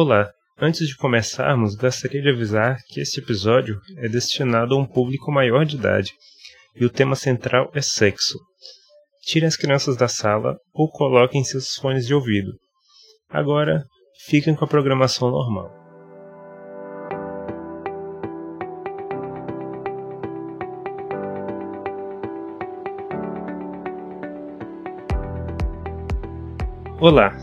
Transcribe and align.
Olá, 0.00 0.30
antes 0.60 0.86
de 0.86 0.96
começarmos, 0.96 1.74
gostaria 1.74 2.22
de 2.22 2.28
avisar 2.28 2.76
que 2.86 3.00
este 3.00 3.18
episódio 3.18 3.80
é 3.96 4.08
destinado 4.08 4.72
a 4.72 4.78
um 4.78 4.86
público 4.86 5.32
maior 5.32 5.64
de 5.66 5.74
idade 5.74 6.12
e 6.76 6.84
o 6.84 6.88
tema 6.88 7.16
central 7.16 7.68
é 7.74 7.82
sexo. 7.82 8.38
Tire 9.22 9.44
as 9.44 9.56
crianças 9.56 9.96
da 9.96 10.06
sala 10.06 10.56
ou 10.72 10.88
coloquem 10.88 11.42
seus 11.42 11.74
fones 11.74 12.06
de 12.06 12.14
ouvido. 12.14 12.52
Agora, 13.28 13.82
fiquem 14.24 14.54
com 14.54 14.64
a 14.64 14.68
programação 14.68 15.32
normal. 15.32 15.68
Olá, 27.00 27.36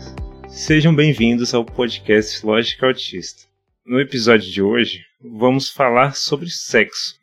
sejam 0.56 0.94
bem-vindos 0.94 1.52
ao 1.52 1.66
podcast 1.66 2.44
Lógica 2.44 2.86
Autista. 2.86 3.42
No 3.84 4.00
episódio 4.00 4.50
de 4.50 4.62
hoje, 4.62 5.04
vamos 5.20 5.68
falar 5.68 6.16
sobre 6.16 6.48
sexo. 6.48 7.14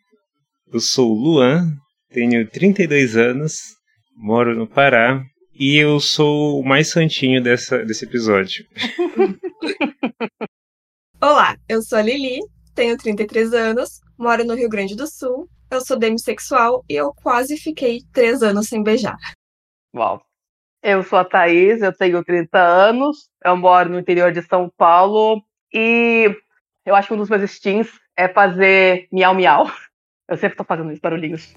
Eu 0.71 0.79
sou 0.79 1.11
o 1.11 1.19
Luan, 1.19 1.75
tenho 2.11 2.47
32 2.47 3.17
anos, 3.17 3.75
moro 4.15 4.55
no 4.55 4.67
Pará 4.67 5.25
e 5.51 5.75
eu 5.75 5.99
sou 5.99 6.59
o 6.59 6.63
mais 6.63 6.91
santinho 6.91 7.41
dessa, 7.41 7.83
desse 7.83 8.05
episódio. 8.05 8.67
Olá, 11.19 11.57
eu 11.67 11.81
sou 11.81 11.97
a 11.97 12.03
Lili, 12.03 12.39
tenho 12.75 12.95
33 12.95 13.51
anos, 13.51 13.99
moro 14.15 14.45
no 14.45 14.53
Rio 14.53 14.69
Grande 14.69 14.95
do 14.95 15.07
Sul, 15.07 15.49
eu 15.71 15.81
sou 15.83 15.97
demissexual 15.97 16.85
e 16.87 16.93
eu 16.93 17.11
quase 17.15 17.57
fiquei 17.57 18.01
3 18.13 18.43
anos 18.43 18.67
sem 18.67 18.83
beijar. 18.83 19.17
Uau, 19.95 20.21
eu 20.83 21.01
sou 21.01 21.17
a 21.17 21.23
Thaís, 21.23 21.81
eu 21.81 21.93
tenho 21.93 22.21
30 22.21 22.59
anos, 22.59 23.29
eu 23.43 23.55
moro 23.55 23.89
no 23.89 23.99
interior 23.99 24.33
de 24.33 24.41
São 24.41 24.69
Paulo 24.77 25.41
e 25.73 26.29
eu 26.85 26.93
acho 26.93 27.07
que 27.07 27.13
um 27.13 27.17
dos 27.17 27.29
meus 27.29 27.41
instintos 27.41 27.97
é 28.17 28.27
fazer 28.27 29.07
miau 29.11 29.33
miau. 29.33 29.71
Eu 30.25 30.37
sempre 30.37 30.55
tô 30.55 30.63
fazendo 30.63 30.89
esses 30.89 31.01
barulhinhos. 31.01 31.53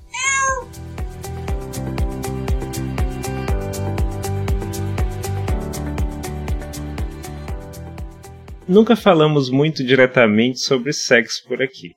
Nunca 8.66 8.96
falamos 8.96 9.48
muito 9.48 9.84
diretamente 9.84 10.58
sobre 10.58 10.92
sexo 10.92 11.46
por 11.46 11.62
aqui. 11.62 11.94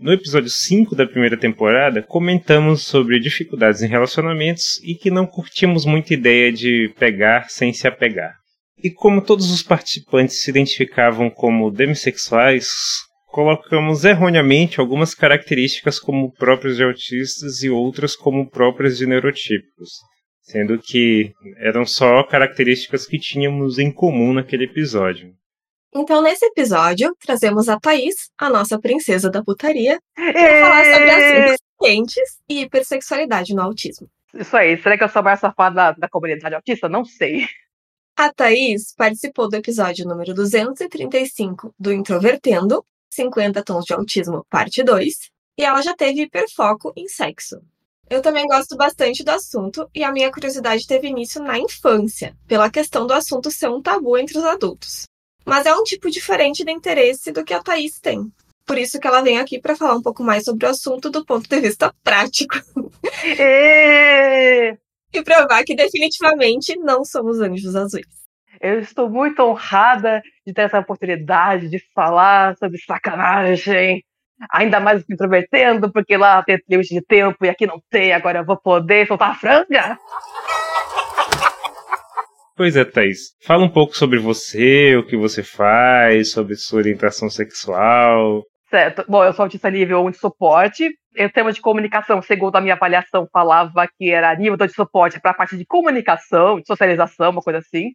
No 0.00 0.14
episódio 0.14 0.48
5 0.48 0.96
da 0.96 1.06
primeira 1.06 1.36
temporada, 1.36 2.02
comentamos 2.02 2.86
sobre 2.86 3.20
dificuldades 3.20 3.82
em 3.82 3.86
relacionamentos 3.86 4.82
e 4.82 4.94
que 4.94 5.10
não 5.10 5.26
curtimos 5.26 5.84
muita 5.84 6.14
ideia 6.14 6.50
de 6.50 6.90
pegar 6.98 7.50
sem 7.50 7.70
se 7.74 7.86
apegar. 7.86 8.34
E 8.82 8.90
como 8.90 9.20
todos 9.20 9.50
os 9.50 9.62
participantes 9.62 10.40
se 10.40 10.48
identificavam 10.48 11.28
como 11.28 11.70
demissexuais, 11.70 12.66
colocamos 13.26 14.02
erroneamente 14.02 14.80
algumas 14.80 15.14
características 15.14 15.98
como 16.00 16.32
próprias 16.32 16.78
de 16.78 16.82
autistas 16.82 17.62
e 17.62 17.68
outras 17.68 18.16
como 18.16 18.48
próprias 18.48 18.96
de 18.96 19.06
neurotípicos, 19.06 19.90
sendo 20.40 20.78
que 20.78 21.30
eram 21.58 21.84
só 21.84 22.22
características 22.22 23.06
que 23.06 23.18
tínhamos 23.18 23.78
em 23.78 23.92
comum 23.92 24.32
naquele 24.32 24.64
episódio. 24.64 25.38
Então, 25.92 26.22
nesse 26.22 26.46
episódio, 26.46 27.16
trazemos 27.18 27.68
a 27.68 27.78
Thaís, 27.78 28.30
a 28.38 28.48
nossa 28.48 28.78
princesa 28.78 29.28
da 29.28 29.42
putaria, 29.42 30.00
para 30.14 30.60
falar 30.60 30.84
sobre 30.84 31.10
assuntos 31.10 31.58
quentes 31.80 32.38
e 32.48 32.60
hipersexualidade 32.62 33.54
no 33.54 33.62
autismo. 33.62 34.08
Isso 34.32 34.56
aí, 34.56 34.80
será 34.80 34.96
que 34.96 35.02
eu 35.02 35.08
sou 35.08 35.22
mais 35.22 35.40
safada 35.40 35.74
da, 35.74 35.92
da 35.92 36.08
comunidade 36.08 36.54
autista? 36.54 36.88
Não 36.88 37.04
sei. 37.04 37.46
A 38.16 38.32
Thaís 38.32 38.94
participou 38.94 39.48
do 39.48 39.56
episódio 39.56 40.06
número 40.06 40.32
235 40.32 41.74
do 41.78 41.92
Introvertendo, 41.92 42.84
50 43.10 43.64
Tons 43.64 43.84
de 43.84 43.94
Autismo, 43.94 44.46
parte 44.48 44.84
2, 44.84 45.30
e 45.58 45.64
ela 45.64 45.82
já 45.82 45.96
teve 45.96 46.22
hiperfoco 46.22 46.92
em 46.96 47.08
sexo. 47.08 47.60
Eu 48.08 48.22
também 48.22 48.46
gosto 48.46 48.76
bastante 48.76 49.24
do 49.24 49.30
assunto 49.30 49.88
e 49.94 50.04
a 50.04 50.12
minha 50.12 50.30
curiosidade 50.30 50.86
teve 50.86 51.08
início 51.08 51.42
na 51.42 51.58
infância, 51.58 52.36
pela 52.46 52.70
questão 52.70 53.06
do 53.06 53.14
assunto 53.14 53.50
ser 53.50 53.68
um 53.68 53.80
tabu 53.80 54.18
entre 54.18 54.36
os 54.36 54.44
adultos. 54.44 55.09
Mas 55.50 55.66
é 55.66 55.74
um 55.74 55.82
tipo 55.82 56.08
diferente 56.08 56.64
de 56.64 56.70
interesse 56.70 57.32
do 57.32 57.44
que 57.44 57.52
a 57.52 57.60
Thaís 57.60 57.98
tem. 57.98 58.30
Por 58.64 58.78
isso 58.78 59.00
que 59.00 59.06
ela 59.08 59.20
vem 59.20 59.36
aqui 59.36 59.60
para 59.60 59.74
falar 59.74 59.96
um 59.96 60.00
pouco 60.00 60.22
mais 60.22 60.44
sobre 60.44 60.64
o 60.64 60.68
assunto 60.68 61.10
do 61.10 61.26
ponto 61.26 61.48
de 61.48 61.60
vista 61.60 61.92
prático. 62.04 62.54
E... 63.24 64.76
e 65.12 65.22
provar 65.24 65.64
que 65.64 65.74
definitivamente 65.74 66.76
não 66.78 67.04
somos 67.04 67.40
anjos 67.40 67.74
azuis. 67.74 68.06
Eu 68.60 68.78
estou 68.78 69.10
muito 69.10 69.42
honrada 69.42 70.22
de 70.46 70.52
ter 70.52 70.62
essa 70.62 70.78
oportunidade 70.78 71.68
de 71.68 71.82
falar 71.92 72.56
sobre 72.56 72.78
sacanagem. 72.78 74.04
Ainda 74.52 74.78
mais 74.78 75.02
introvertendo, 75.10 75.90
porque 75.92 76.16
lá 76.16 76.44
tem 76.44 76.60
limite 76.68 76.94
de 76.94 77.02
tempo 77.02 77.44
e 77.44 77.48
aqui 77.48 77.66
não 77.66 77.82
tem, 77.90 78.12
agora 78.12 78.38
eu 78.38 78.44
vou 78.44 78.56
poder 78.56 79.04
soltar 79.08 79.32
a 79.32 79.34
franga. 79.34 79.98
Pois 82.60 82.76
é, 82.76 82.84
Thaís. 82.84 83.34
Fala 83.42 83.64
um 83.64 83.70
pouco 83.70 83.96
sobre 83.96 84.18
você, 84.18 84.94
o 84.94 85.06
que 85.06 85.16
você 85.16 85.42
faz, 85.42 86.30
sobre 86.30 86.54
sua 86.56 86.80
orientação 86.80 87.30
sexual. 87.30 88.42
Certo. 88.68 89.02
Bom, 89.08 89.24
eu 89.24 89.32
sou 89.32 89.44
autista 89.44 89.70
nível 89.70 90.04
1 90.04 90.10
de 90.10 90.18
suporte. 90.18 90.86
O 91.18 91.30
tema 91.30 91.52
de 91.52 91.60
comunicação, 91.62 92.20
segundo 92.20 92.56
a 92.56 92.60
minha 92.60 92.74
avaliação, 92.74 93.26
falava 93.32 93.88
que 93.96 94.10
era 94.10 94.34
nível 94.34 94.58
de 94.58 94.74
suporte 94.74 95.18
para 95.18 95.30
a 95.30 95.34
parte 95.34 95.56
de 95.56 95.64
comunicação, 95.64 96.60
de 96.60 96.66
socialização, 96.66 97.30
uma 97.30 97.40
coisa 97.40 97.60
assim. 97.60 97.92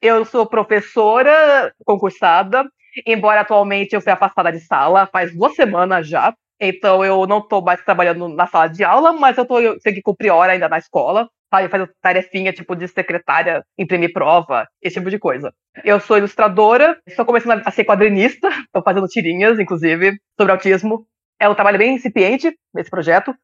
Eu 0.00 0.24
sou 0.24 0.46
professora 0.46 1.74
concursada, 1.84 2.64
embora 3.04 3.40
atualmente 3.40 3.96
eu 3.96 4.00
fui 4.00 4.12
afastada 4.12 4.52
de 4.52 4.60
sala 4.60 5.08
faz 5.12 5.34
duas 5.34 5.56
semanas 5.56 6.06
já. 6.06 6.32
Então 6.60 7.04
eu 7.04 7.26
não 7.26 7.38
estou 7.38 7.60
mais 7.60 7.82
trabalhando 7.82 8.28
na 8.28 8.46
sala 8.46 8.68
de 8.68 8.84
aula, 8.84 9.12
mas 9.12 9.36
eu, 9.36 9.44
tenho 9.44 9.96
que 9.96 10.02
cumprir 10.02 10.30
hora 10.30 10.52
ainda 10.52 10.68
na 10.68 10.78
escola 10.78 11.28
sabe, 11.54 11.68
fazer 11.68 11.90
tarefinha 12.00 12.52
tipo 12.52 12.74
de 12.74 12.88
secretária, 12.88 13.64
imprimir 13.78 14.12
prova, 14.12 14.66
esse 14.82 14.94
tipo 14.94 15.10
de 15.10 15.18
coisa. 15.18 15.52
Eu 15.84 16.00
sou 16.00 16.18
ilustradora, 16.18 16.98
estou 17.06 17.24
começando 17.24 17.62
a 17.64 17.70
ser 17.70 17.84
quadrinista, 17.84 18.48
estou 18.66 18.82
fazendo 18.82 19.06
tirinhas, 19.06 19.58
inclusive, 19.58 20.18
sobre 20.38 20.52
autismo. 20.52 21.06
É 21.40 21.48
um 21.48 21.54
trabalho 21.54 21.78
bem 21.78 21.94
incipiente 21.94 22.56
nesse 22.74 22.90
projeto. 22.90 23.34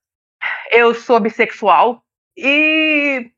Eu 0.73 0.95
sou 0.95 1.21
bissexual 1.21 2.03
e 2.37 3.31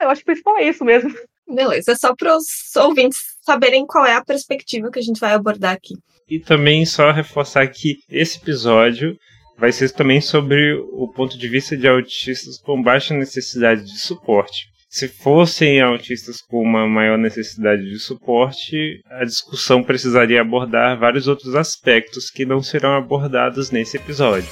eu 0.00 0.10
acho 0.10 0.20
que 0.20 0.30
o 0.30 0.32
principal 0.32 0.58
é 0.58 0.64
isso 0.64 0.84
mesmo. 0.84 1.10
Beleza, 1.48 1.96
só 1.96 2.14
para 2.14 2.36
os 2.36 2.44
ouvintes 2.76 3.18
saberem 3.40 3.84
qual 3.86 4.06
é 4.06 4.14
a 4.14 4.24
perspectiva 4.24 4.90
que 4.90 5.00
a 5.00 5.02
gente 5.02 5.18
vai 5.18 5.32
abordar 5.32 5.74
aqui. 5.74 5.94
E 6.28 6.38
também 6.38 6.86
só 6.86 7.10
reforçar 7.10 7.66
que 7.66 7.98
esse 8.08 8.38
episódio 8.38 9.16
vai 9.60 9.70
ser 9.72 9.90
também 9.90 10.22
sobre 10.22 10.72
o 10.90 11.06
ponto 11.06 11.36
de 11.36 11.46
vista 11.46 11.76
de 11.76 11.86
autistas 11.86 12.58
com 12.58 12.82
baixa 12.82 13.12
necessidade 13.12 13.84
de 13.84 13.98
suporte. 14.00 14.70
Se 14.88 15.06
fossem 15.06 15.82
autistas 15.82 16.40
com 16.40 16.62
uma 16.62 16.88
maior 16.88 17.18
necessidade 17.18 17.82
de 17.82 17.98
suporte, 17.98 19.02
a 19.10 19.22
discussão 19.22 19.84
precisaria 19.84 20.40
abordar 20.40 20.98
vários 20.98 21.28
outros 21.28 21.54
aspectos 21.54 22.30
que 22.30 22.46
não 22.46 22.62
serão 22.62 22.94
abordados 22.94 23.70
nesse 23.70 23.98
episódio. 23.98 24.48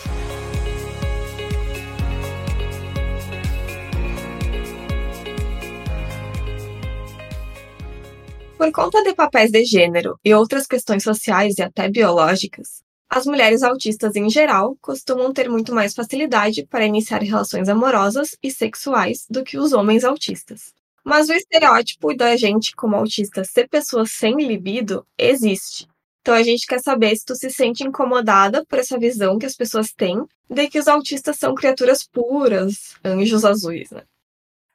Por 8.59 8.71
conta 8.73 9.03
de 9.03 9.15
papéis 9.15 9.51
de 9.51 9.65
gênero 9.65 10.19
e 10.23 10.35
outras 10.35 10.67
questões 10.67 11.03
sociais 11.03 11.57
e 11.57 11.63
até 11.63 11.89
biológicas, 11.89 12.87
as 13.11 13.25
mulheres 13.25 13.63
autistas 13.63 14.15
em 14.17 14.29
geral 14.29 14.77
costumam 14.81 15.33
ter 15.33 15.49
muito 15.49 15.75
mais 15.75 15.95
facilidade 15.95 16.67
para 16.67 16.85
iniciar 16.85 17.23
relações 17.23 17.69
amorosas 17.69 18.37
e 18.43 18.51
sexuais 18.51 19.27
do 19.31 19.43
que 19.43 19.59
os 19.59 19.73
homens 19.73 20.05
autistas. 20.05 20.75
Mas 21.03 21.31
o 21.31 21.33
estereótipo 21.33 22.15
da 22.15 22.37
gente 22.37 22.77
como 22.77 22.97
autista 22.97 23.43
ser 23.45 23.67
pessoas 23.69 24.11
sem 24.11 24.37
libido 24.37 25.07
existe. 25.17 25.89
Então 26.21 26.35
a 26.35 26.43
gente 26.43 26.67
quer 26.67 26.81
saber 26.81 27.17
se 27.17 27.25
tu 27.25 27.35
se 27.35 27.49
sente 27.49 27.82
incomodada 27.82 28.62
por 28.67 28.79
essa 28.79 28.99
visão 28.99 29.38
que 29.38 29.47
as 29.47 29.56
pessoas 29.56 29.91
têm 29.93 30.27
de 30.50 30.69
que 30.69 30.79
os 30.79 30.87
autistas 30.87 31.38
são 31.38 31.55
criaturas 31.55 32.06
puras, 32.06 32.94
anjos 33.03 33.44
azuis, 33.44 33.91
né? 33.91 34.03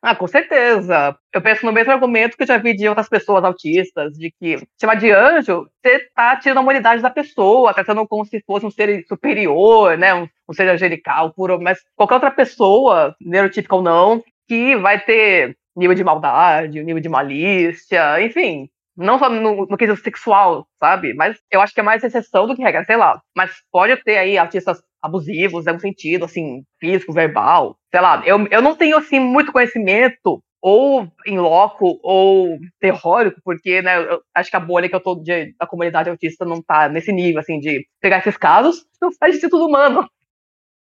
Ah, 0.05 0.13
com 0.13 0.27
certeza. 0.27 1.17
Eu 1.33 1.41
penso 1.41 1.65
no 1.65 1.71
mesmo 1.71 1.93
argumento 1.93 2.35
que 2.35 2.43
eu 2.43 2.47
já 2.47 2.57
vi 2.57 2.75
de 2.75 2.89
outras 2.89 3.07
pessoas 3.07 3.41
autistas, 3.41 4.11
de 4.17 4.31
que 4.37 4.57
chamar 4.79 4.95
de 4.95 5.09
anjo, 5.11 5.65
você 5.81 5.99
tá 6.13 6.35
tirando 6.35 6.57
a 6.57 6.61
humanidade 6.61 7.01
da 7.01 7.09
pessoa, 7.09 7.73
tratando 7.73 8.01
tá 8.01 8.07
como 8.09 8.25
se 8.25 8.43
fosse 8.45 8.65
um 8.65 8.69
ser 8.69 9.05
superior, 9.07 9.97
né? 9.97 10.13
Um, 10.13 10.27
um 10.49 10.53
ser 10.53 10.67
angelical, 10.67 11.33
puro, 11.33 11.57
mas 11.61 11.79
qualquer 11.95 12.15
outra 12.15 12.31
pessoa, 12.31 13.15
neurotípica 13.21 13.75
ou 13.77 13.81
não, 13.81 14.21
que 14.45 14.75
vai 14.75 14.99
ter 14.99 15.55
nível 15.73 15.95
de 15.95 16.03
maldade, 16.03 16.83
nível 16.83 17.01
de 17.01 17.07
malícia, 17.07 18.21
enfim, 18.21 18.67
não 18.97 19.17
só 19.17 19.29
no, 19.29 19.65
no 19.65 19.77
quesito 19.77 20.01
sexual, 20.03 20.67
sabe? 20.81 21.13
Mas 21.13 21.37
eu 21.49 21.61
acho 21.61 21.73
que 21.73 21.79
é 21.79 21.83
mais 21.83 22.03
exceção 22.03 22.45
do 22.45 22.55
que 22.57 22.61
regra, 22.61 22.83
sei 22.83 22.97
lá. 22.97 23.21
Mas 23.35 23.51
pode 23.71 23.95
ter 24.03 24.17
aí 24.17 24.37
artistas 24.37 24.81
abusivos, 25.03 25.67
é 25.67 25.73
um 25.73 25.79
sentido, 25.79 26.23
assim, 26.23 26.63
físico, 26.79 27.11
verbal, 27.11 27.75
sei 27.91 27.99
lá. 27.99 28.23
Eu, 28.25 28.47
eu 28.47 28.61
não 28.61 28.73
tenho, 28.73 28.97
assim, 28.97 29.19
muito 29.19 29.51
conhecimento 29.51 30.41
ou 30.61 31.11
em 31.27 31.37
loco 31.37 31.99
ou 32.01 32.57
teórico, 32.79 33.41
porque 33.43 33.81
né, 33.81 33.97
eu 33.97 34.21
acho 34.33 34.49
que 34.49 34.55
a 34.55 34.61
bolha 34.61 34.87
que 34.87 34.95
eu 34.95 35.01
tô 35.01 35.15
de, 35.15 35.53
da 35.59 35.67
comunidade 35.67 36.09
autista 36.09 36.45
não 36.45 36.61
tá 36.61 36.87
nesse 36.87 37.11
nível, 37.11 37.41
assim, 37.41 37.59
de 37.59 37.85
pegar 37.99 38.19
esses 38.19 38.37
casos, 38.37 38.85
não 39.01 39.11
faz 39.11 39.37
de 39.37 39.49
tudo 39.49 39.67
humano. 39.67 40.07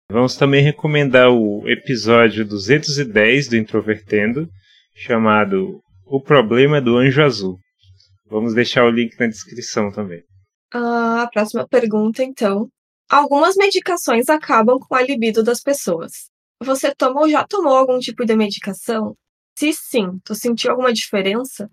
Vamos 0.10 0.38
também 0.38 0.64
recomendar 0.64 1.30
o 1.30 1.68
episódio 1.68 2.46
210 2.48 3.50
do 3.50 3.58
Introvertendo, 3.58 4.48
chamado 4.96 5.82
O 6.06 6.22
Problema 6.22 6.80
do 6.80 6.96
Anjo 6.96 7.22
Azul. 7.22 7.58
Vamos 8.30 8.54
deixar 8.54 8.86
o 8.86 8.90
link 8.90 9.20
na 9.20 9.28
descrição 9.28 9.92
também. 9.92 10.24
Ah, 10.74 11.24
a 11.24 11.28
próxima 11.28 11.68
pergunta, 11.68 12.24
então. 12.24 12.70
Algumas 13.16 13.56
medicações 13.56 14.28
acabam 14.28 14.78
com 14.78 14.94
a 14.94 15.02
libido 15.02 15.42
das 15.42 15.62
pessoas. 15.62 16.30
Você 16.62 16.94
toma 16.94 17.22
ou 17.22 17.30
já 17.30 17.48
tomou 17.48 17.74
algum 17.74 17.98
tipo 17.98 18.26
de 18.26 18.36
medicação? 18.36 19.16
Se 19.58 19.72
sim, 19.72 20.20
tu 20.26 20.36
sentiu 20.36 20.72
alguma 20.72 20.92
diferença? 20.92 21.72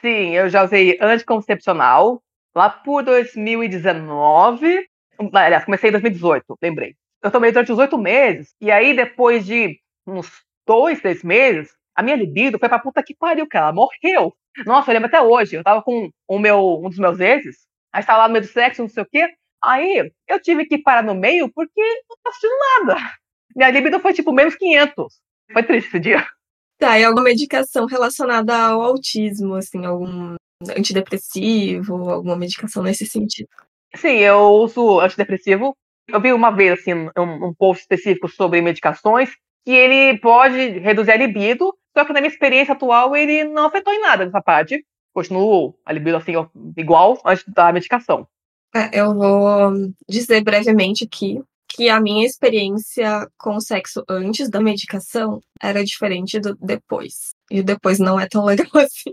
Sim, 0.00 0.36
eu 0.36 0.48
já 0.48 0.62
usei 0.62 0.96
anticoncepcional 1.00 2.22
lá 2.54 2.70
por 2.70 3.02
2019. 3.02 4.88
Aliás, 5.32 5.64
comecei 5.64 5.88
em 5.88 5.94
2018, 5.94 6.56
lembrei. 6.62 6.94
Eu 7.24 7.32
tomei 7.32 7.50
durante 7.50 7.72
os 7.72 7.78
oito 7.80 7.98
meses, 7.98 8.54
e 8.60 8.70
aí 8.70 8.94
depois 8.94 9.44
de 9.44 9.80
uns 10.06 10.30
dois, 10.64 11.00
três 11.00 11.24
meses, 11.24 11.74
a 11.92 12.04
minha 12.04 12.14
libido 12.14 12.56
foi 12.56 12.68
pra 12.68 12.78
puta 12.78 13.02
que 13.02 13.16
pariu, 13.16 13.48
cara. 13.48 13.64
Ela 13.64 13.74
morreu. 13.74 14.32
Nossa, 14.64 14.92
eu 14.92 14.94
lembro 14.94 15.08
até 15.08 15.20
hoje. 15.20 15.56
Eu 15.56 15.64
tava 15.64 15.82
com 15.82 16.08
o 16.28 16.38
meu, 16.38 16.80
um 16.80 16.88
dos 16.88 17.00
meus 17.00 17.18
exes, 17.18 17.66
a 17.92 17.98
gente 17.98 18.06
tava 18.06 18.20
lá 18.20 18.28
no 18.28 18.34
meio 18.34 18.44
do 18.44 18.48
sexo, 18.48 18.82
não 18.82 18.88
sei 18.88 19.02
o 19.02 19.06
quê. 19.10 19.34
Aí 19.62 20.10
eu 20.28 20.40
tive 20.40 20.66
que 20.66 20.78
parar 20.78 21.02
no 21.02 21.14
meio 21.14 21.50
porque 21.52 21.80
não 21.80 22.16
tava 22.22 22.28
assistindo 22.28 22.52
nada. 22.86 23.18
Minha 23.56 23.70
libido 23.70 24.00
foi 24.00 24.12
tipo 24.12 24.32
menos 24.32 24.54
500. 24.56 25.20
Foi 25.52 25.62
triste 25.62 25.88
esse 25.88 26.00
dia. 26.00 26.26
Tá, 26.78 26.98
e 26.98 27.04
alguma 27.04 27.24
medicação 27.24 27.86
relacionada 27.86 28.56
ao 28.56 28.80
autismo, 28.82 29.56
assim, 29.56 29.84
algum 29.84 30.36
antidepressivo, 30.76 32.08
alguma 32.08 32.36
medicação 32.36 32.84
nesse 32.84 33.04
sentido? 33.04 33.48
Sim, 33.96 34.18
eu 34.18 34.38
uso 34.38 35.00
antidepressivo. 35.00 35.76
Eu 36.08 36.20
vi 36.20 36.32
uma 36.32 36.50
vez, 36.50 36.78
assim, 36.78 36.94
um, 36.94 37.48
um 37.48 37.54
post 37.54 37.82
específico 37.82 38.28
sobre 38.28 38.60
medicações 38.62 39.30
que 39.64 39.72
ele 39.72 40.18
pode 40.18 40.78
reduzir 40.78 41.10
a 41.10 41.16
libido, 41.16 41.76
só 41.96 42.04
que 42.04 42.12
na 42.12 42.20
minha 42.20 42.32
experiência 42.32 42.72
atual 42.72 43.14
ele 43.16 43.44
não 43.44 43.66
afetou 43.66 43.92
em 43.92 44.00
nada 44.00 44.24
nessa 44.24 44.40
parte. 44.40 44.84
Continuo 45.12 45.76
a 45.84 45.92
libido, 45.92 46.16
assim, 46.16 46.32
igual 46.76 47.20
antes 47.24 47.44
da 47.48 47.72
medicação. 47.72 48.26
É, 48.74 49.00
eu 49.00 49.14
vou 49.14 49.72
dizer 50.06 50.42
brevemente 50.42 51.04
aqui 51.04 51.40
que 51.68 51.88
a 51.88 52.00
minha 52.00 52.26
experiência 52.26 53.26
com 53.38 53.56
o 53.56 53.60
sexo 53.60 54.04
antes 54.08 54.50
da 54.50 54.60
medicação 54.60 55.40
era 55.62 55.84
diferente 55.84 56.38
do 56.38 56.54
depois. 56.56 57.34
E 57.50 57.60
o 57.60 57.64
depois 57.64 57.98
não 57.98 58.20
é 58.20 58.26
tão 58.26 58.44
legal 58.44 58.68
assim. 58.76 59.12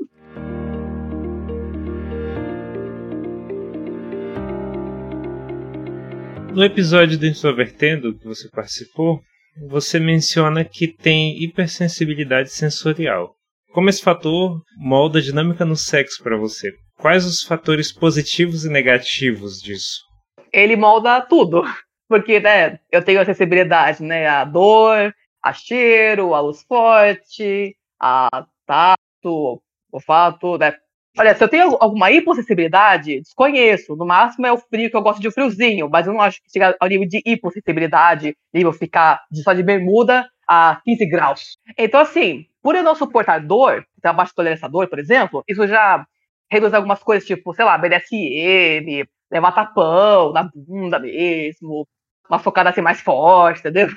No 6.53 6.63
episódio 6.63 7.17
do 7.17 7.25
Introvertendo 7.25 8.17
que 8.17 8.25
você 8.25 8.49
participou, 8.49 9.21
você 9.69 9.99
menciona 9.99 10.65
que 10.65 10.87
tem 10.87 11.43
hipersensibilidade 11.43 12.49
sensorial. 12.49 13.35
Como 13.73 13.89
esse 13.89 14.01
fator 14.01 14.61
molda 14.77 15.19
a 15.19 15.21
dinâmica 15.21 15.65
no 15.65 15.75
sexo 15.75 16.23
para 16.23 16.37
você? 16.37 16.71
Quais 16.97 17.25
os 17.25 17.43
fatores 17.43 17.91
positivos 17.91 18.65
e 18.65 18.69
negativos 18.69 19.61
disso? 19.61 20.05
Ele 20.51 20.75
molda 20.75 21.21
tudo 21.21 21.63
porque 22.07 22.39
né, 22.39 22.79
eu 22.91 23.03
tenho 23.03 23.21
a 23.21 23.25
sensibilidade, 23.25 24.01
né, 24.01 24.27
a 24.27 24.43
dor, 24.43 25.13
a 25.43 25.53
cheiro, 25.53 26.33
a 26.33 26.39
luz 26.39 26.63
forte, 26.63 27.75
a 27.99 28.45
tato, 28.65 29.61
olfato, 29.91 30.57
né. 30.57 30.73
Olha, 31.17 31.33
se 31.33 31.41
eu 31.41 31.47
tenho 31.47 31.77
alguma 31.79 32.11
hipossensibilidade, 32.11 33.21
desconheço. 33.21 33.95
No 33.95 34.05
máximo 34.05 34.45
é 34.45 34.51
o 34.51 34.57
frio, 34.57 34.89
que 34.89 34.97
eu 34.97 35.01
gosto 35.01 35.21
de 35.21 35.31
friozinho, 35.31 35.89
mas 35.89 36.05
eu 36.05 36.13
não 36.13 36.19
acho 36.19 36.41
que 36.43 36.51
chega 36.51 36.75
ao 36.77 36.89
nível 36.89 37.07
de 37.07 37.21
hipossensibilidade, 37.25 38.35
nível 38.53 38.73
ficar 38.73 39.23
de, 39.31 39.41
só 39.41 39.53
de 39.53 39.63
bermuda 39.63 40.27
a 40.47 40.81
15 40.83 41.05
graus. 41.05 41.57
Então, 41.77 42.01
assim, 42.01 42.45
por 42.61 42.75
eu 42.75 42.83
não 42.83 42.95
suportar 42.95 43.39
dor, 43.39 43.85
ter 44.01 44.09
abaixo 44.09 44.31
de 44.31 44.35
tolerância 44.35 44.65
à 44.65 44.69
dor, 44.69 44.89
por 44.89 44.99
exemplo, 44.99 45.41
isso 45.47 45.65
já 45.65 46.05
reduz 46.51 46.73
algumas 46.73 47.01
coisas, 47.01 47.27
tipo, 47.27 47.53
sei 47.53 47.65
lá, 47.65 47.77
BDSM, 47.77 49.07
levar 49.31 49.51
tapão 49.51 50.31
na 50.31 50.49
bunda 50.53 50.99
mesmo, 50.99 51.87
uma 52.29 52.39
focada 52.39 52.69
assim 52.69 52.81
mais 52.81 53.01
forte, 53.01 53.59
entendeu? 53.59 53.89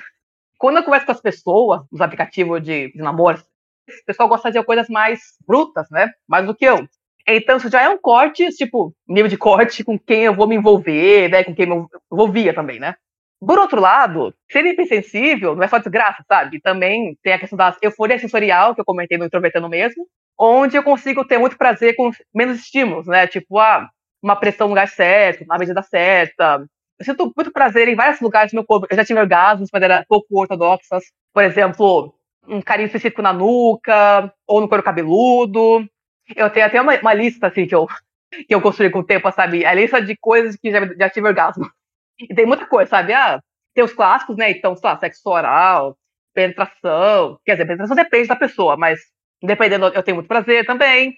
Quando 0.57 0.77
eu 0.77 0.83
converso 0.83 1.05
com 1.05 1.11
as 1.11 1.21
pessoas, 1.21 1.81
nos 1.91 2.01
aplicativos 2.01 2.61
de, 2.61 2.91
de 2.91 2.99
namoro, 2.99 3.39
o 3.39 4.05
pessoal 4.05 4.29
gosta 4.29 4.51
de 4.51 4.61
coisas 4.63 4.87
mais 4.89 5.19
brutas, 5.47 5.87
né? 5.89 6.11
Mais 6.27 6.45
do 6.45 6.55
que 6.55 6.65
eu. 6.65 6.87
Então, 7.27 7.57
isso 7.57 7.69
já 7.69 7.81
é 7.81 7.89
um 7.89 7.97
corte, 7.97 8.49
tipo, 8.49 8.93
nível 9.07 9.29
de 9.29 9.37
corte 9.37 9.83
com 9.83 9.97
quem 9.97 10.23
eu 10.23 10.35
vou 10.35 10.47
me 10.47 10.55
envolver, 10.55 11.29
né? 11.29 11.43
Com 11.43 11.55
quem 11.55 11.69
eu 11.69 11.87
envolvia 12.11 12.53
também, 12.53 12.79
né? 12.79 12.95
Por 13.39 13.57
outro 13.57 13.79
lado, 13.79 14.33
ser 14.51 14.65
hipersensível 14.65 15.55
não 15.55 15.63
é 15.63 15.67
só 15.67 15.77
desgraça, 15.77 16.23
sabe? 16.27 16.59
Também 16.59 17.17
tem 17.23 17.33
a 17.33 17.39
questão 17.39 17.57
da 17.57 17.75
euforia 17.81 18.19
sensorial, 18.19 18.75
que 18.75 18.81
eu 18.81 18.85
comentei 18.85 19.17
no 19.17 19.25
Introvertendo 19.25 19.69
mesmo, 19.69 20.05
onde 20.39 20.77
eu 20.77 20.83
consigo 20.83 21.25
ter 21.25 21.37
muito 21.37 21.57
prazer 21.57 21.95
com 21.95 22.11
menos 22.33 22.59
estímulos, 22.59 23.07
né? 23.07 23.27
Tipo, 23.27 23.59
ah, 23.59 23.89
uma 24.23 24.35
pressão 24.35 24.67
no 24.67 24.71
lugar 24.73 24.87
certo, 24.87 25.45
na 25.45 25.57
medida 25.57 25.81
certa, 25.81 26.65
eu 26.99 27.05
sinto 27.05 27.31
muito 27.35 27.51
prazer 27.51 27.87
em 27.87 27.95
vários 27.95 28.19
lugares 28.19 28.51
do 28.51 28.55
meu 28.55 28.65
corpo. 28.65 28.85
Eu 28.89 28.95
já 28.95 29.05
tive 29.05 29.19
orgasmos, 29.19 29.69
mas 29.71 29.81
era 29.81 30.05
pouco 30.07 30.27
ortodoxas. 30.37 31.03
Por 31.33 31.43
exemplo, 31.43 32.13
um 32.47 32.61
carinho 32.61 32.87
específico 32.87 33.21
na 33.21 33.31
nuca, 33.31 34.33
ou 34.45 34.59
no 34.59 34.67
couro 34.67 34.83
cabeludo. 34.83 35.87
Eu 36.35 36.49
tenho 36.49 36.65
até 36.65 36.81
uma, 36.81 36.93
uma 36.99 37.13
lista, 37.13 37.47
assim, 37.47 37.65
que 37.65 37.73
eu, 37.73 37.87
que 38.47 38.53
eu 38.53 38.61
construí 38.61 38.89
com 38.89 38.99
o 38.99 39.05
tempo, 39.05 39.31
sabe? 39.31 39.65
A 39.65 39.73
lista 39.73 40.01
de 40.01 40.15
coisas 40.17 40.57
que 40.57 40.71
já, 40.71 40.79
já 40.97 41.09
tive 41.09 41.27
orgasmo. 41.27 41.65
E 42.21 42.35
tem 42.35 42.45
muita 42.45 42.65
coisa, 42.65 42.89
sabe? 42.89 43.13
Ah, 43.13 43.39
tem 43.73 43.81
os 43.81 43.93
clássicos, 43.93 44.35
né? 44.35 44.51
Então, 44.51 44.75
sei 44.75 44.89
lá, 44.89 44.97
sexo 44.99 45.29
oral, 45.29 45.97
penetração. 46.33 47.39
Quer 47.45 47.53
dizer, 47.53 47.65
penetração 47.65 47.95
depende 47.95 48.27
da 48.27 48.35
pessoa, 48.35 48.75
mas 48.75 48.99
dependendo, 49.41 49.87
eu 49.87 50.03
tenho 50.03 50.15
muito 50.15 50.27
prazer 50.27 50.65
também. 50.65 51.17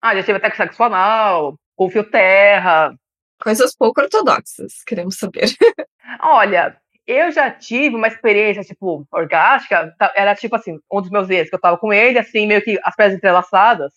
Ah, 0.00 0.14
já 0.14 0.22
tive 0.22 0.38
até 0.38 0.50
com 0.50 0.56
sexo 0.56 0.82
anal, 0.82 1.58
com 1.76 1.90
fio 1.90 2.04
terra, 2.04 2.94
Coisas 3.44 3.76
pouco 3.76 4.00
ortodoxas, 4.00 4.82
queremos 4.86 5.18
saber. 5.18 5.44
Olha, 6.22 6.76
eu 7.06 7.30
já 7.30 7.50
tive 7.50 7.96
uma 7.96 8.08
experiência, 8.08 8.62
tipo, 8.62 9.06
orgástica, 9.12 9.94
tá, 9.98 10.12
era 10.16 10.34
tipo 10.34 10.56
assim, 10.56 10.78
um 10.90 11.00
dos 11.00 11.10
meus 11.10 11.28
ex, 11.28 11.48
que 11.48 11.54
eu 11.54 11.60
tava 11.60 11.76
com 11.76 11.92
ele, 11.92 12.18
assim, 12.18 12.46
meio 12.46 12.62
que 12.62 12.80
as 12.82 12.94
pernas 12.96 13.16
entrelaçadas, 13.16 13.92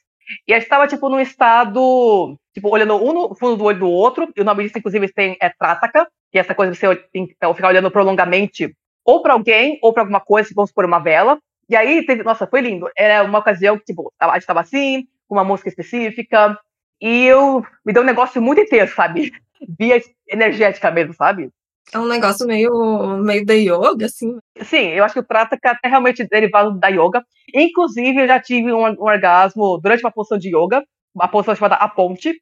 e 0.45 0.53
a 0.53 0.59
gente 0.59 0.67
tava, 0.67 0.87
tipo, 0.87 1.07
num 1.07 1.19
estado, 1.19 2.37
tipo, 2.53 2.69
olhando 2.69 2.95
um 2.95 3.13
no 3.13 3.35
fundo 3.35 3.55
do 3.55 3.63
olho 3.63 3.79
do 3.79 3.89
outro, 3.89 4.29
e 4.35 4.41
o 4.41 4.43
nome 4.43 4.63
disso, 4.63 4.77
inclusive, 4.77 5.13
tem, 5.13 5.37
é 5.39 5.49
trátaca, 5.49 6.05
que 6.29 6.37
é 6.37 6.41
essa 6.41 6.53
coisa 6.53 6.73
de 6.73 6.77
você 6.77 7.01
então, 7.13 7.53
ficar 7.53 7.69
olhando 7.69 7.89
prolongamente 7.89 8.75
ou 9.05 9.21
para 9.21 9.31
alguém, 9.31 9.79
ou 9.81 9.93
para 9.93 10.03
alguma 10.03 10.19
coisa, 10.19 10.49
vamos 10.53 10.71
supor, 10.71 10.83
uma 10.83 10.99
vela, 10.99 11.39
e 11.69 11.75
aí, 11.75 12.05
teve, 12.05 12.23
nossa, 12.23 12.47
foi 12.47 12.61
lindo, 12.61 12.89
era 12.95 13.23
uma 13.23 13.39
ocasião 13.39 13.77
que, 13.77 13.85
tipo, 13.85 14.13
a 14.19 14.33
gente 14.33 14.45
tava 14.45 14.61
assim, 14.61 15.07
com 15.27 15.35
uma 15.35 15.43
música 15.43 15.69
específica, 15.69 16.57
e 17.01 17.25
eu 17.25 17.63
me 17.85 17.93
deu 17.93 18.03
um 18.03 18.05
negócio 18.05 18.41
muito 18.41 18.61
intenso, 18.61 18.95
sabe? 18.95 19.31
Via 19.79 20.01
energética 20.27 20.91
mesmo, 20.91 21.13
sabe? 21.13 21.49
É 21.93 21.99
um 21.99 22.07
negócio 22.07 22.45
meio, 22.45 23.17
meio 23.23 23.45
da 23.45 23.53
yoga, 23.53 24.07
assim. 24.07 24.37
Sim, 24.61 24.89
eu 24.89 25.03
acho 25.05 25.13
que 25.13 25.19
o 25.21 25.25
Prataka 25.25 25.79
é 25.83 25.87
realmente 25.87 26.27
derivado 26.27 26.77
da 26.77 26.89
yoga. 26.89 27.23
Inclusive, 27.53 28.23
eu 28.23 28.27
já 28.27 28.39
tive 28.41 28.73
um, 28.73 28.85
um 28.85 29.03
orgasmo 29.03 29.79
durante 29.81 30.03
uma 30.03 30.11
posição 30.11 30.37
de 30.37 30.49
yoga, 30.49 30.83
uma 31.15 31.29
posição 31.29 31.55
chamada 31.55 31.75
A 31.75 31.87
Ponte. 31.87 32.33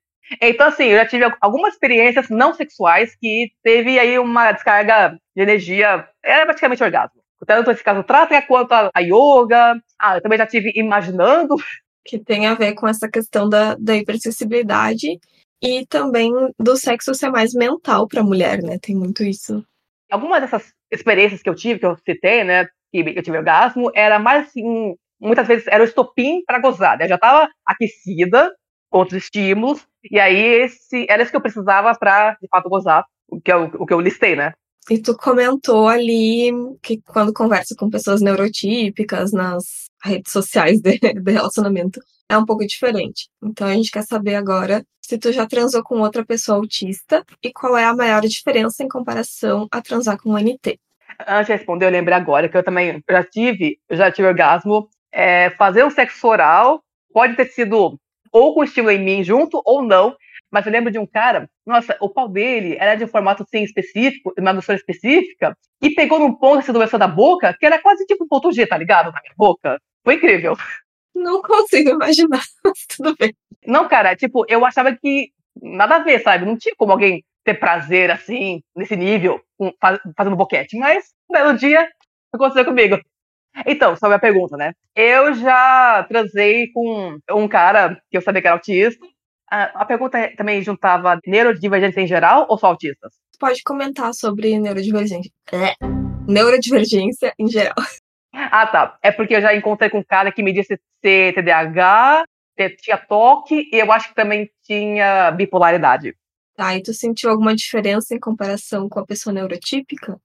Então, 0.42 0.68
assim, 0.68 0.86
eu 0.86 0.98
já 0.98 1.06
tive 1.06 1.32
algumas 1.40 1.74
experiências 1.74 2.28
não 2.30 2.56
sexuais 2.56 3.16
que 3.16 3.52
teve 3.62 4.00
aí 4.00 4.18
uma 4.18 4.52
descarga 4.52 5.16
de 5.36 5.42
energia, 5.44 6.08
era 6.24 6.46
praticamente 6.46 6.84
orgasmo. 6.84 7.22
Tanto 7.46 7.72
esse 7.72 7.84
caso 7.84 8.04
Prataka 8.04 8.46
quanto 8.48 8.72
a, 8.74 8.90
a 8.94 9.00
yoga. 9.02 9.80
Ah, 10.00 10.18
eu 10.18 10.22
também 10.22 10.38
já 10.38 10.48
tive 10.48 10.72
imaginando 10.76 11.56
que 12.06 12.20
tem 12.20 12.46
a 12.46 12.54
ver 12.54 12.74
com 12.74 12.88
essa 12.88 13.10
questão 13.10 13.50
da, 13.50 13.76
da 13.76 13.96
hipersensibilidade 13.96 15.20
e 15.62 15.86
também 15.88 16.32
do 16.60 16.78
sexo 16.78 17.14
ser 17.16 17.30
mais 17.30 17.54
mental 17.54 18.08
para 18.08 18.22
a 18.22 18.24
mulher, 18.24 18.62
né? 18.62 18.78
Tem 18.80 18.96
muito 18.96 19.24
isso. 19.24 19.66
Algumas 20.12 20.42
dessas 20.42 20.72
experiências 20.92 21.42
que 21.42 21.50
eu 21.50 21.56
tive, 21.56 21.80
que 21.80 21.86
eu 21.86 21.98
citei, 21.98 22.44
né? 22.44 22.66
Que 22.92 23.00
eu 23.00 23.24
tive 23.24 23.38
orgasmo, 23.38 23.92
era 23.96 24.20
mais 24.20 24.48
assim, 24.48 24.96
muitas 25.20 25.48
vezes 25.48 25.66
era 25.68 25.84
o 25.84 25.88
estopim 25.88 26.44
para 26.46 26.60
gozar. 26.60 26.98
Né? 26.98 27.06
Eu 27.06 27.10
já 27.10 27.16
estava 27.16 27.50
aquecida 27.66 28.54
com 28.90 29.00
outros 29.00 29.24
estímulos, 29.24 29.86
e 30.10 30.20
aí 30.20 30.38
esse, 30.38 31.06
era 31.10 31.24
isso 31.24 31.32
que 31.32 31.38
eu 31.38 31.42
precisava 31.42 31.94
para, 31.98 32.38
de 32.42 32.48
fato, 32.48 32.70
gozar, 32.70 33.04
o 33.28 33.42
que, 33.42 33.52
eu, 33.52 33.64
o 33.80 33.86
que 33.86 33.94
eu 33.94 34.00
listei, 34.00 34.36
né? 34.36 34.54
E 34.90 35.02
tu 35.02 35.16
comentou 35.18 35.88
ali 35.88 36.52
que 36.82 37.02
quando 37.02 37.34
conversa 37.34 37.76
com 37.78 37.90
pessoas 37.90 38.22
neurotípicas 38.22 39.32
nas 39.32 39.90
redes 40.04 40.32
sociais 40.32 40.80
de, 40.80 41.00
de, 41.00 41.32
relacionamento 41.32 42.00
é 42.30 42.38
um 42.38 42.46
pouco 42.46 42.66
diferente. 42.66 43.28
Então 43.44 43.68
a 43.68 43.74
gente 43.74 43.92
quer 43.92 44.04
saber 44.04 44.36
agora 44.36 44.86
se 45.02 45.18
tu 45.18 45.32
já 45.32 45.48
transou 45.48 45.84
com 45.84 46.00
outra 46.00 46.26
pessoa 46.26 46.58
autista 46.58 47.24
e 47.44 47.52
qual 47.52 47.78
é 47.78 47.86
a 47.86 47.96
maior 47.96 48.22
diferença 48.22 48.84
em 48.84 48.88
comparação 48.88 49.68
a 49.72 49.82
transar 49.82 50.18
com 50.22 50.32
um 50.32 50.38
NT. 50.38 50.80
Antes 51.28 51.48
de 51.48 51.54
responder, 51.54 51.86
eu 51.86 51.92
lembrei 51.92 52.16
agora 52.16 52.50
que 52.50 52.58
eu 52.58 52.64
também 52.64 53.04
já 53.10 53.24
tive, 53.24 53.80
já 53.92 54.12
tive 54.12 54.28
orgasmo 54.28 54.90
é, 55.12 55.50
fazer 55.52 55.86
um 55.86 55.90
sexo 55.90 56.28
oral 56.28 56.84
pode 57.14 57.38
ter 57.38 57.46
sido 57.46 57.98
ou 58.32 58.54
com 58.54 58.66
estímulo 58.66 58.92
em 58.92 59.02
mim 59.02 59.24
junto 59.24 59.62
ou 59.64 59.82
não, 59.82 60.14
mas 60.52 60.66
eu 60.66 60.72
lembro 60.72 60.92
de 60.92 61.00
um 61.00 61.06
cara, 61.06 61.50
nossa, 61.66 61.98
o 62.00 62.10
pau 62.10 62.28
dele 62.30 62.78
era 62.80 62.96
de 62.96 63.04
um 63.04 63.08
formato 63.08 63.44
assim 63.44 63.64
específico, 63.64 64.34
uma 64.38 64.54
grossura 64.54 64.78
específica, 64.78 65.58
e 65.82 65.92
pegou 65.92 66.20
num 66.20 66.34
ponto 66.34 66.60
assim, 66.60 66.72
do 66.72 66.98
da 66.98 67.08
boca, 67.08 67.56
que 67.60 67.66
era 67.66 67.82
quase 67.82 68.06
tipo 68.06 68.24
um 68.24 68.28
ponto 68.28 68.52
G, 68.52 68.66
tá 68.66 68.78
ligado? 68.78 69.12
Na 69.12 69.22
minha 69.22 69.34
boca. 69.38 69.80
Foi 70.04 70.16
incrível. 70.16 70.56
Não 71.16 71.42
consigo 71.42 71.92
imaginar, 71.92 72.44
mas 72.64 72.86
tudo 72.96 73.16
bem. 73.18 73.34
Não, 73.66 73.88
cara, 73.88 74.16
tipo, 74.16 74.46
eu 74.48 74.66
achava 74.66 74.96
que 74.96 75.30
nada 75.62 75.96
a 75.96 76.00
ver, 76.00 76.20
sabe? 76.20 76.46
Não 76.46 76.58
tinha 76.58 76.76
como 76.78 76.92
alguém 76.92 77.24
ter 77.44 77.54
prazer 77.56 78.12
assim, 78.12 78.62
nesse 78.76 78.96
nível, 78.96 79.40
faz, 79.80 80.00
fazendo 80.18 80.36
boquete. 80.36 80.78
Mas, 80.78 81.06
um 81.30 81.34
belo 81.34 81.58
dia, 81.58 81.88
aconteceu 82.34 82.66
comigo. 82.66 83.00
Então, 83.66 83.96
sobre 83.96 84.16
a 84.18 84.20
pergunta, 84.20 84.58
né? 84.58 84.74
Eu 84.96 85.34
já 85.34 86.06
transei 86.10 86.72
com 86.74 87.18
um 87.32 87.48
cara 87.48 88.02
que 88.10 88.18
eu 88.18 88.22
sabia 88.22 88.42
que 88.42 88.48
era 88.48 88.56
autista. 88.56 89.06
A, 89.50 89.82
a 89.82 89.86
pergunta 89.86 90.32
também 90.36 90.62
juntava 90.62 91.20
neurodivergentes 91.26 91.98
em 91.98 92.08
geral 92.08 92.46
ou 92.50 92.58
só 92.58 92.68
autistas? 92.68 93.14
Pode 93.40 93.62
comentar 93.64 94.14
sobre 94.14 94.58
neurodivergência. 94.58 95.32
É. 95.52 95.76
Neurodivergência 96.28 97.34
em 97.38 97.48
geral. 97.48 97.76
Ah, 98.34 98.68
tá. 98.68 98.98
É 99.02 99.12
porque 99.12 99.36
eu 99.36 99.42
já 99.42 99.56
encontrei 99.56 99.90
com 99.90 100.00
um 100.00 100.04
cara 100.04 100.32
que 100.32 100.44
me 100.44 100.52
disse 100.52 100.80
ser 101.02 101.34
TDAH, 101.34 102.26
tinha 102.82 102.98
toque 102.98 103.70
e 103.72 103.78
eu 103.78 103.92
acho 103.92 104.10
que 104.10 104.16
também 104.16 104.50
tinha 104.64 105.32
bipolaridade. 105.32 106.16
Tá, 106.56 106.76
e 106.76 106.82
tu 106.82 106.94
sentiu 106.94 107.30
alguma 107.30 107.54
diferença 107.54 108.16
em 108.16 108.20
comparação 108.20 108.88
com 108.88 109.00
a 109.00 109.06
pessoa 109.06 109.34
neurotípica? 109.34 110.18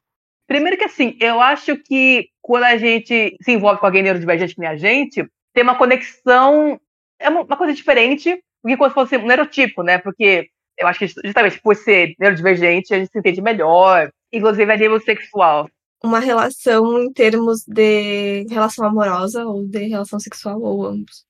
Primeiro 0.47 0.77
que 0.77 0.85
assim, 0.85 1.17
eu 1.21 1.41
acho 1.41 1.77
que 1.77 2.29
quando 2.41 2.65
a 2.65 2.77
gente 2.77 3.37
se 3.41 3.53
envolve 3.53 3.81
com 3.81 3.87
alguém 3.87 4.03
neurodivergente 4.03 4.55
que 4.55 4.61
nem 4.61 4.71
a 4.71 4.77
gente, 4.77 5.25
tem 5.53 5.63
uma 5.65 5.77
conexão, 5.77 6.81
é 7.19 7.29
uma 7.29 7.57
coisa 7.57 7.73
diferente 7.73 8.41
do 8.63 8.69
que 8.69 8.77
quando 8.77 8.95
fosse 8.95 9.17
um 9.17 9.27
neurotipo, 9.27 9.83
né? 9.83 9.99
Porque 9.99 10.49
eu 10.79 10.87
acho 10.87 10.99
que 10.99 11.09
justamente 11.09 11.61
por 11.61 11.77
ser 11.77 12.15
neurodivergente, 12.19 12.95
a 12.95 12.99
gente 12.99 13.11
se 13.11 13.19
entende 13.19 13.43
melhor, 13.43 14.11
inclusive 14.33 14.73
a 14.73 14.77
nível 14.77 15.01
sexual. 15.01 15.69
Uma 16.03 16.19
relação 16.19 17.03
em 17.03 17.13
termos 17.13 17.65
de 17.67 18.47
relação 18.49 18.87
amorosa 18.87 19.45
ou 19.45 19.67
de 19.67 19.89
relação 19.89 20.19
sexual, 20.19 20.61
ou 20.61 20.87
ambos? 20.87 21.27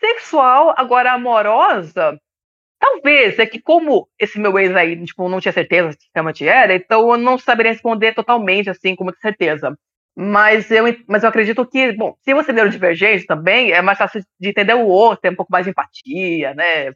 Sexual, 0.00 0.74
agora 0.76 1.12
amorosa, 1.12 2.18
Talvez, 2.82 3.38
é 3.38 3.46
que 3.46 3.60
como 3.62 4.08
esse 4.18 4.40
meu 4.40 4.58
ex 4.58 4.74
aí, 4.74 5.00
tipo, 5.04 5.28
não 5.28 5.40
tinha 5.40 5.52
certeza 5.52 5.96
que 5.96 6.04
realmente 6.12 6.44
era, 6.44 6.74
então 6.74 7.12
eu 7.12 7.16
não 7.16 7.38
saberia 7.38 7.70
responder 7.70 8.12
totalmente, 8.12 8.68
assim, 8.68 8.96
com 8.96 9.04
muita 9.04 9.20
certeza. 9.20 9.78
Mas 10.14 10.70
eu, 10.70 10.84
mas 11.08 11.22
eu 11.22 11.30
acredito 11.30 11.64
que, 11.66 11.92
bom, 11.92 12.14
se 12.22 12.34
você 12.34 12.50
é 12.50 12.54
neurodivergente 12.54 13.26
também, 13.26 13.72
é 13.72 13.80
mais 13.80 13.96
fácil 13.96 14.22
de 14.38 14.48
entender 14.50 14.74
o 14.74 14.86
outro, 14.86 15.22
ter 15.22 15.30
um 15.30 15.36
pouco 15.36 15.50
mais 15.50 15.64
de 15.64 15.70
empatia, 15.70 16.54
né? 16.54 16.92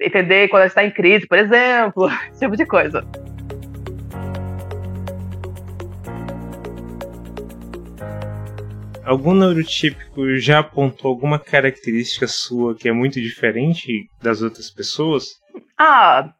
Entender 0.00 0.48
quando 0.48 0.66
está 0.66 0.84
em 0.84 0.90
crise, 0.90 1.26
por 1.26 1.38
exemplo, 1.38 2.08
esse 2.30 2.40
tipo 2.40 2.56
de 2.56 2.66
coisa. 2.66 3.02
Algum 9.02 9.34
neurotípico 9.34 10.36
já 10.36 10.58
apontou 10.58 11.08
alguma 11.08 11.38
característica 11.38 12.28
sua 12.28 12.76
que 12.76 12.88
é 12.88 12.92
muito 12.92 13.20
diferente 13.20 14.08
das 14.22 14.42
outras 14.42 14.70
pessoas? 14.70 15.40
Ah, 15.76 16.32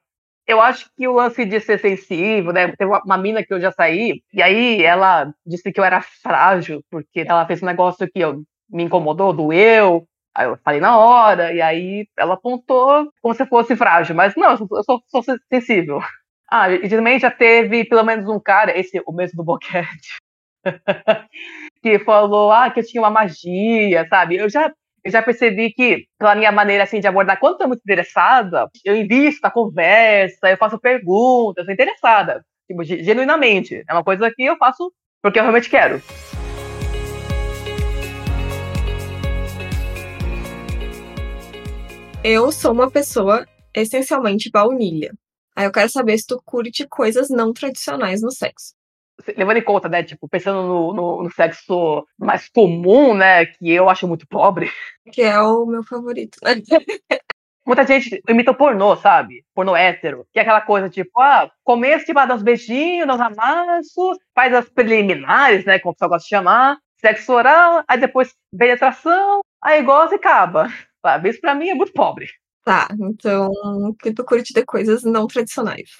eu 0.50 0.60
acho 0.60 0.90
que 0.96 1.06
o 1.06 1.14
lance 1.14 1.44
de 1.44 1.60
ser 1.60 1.78
sensível, 1.78 2.52
né? 2.52 2.74
Teve 2.76 2.90
uma, 2.90 3.18
mina 3.18 3.44
que 3.44 3.52
eu 3.52 3.60
já 3.60 3.70
saí, 3.72 4.22
e 4.32 4.42
aí 4.42 4.82
ela 4.82 5.32
disse 5.46 5.72
que 5.72 5.80
eu 5.80 5.84
era 5.84 6.00
frágil, 6.00 6.82
porque 6.90 7.20
ela 7.20 7.46
fez 7.46 7.62
um 7.62 7.66
negócio 7.66 8.10
que 8.10 8.20
eu, 8.20 8.42
me 8.68 8.84
incomodou, 8.84 9.32
doeu. 9.32 10.06
Aí 10.34 10.46
eu 10.46 10.58
falei 10.64 10.80
na 10.80 10.96
hora, 10.98 11.52
e 11.52 11.60
aí 11.60 12.06
ela 12.16 12.34
apontou 12.34 13.10
como 13.20 13.34
se 13.34 13.44
fosse 13.46 13.76
frágil, 13.76 14.14
mas 14.14 14.34
não, 14.36 14.52
eu 14.52 14.56
sou, 14.58 14.84
sou, 14.84 15.02
sou 15.06 15.36
sensível. 15.50 16.00
Ah, 16.52 16.68
e 16.68 16.88
também 16.88 17.16
já 17.16 17.30
teve 17.30 17.84
pelo 17.84 18.02
menos 18.02 18.28
um 18.28 18.40
cara, 18.40 18.76
esse, 18.76 19.00
o 19.06 19.12
mesmo 19.12 19.36
do 19.36 19.44
boquete, 19.44 20.18
que 21.80 21.98
falou 22.00 22.50
ah, 22.50 22.68
que 22.70 22.80
eu 22.80 22.84
tinha 22.84 23.00
uma 23.00 23.08
magia, 23.08 24.04
sabe? 24.08 24.34
Eu 24.34 24.48
já, 24.50 24.72
eu 25.04 25.10
já 25.10 25.22
percebi 25.22 25.72
que, 25.72 26.06
pela 26.18 26.34
minha 26.34 26.52
maneira 26.52 26.84
assim, 26.84 27.00
de 27.00 27.06
abordar, 27.06 27.38
quando 27.38 27.52
estou 27.54 27.68
muito 27.68 27.80
interessada, 27.80 28.68
eu 28.84 28.96
invisto 28.96 29.40
na 29.42 29.50
conversa, 29.50 30.50
eu 30.50 30.56
faço 30.56 30.78
perguntas, 30.78 31.64
sou 31.64 31.72
interessada, 31.72 32.44
tipo, 32.66 32.84
genuinamente. 32.84 33.82
É 33.88 33.92
uma 33.92 34.04
coisa 34.04 34.30
que 34.30 34.44
eu 34.44 34.56
faço 34.56 34.92
porque 35.22 35.38
eu 35.38 35.42
realmente 35.42 35.70
quero. 35.70 36.02
Eu 42.22 42.52
sou 42.52 42.72
uma 42.72 42.90
pessoa 42.90 43.46
essencialmente 43.74 44.50
baunilha. 44.50 45.12
Aí 45.56 45.64
eu 45.64 45.72
quero 45.72 45.88
saber 45.88 46.18
se 46.18 46.26
tu 46.26 46.40
curte 46.44 46.86
coisas 46.86 47.30
não 47.30 47.52
tradicionais 47.52 48.20
no 48.20 48.30
sexo 48.30 48.79
levando 49.36 49.56
em 49.56 49.64
conta, 49.64 49.88
né, 49.88 50.02
tipo, 50.02 50.28
pensando 50.28 50.62
no, 50.62 50.94
no, 50.94 51.22
no, 51.24 51.32
sexo 51.32 52.06
mais 52.18 52.48
comum, 52.48 53.14
né, 53.14 53.46
que 53.46 53.70
eu 53.70 53.88
acho 53.88 54.06
muito 54.08 54.26
pobre. 54.26 54.70
Que 55.12 55.22
é 55.22 55.40
o 55.40 55.66
meu 55.66 55.82
favorito, 55.82 56.38
né? 56.42 56.54
Muita 57.66 57.86
gente 57.86 58.20
imita 58.28 58.50
o 58.50 58.54
pornô, 58.54 58.96
sabe? 58.96 59.44
Pornô 59.54 59.76
hétero. 59.76 60.26
Que 60.32 60.38
é 60.38 60.42
aquela 60.42 60.60
coisa, 60.60 60.88
tipo, 60.88 61.20
ah, 61.20 61.50
começo, 61.62 62.06
tipo, 62.06 62.26
dá 62.26 62.34
uns 62.34 62.42
beijinhos, 62.42 63.06
dá 63.06 63.14
uns 63.14 63.20
amassos, 63.20 64.18
faz 64.34 64.52
as 64.54 64.68
preliminares, 64.68 65.64
né, 65.64 65.78
como 65.78 65.92
o 65.92 65.94
pessoal 65.94 66.10
gosta 66.10 66.24
de 66.24 66.30
chamar, 66.30 66.78
sexo 66.96 67.32
oral, 67.32 67.84
aí 67.86 67.98
depois 67.98 68.34
penetração, 68.56 69.40
aí 69.62 69.82
goza 69.82 70.14
e 70.14 70.16
acaba. 70.16 70.68
Sabe? 71.02 71.30
Isso 71.30 71.40
pra 71.40 71.54
mim 71.54 71.68
é 71.68 71.74
muito 71.74 71.92
pobre. 71.92 72.26
Tá, 72.64 72.88
então, 73.00 73.50
que 73.98 74.12
tu 74.12 74.24
curte 74.24 74.52
de 74.52 74.64
coisas 74.64 75.02
não 75.02 75.26
tradicionais. 75.26 75.90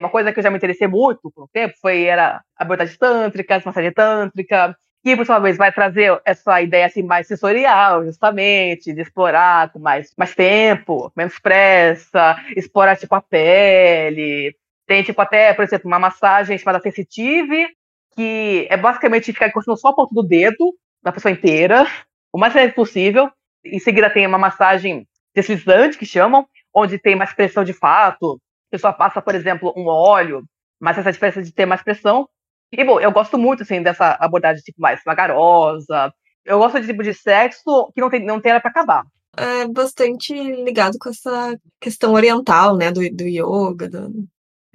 Uma 0.00 0.10
coisa 0.10 0.32
que 0.32 0.38
eu 0.38 0.42
já 0.42 0.50
me 0.50 0.56
interessei 0.56 0.88
muito 0.88 1.30
por 1.30 1.44
um 1.44 1.48
tempo 1.52 1.74
foi 1.80 2.04
era 2.04 2.42
abordagem 2.56 2.96
tântrica, 2.98 3.62
massagem 3.64 3.92
tântrica, 3.92 4.76
que 5.04 5.16
por 5.16 5.26
sua 5.26 5.38
vez 5.38 5.56
vai 5.56 5.70
trazer 5.70 6.20
essa 6.24 6.60
ideia 6.62 6.86
assim 6.86 7.02
mais 7.02 7.26
sensorial, 7.26 8.04
justamente, 8.04 8.92
de 8.92 9.02
explorar 9.02 9.70
com 9.72 9.78
mais, 9.78 10.12
mais 10.16 10.34
tempo, 10.34 11.12
menos 11.14 11.38
pressa, 11.38 12.36
explorar 12.56 12.96
tipo 12.96 13.14
a 13.14 13.20
pele. 13.20 14.56
Tem 14.86 15.02
tipo 15.02 15.20
até, 15.20 15.52
por 15.54 15.62
exemplo, 15.62 15.86
uma 15.88 15.98
massagem 15.98 16.58
chamada 16.58 16.80
sensitive, 16.80 17.66
que 18.14 18.66
é 18.70 18.76
basicamente 18.76 19.32
ficar 19.32 19.48
encostando 19.48 19.78
só 19.78 19.88
a 19.88 19.94
ponta 19.94 20.14
do 20.14 20.22
dedo 20.22 20.74
da 21.02 21.12
pessoa 21.12 21.32
inteira, 21.32 21.86
o 22.32 22.38
mais 22.38 22.54
leve 22.54 22.72
possível. 22.72 23.30
Em 23.64 23.78
seguida 23.78 24.10
tem 24.10 24.26
uma 24.26 24.38
massagem 24.38 25.06
deslizante, 25.34 25.98
que 25.98 26.06
chamam, 26.06 26.46
onde 26.74 26.98
tem 26.98 27.14
mais 27.14 27.32
pressão 27.32 27.62
de 27.62 27.72
fato, 27.72 28.40
pessoa 28.70 28.92
passa, 28.92 29.22
por 29.22 29.34
exemplo, 29.34 29.72
um 29.76 29.86
óleo, 29.86 30.44
mas 30.80 30.98
essa 30.98 31.12
diferença 31.12 31.42
de 31.42 31.52
ter 31.52 31.66
mais 31.66 31.82
pressão. 31.82 32.28
E, 32.72 32.84
bom, 32.84 33.00
eu 33.00 33.12
gosto 33.12 33.38
muito, 33.38 33.62
assim, 33.62 33.82
dessa 33.82 34.16
abordagem, 34.20 34.62
tipo, 34.62 34.80
mais 34.80 35.00
vagarosa. 35.04 36.12
Eu 36.44 36.58
gosto 36.58 36.80
de 36.80 36.86
tipo 36.86 37.02
de 37.02 37.14
sexo 37.14 37.90
que 37.94 38.00
não 38.00 38.10
tem, 38.10 38.24
não 38.24 38.40
tem 38.40 38.52
hora 38.52 38.60
pra 38.60 38.70
acabar. 38.70 39.04
É 39.36 39.66
bastante 39.66 40.32
ligado 40.32 40.96
com 40.98 41.08
essa 41.08 41.56
questão 41.80 42.12
oriental, 42.12 42.76
né, 42.76 42.90
do, 42.90 43.00
do 43.10 43.24
yoga. 43.24 43.88
Do... 43.88 44.28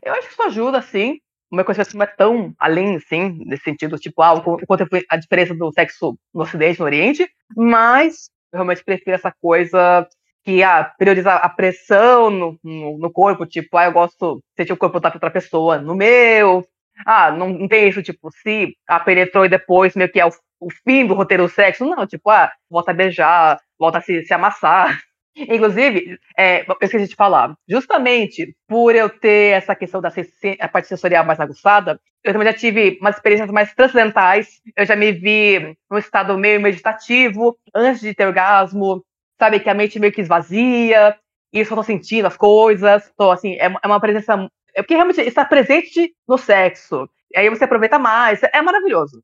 Eu 0.04 0.14
acho 0.14 0.28
que 0.28 0.34
isso 0.34 0.44
ajuda, 0.44 0.82
sim. 0.82 1.20
Uma 1.52 1.64
coisa 1.64 1.84
que 1.84 1.96
não 1.96 2.04
é 2.04 2.08
tão 2.08 2.54
além, 2.60 2.96
assim, 2.96 3.44
nesse 3.46 3.64
sentido, 3.64 3.98
tipo, 3.98 4.22
ah, 4.22 4.42
quanto 4.68 4.88
a 5.10 5.18
diferença 5.18 5.56
do 5.56 5.72
sexo 5.72 6.18
no 6.34 6.44
Ocidente 6.44 6.78
e 6.78 6.80
no 6.80 6.86
Oriente, 6.86 7.28
mas 7.56 8.30
eu 8.52 8.58
realmente 8.58 8.84
prefiro 8.84 9.16
essa 9.16 9.34
coisa 9.42 10.08
que 10.44 10.64
ah, 10.64 10.84
priorizar 10.98 11.44
a 11.44 11.50
pressão 11.50 12.30
no, 12.30 12.60
no, 12.64 12.98
no, 12.98 13.12
corpo, 13.12 13.46
tipo, 13.46 13.78
ah, 13.78 13.86
eu 13.86 13.92
gosto 13.92 14.36
de 14.36 14.42
sentir 14.58 14.74
o 14.74 14.78
corpo 14.78 15.00
da 15.00 15.12
outra 15.14 15.32
pessoa 15.32 15.78
no 15.78 15.96
meu. 15.96 16.66
Ah, 17.06 17.32
não, 17.32 17.50
não 17.50 17.68
tem 17.68 17.88
isso, 17.88 18.04
tipo, 18.04 18.30
se 18.32 18.76
a 18.88 19.00
penetrou 19.00 19.46
e 19.46 19.50
depois 19.50 19.96
meio 19.96 20.12
que 20.12 20.20
é 20.20 20.26
o, 20.26 20.30
o 20.60 20.70
fim 20.72 21.06
do 21.06 21.14
roteiro 21.14 21.44
do 21.44 21.50
sexo. 21.50 21.86
Não, 21.86 22.06
tipo, 22.08 22.30
ah, 22.30 22.52
volta 22.70 22.92
a 22.92 22.94
beijar, 22.94 23.60
volta 23.78 24.00
a 24.00 24.02
se, 24.02 24.24
se 24.26 24.34
amassar. 24.34 25.00
Inclusive, 25.36 26.18
é, 26.38 26.66
eu 26.68 26.76
esqueci 26.82 27.08
de 27.08 27.16
falar, 27.16 27.56
justamente 27.68 28.56
por 28.68 28.94
eu 28.96 29.10
ter 29.10 29.54
essa 29.54 29.76
questão 29.76 30.02
da 30.02 30.12
a 30.60 30.68
parte 30.68 30.88
sensorial 30.88 31.24
mais 31.24 31.40
aguçada, 31.40 32.00
eu 32.24 32.34
também 32.34 32.48
já 32.48 32.54
tive 32.54 32.98
umas 33.00 33.16
experiências 33.16 33.50
mais 33.50 33.74
transcendentais. 33.74 34.62
Eu 34.76 34.86
já 34.86 34.96
me 34.96 35.12
vi 35.14 35.78
num 35.90 35.98
estado 35.98 36.38
meio 36.38 36.60
meditativo, 36.60 37.58
antes 37.74 38.02
de 38.02 38.14
ter 38.14 38.26
orgasmo 38.26 39.04
sabe? 39.40 39.60
Que 39.60 39.70
a 39.70 39.74
mente 39.74 40.00
meio 40.00 40.14
que 40.14 40.22
esvazia, 40.22 41.18
e 41.52 41.60
eu 41.60 41.66
só 41.66 41.76
tô 41.76 41.84
sentindo 41.84 42.28
as 42.28 42.38
coisas, 42.38 43.12
tô 43.18 43.32
assim, 43.32 43.54
é, 43.54 43.66
é 43.66 43.88
uma 43.88 44.00
presença. 44.00 44.50
É 44.76 44.82
porque 44.82 44.94
realmente 44.94 45.22
está 45.22 45.46
presente 45.46 46.14
no 46.28 46.38
sexo. 46.38 47.10
E 47.34 47.40
aí 47.40 47.50
você 47.50 47.64
aproveita 47.64 47.98
mais, 47.98 48.42
é 48.44 48.62
maravilhoso. 48.62 49.24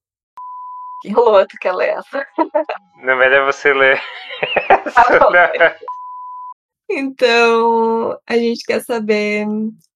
Que 1.02 1.10
rolou, 1.12 1.46
tu 1.46 1.58
quer 1.60 1.74
ler 1.74 1.90
essa? 1.90 2.26
Na 3.04 3.16
verdade, 3.16 3.46
você 3.46 3.74
lê. 3.74 3.96
então, 6.90 8.18
a 8.26 8.38
gente 8.38 8.64
quer 8.66 8.82
saber 8.82 9.46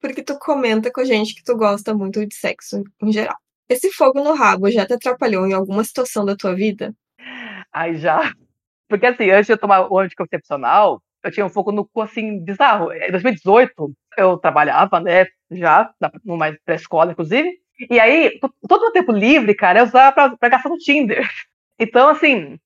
porque 0.02 0.22
tu 0.22 0.38
comenta 0.38 0.92
com 0.92 1.02
a 1.02 1.06
gente 1.06 1.34
que 1.34 1.44
tu 1.44 1.56
gosta 1.56 1.96
muito 1.96 2.24
de 2.26 2.36
sexo 2.36 2.84
em 3.02 3.12
geral. 3.12 3.38
Esse 3.68 3.92
fogo 3.92 4.24
no 4.24 4.34
rabo 4.34 4.70
já 4.70 4.86
te 4.86 4.94
atrapalhou 4.94 5.48
em 5.48 5.54
alguma 5.54 5.84
situação 5.84 6.26
da 6.26 6.36
tua 6.36 6.56
vida? 6.56 6.94
Aí 7.72 7.98
já. 7.98 8.34
Porque 8.90 9.06
assim, 9.06 9.30
antes 9.30 9.48
de 9.48 9.54
eu 9.54 9.58
tomar 9.58 9.92
o 9.92 10.00
anticoncepcional, 10.00 11.02
eu 11.24 11.32
tinha 11.32 11.46
um 11.46 11.50
foco 11.50 11.72
no 11.72 11.88
cu 11.88 12.02
assim, 12.02 12.44
bizarro. 12.44 12.92
Em 12.92 13.12
2018, 13.12 13.92
eu 14.18 14.38
trabalhava, 14.38 15.00
né, 15.00 15.28
já, 15.52 15.92
numa 16.26 16.54
pré-escola, 16.66 17.12
inclusive. 17.12 17.50
E 17.90 18.00
aí, 18.00 18.40
todo 18.68 18.84
o 18.84 18.92
tempo 18.92 19.12
livre, 19.12 19.54
cara, 19.56 19.80
eu 19.80 19.86
usava 19.86 20.12
pra, 20.14 20.38
pra 20.38 20.50
gastar 20.50 20.70
no 20.70 20.78
Tinder. 20.78 21.26
Então, 21.82 22.10
assim, 22.10 22.58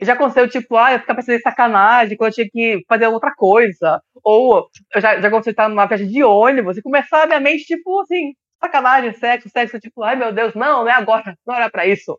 já 0.00 0.14
aconteceu, 0.14 0.48
tipo, 0.48 0.76
ah, 0.78 0.94
eu 0.94 1.00
ficar 1.00 1.14
pensando 1.14 1.36
em 1.36 1.40
sacanagem 1.40 2.16
quando 2.16 2.30
eu 2.30 2.34
tinha 2.34 2.48
que 2.50 2.82
fazer 2.88 3.06
outra 3.08 3.30
coisa. 3.36 4.00
Ou 4.24 4.66
eu 4.94 5.00
já, 5.00 5.20
já 5.20 5.28
aconteceu 5.28 5.50
estar 5.50 5.68
numa 5.68 5.84
viagem 5.86 6.08
de 6.08 6.24
ônibus 6.24 6.78
e 6.78 6.82
começar 6.82 7.24
a 7.24 7.26
minha 7.26 7.40
mente, 7.40 7.64
tipo, 7.66 8.00
assim, 8.00 8.32
sacanagem, 8.58 9.12
sexo, 9.12 9.50
sexo, 9.50 9.78
tipo, 9.78 10.02
ai 10.02 10.16
meu 10.16 10.32
Deus, 10.32 10.54
não, 10.54 10.84
não 10.84 10.88
é 10.88 10.92
agora, 10.92 11.36
não 11.46 11.54
era 11.54 11.68
pra 11.68 11.86
isso. 11.86 12.18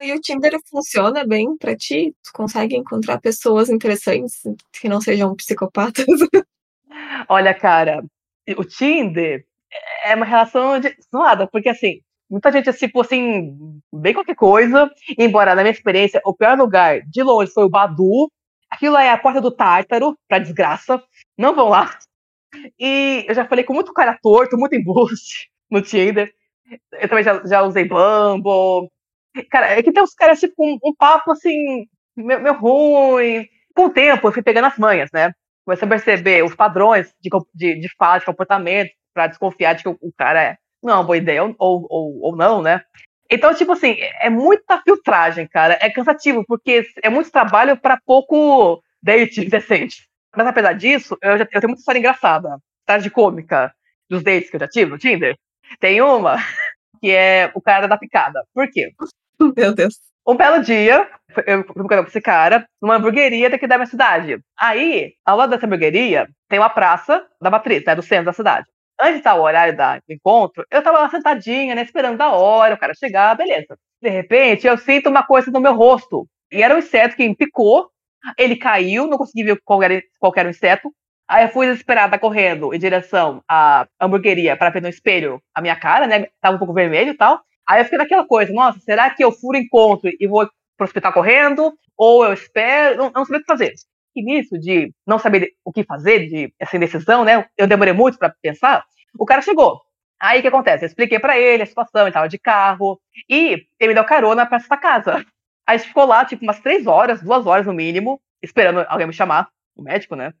E 0.00 0.12
o 0.12 0.20
Tinder 0.20 0.52
funciona 0.68 1.24
bem 1.26 1.56
pra 1.56 1.74
ti? 1.74 2.14
Tu 2.22 2.30
consegue 2.34 2.76
encontrar 2.76 3.20
pessoas 3.20 3.70
interessantes 3.70 4.42
que 4.72 4.88
não 4.88 5.00
sejam 5.00 5.34
psicopatas? 5.34 6.04
Olha, 7.28 7.54
cara, 7.54 8.04
o 8.56 8.64
Tinder 8.64 9.44
é 10.04 10.14
uma 10.14 10.26
relação 10.26 10.78
de 10.78 10.94
zoada, 11.10 11.46
porque 11.48 11.70
assim, 11.70 12.00
muita 12.30 12.52
gente, 12.52 12.72
tipo 12.74 13.00
assim, 13.00 13.80
bem 13.92 14.12
qualquer 14.12 14.36
coisa, 14.36 14.90
embora 15.18 15.54
na 15.54 15.62
minha 15.62 15.72
experiência, 15.72 16.20
o 16.24 16.34
pior 16.34 16.58
lugar 16.58 17.00
de 17.02 17.22
longe 17.22 17.52
foi 17.52 17.64
o 17.64 17.70
Badu. 17.70 18.30
Aquilo 18.70 18.96
é 18.96 19.10
a 19.10 19.18
porta 19.18 19.40
do 19.40 19.50
Tártaro, 19.50 20.16
pra 20.28 20.38
desgraça. 20.38 21.02
Não 21.38 21.54
vão 21.54 21.68
lá. 21.68 21.98
E 22.78 23.24
eu 23.28 23.34
já 23.34 23.46
falei 23.46 23.64
com 23.64 23.72
muito 23.74 23.92
cara 23.92 24.18
torto, 24.22 24.58
muito 24.58 24.74
embuste 24.74 25.50
no 25.70 25.80
Tinder. 25.80 26.32
Eu 26.92 27.08
também 27.08 27.24
já, 27.24 27.44
já 27.46 27.62
usei 27.62 27.84
Bumble. 27.84 28.90
Cara, 29.50 29.78
é 29.78 29.82
que 29.82 29.92
tem 29.92 30.02
uns 30.02 30.14
caras, 30.14 30.40
tipo, 30.40 30.54
um, 30.58 30.78
um 30.84 30.94
papo 30.94 31.32
assim, 31.32 31.86
meio, 32.16 32.52
ruim. 32.54 33.46
Com 33.74 33.86
o 33.86 33.90
tempo, 33.90 34.26
eu 34.28 34.32
fui 34.32 34.42
pegando 34.42 34.66
as 34.66 34.78
manhas, 34.78 35.10
né? 35.12 35.32
Comecei 35.64 35.86
a 35.86 35.88
perceber 35.88 36.44
os 36.44 36.54
padrões 36.54 37.12
de, 37.20 37.28
de, 37.54 37.80
de 37.80 37.88
fala, 37.96 38.18
de 38.18 38.24
comportamento, 38.24 38.90
pra 39.12 39.26
desconfiar 39.26 39.74
de 39.74 39.82
que 39.82 39.88
o, 39.88 39.98
o 40.00 40.12
cara 40.16 40.42
é, 40.42 40.56
não 40.82 40.92
é 40.94 40.96
uma 40.96 41.04
boa 41.04 41.16
ideia, 41.16 41.42
ou, 41.42 41.54
ou, 41.58 42.20
ou 42.22 42.36
não, 42.36 42.62
né? 42.62 42.82
Então, 43.30 43.52
tipo 43.54 43.72
assim, 43.72 43.96
é 44.20 44.30
muita 44.30 44.80
filtragem, 44.82 45.46
cara. 45.48 45.78
É 45.80 45.90
cansativo, 45.90 46.44
porque 46.46 46.86
é 47.02 47.10
muito 47.10 47.30
trabalho 47.30 47.76
para 47.76 48.00
pouco 48.04 48.82
date 49.02 49.44
decente. 49.50 50.08
Mas 50.36 50.46
apesar 50.46 50.72
disso, 50.74 51.16
eu, 51.22 51.38
já, 51.38 51.44
eu 51.44 51.60
tenho 51.60 51.68
muita 51.68 51.80
história 51.80 51.98
engraçada, 51.98 52.58
tarde 52.84 53.10
cômica, 53.10 53.74
dos 54.08 54.22
dates 54.22 54.50
que 54.50 54.56
eu 54.56 54.60
já 54.60 54.68
tive 54.68 54.90
no 54.90 54.98
Tinder. 54.98 55.36
Tem 55.80 56.00
uma 56.00 56.36
que 57.00 57.10
é 57.10 57.50
o 57.54 57.60
cara 57.60 57.86
da 57.88 57.98
picada. 57.98 58.44
Por 58.54 58.70
quê? 58.70 58.92
Meu 59.56 59.74
Deus. 59.74 59.94
Um 60.26 60.34
belo 60.34 60.62
dia, 60.62 61.08
eu 61.46 61.64
fui 61.64 61.86
com 61.86 61.94
esse 62.06 62.20
cara 62.20 62.66
numa 62.82 62.96
hamburgueria 62.96 63.48
daqui 63.48 63.66
da 63.66 63.76
minha 63.76 63.86
cidade. 63.86 64.38
Aí, 64.58 65.14
ao 65.24 65.36
lado 65.36 65.50
dessa 65.50 65.66
hamburgueria, 65.66 66.28
tem 66.48 66.58
uma 66.58 66.68
praça 66.68 67.24
da 67.40 67.50
matriz, 67.50 67.84
né, 67.84 67.94
do 67.94 68.02
centro 68.02 68.26
da 68.26 68.32
cidade. 68.32 68.66
Antes 69.00 69.22
do 69.22 69.40
horário 69.40 69.76
do 69.76 70.12
encontro, 70.12 70.64
eu 70.70 70.82
tava 70.82 70.98
lá 70.98 71.10
sentadinha, 71.10 71.74
né, 71.74 71.82
esperando 71.82 72.20
a 72.20 72.32
hora, 72.32 72.74
o 72.74 72.78
cara 72.78 72.94
chegar, 72.94 73.36
beleza. 73.36 73.78
De 74.02 74.08
repente, 74.08 74.66
eu 74.66 74.76
sinto 74.76 75.08
uma 75.08 75.22
coisa 75.22 75.50
no 75.50 75.60
meu 75.60 75.74
rosto. 75.74 76.26
E 76.50 76.62
era 76.62 76.74
um 76.74 76.78
inseto 76.78 77.16
que 77.16 77.28
me 77.28 77.36
picou. 77.36 77.88
Ele 78.38 78.56
caiu, 78.56 79.06
não 79.06 79.18
consegui 79.18 79.44
ver 79.44 79.60
qual 79.64 79.82
era, 79.82 80.02
qual 80.18 80.32
era 80.36 80.48
o 80.48 80.50
inseto. 80.50 80.92
Aí 81.28 81.44
eu 81.44 81.48
fui 81.50 81.66
desesperada 81.66 82.18
correndo 82.18 82.72
em 82.72 82.78
direção 82.78 83.42
à 83.48 83.86
hamburgueria 84.00 84.56
para 84.56 84.70
ver 84.70 84.82
no 84.82 84.88
espelho 84.88 85.40
a 85.54 85.60
minha 85.60 85.76
cara, 85.76 86.06
né? 86.06 86.26
Tava 86.40 86.56
um 86.56 86.58
pouco 86.58 86.72
vermelho 86.72 87.10
e 87.10 87.16
tal. 87.16 87.40
Aí 87.68 87.80
eu 87.80 87.84
fiquei 87.84 87.98
naquela 87.98 88.26
coisa, 88.26 88.52
nossa, 88.52 88.78
será 88.80 89.10
que 89.10 89.24
eu 89.24 89.32
furo 89.32 89.58
encontro 89.58 90.10
e 90.18 90.26
vou 90.26 90.48
pro 90.76 90.84
hospital 90.86 91.12
correndo? 91.12 91.72
Ou 91.96 92.24
eu 92.24 92.32
espero? 92.32 92.96
Não, 92.96 93.10
não 93.10 93.24
sabia 93.24 93.38
o 93.38 93.40
que 93.40 93.46
fazer. 93.46 93.74
E 94.14 94.22
nisso, 94.22 94.58
de 94.58 94.92
não 95.06 95.18
saber 95.18 95.52
o 95.64 95.72
que 95.72 95.84
fazer, 95.84 96.26
de 96.26 96.54
essa 96.58 96.76
indecisão, 96.76 97.24
né? 97.24 97.46
Eu 97.56 97.66
demorei 97.66 97.92
muito 97.92 98.18
para 98.18 98.34
pensar. 98.40 98.84
O 99.18 99.26
cara 99.26 99.42
chegou. 99.42 99.80
Aí 100.20 100.38
o 100.38 100.42
que 100.42 100.48
acontece? 100.48 100.84
Eu 100.84 100.88
expliquei 100.88 101.18
para 101.18 101.38
ele 101.38 101.62
a 101.62 101.66
situação, 101.66 102.02
ele 102.02 102.12
tava 102.12 102.28
de 102.28 102.38
carro. 102.38 103.00
E 103.28 103.66
ele 103.78 103.88
me 103.88 103.94
deu 103.94 104.04
carona 104.04 104.46
pra 104.46 104.56
essa 104.56 104.76
casa. 104.76 105.16
Aí 105.66 105.74
a 105.74 105.76
gente 105.76 105.88
ficou 105.88 106.06
lá, 106.06 106.24
tipo, 106.24 106.44
umas 106.44 106.60
três 106.60 106.86
horas, 106.86 107.20
duas 107.20 107.46
horas 107.46 107.66
no 107.66 107.74
mínimo, 107.74 108.20
esperando 108.42 108.86
alguém 108.88 109.06
me 109.06 109.12
chamar, 109.12 109.48
o 109.74 109.82
médico, 109.82 110.14
né? 110.16 110.32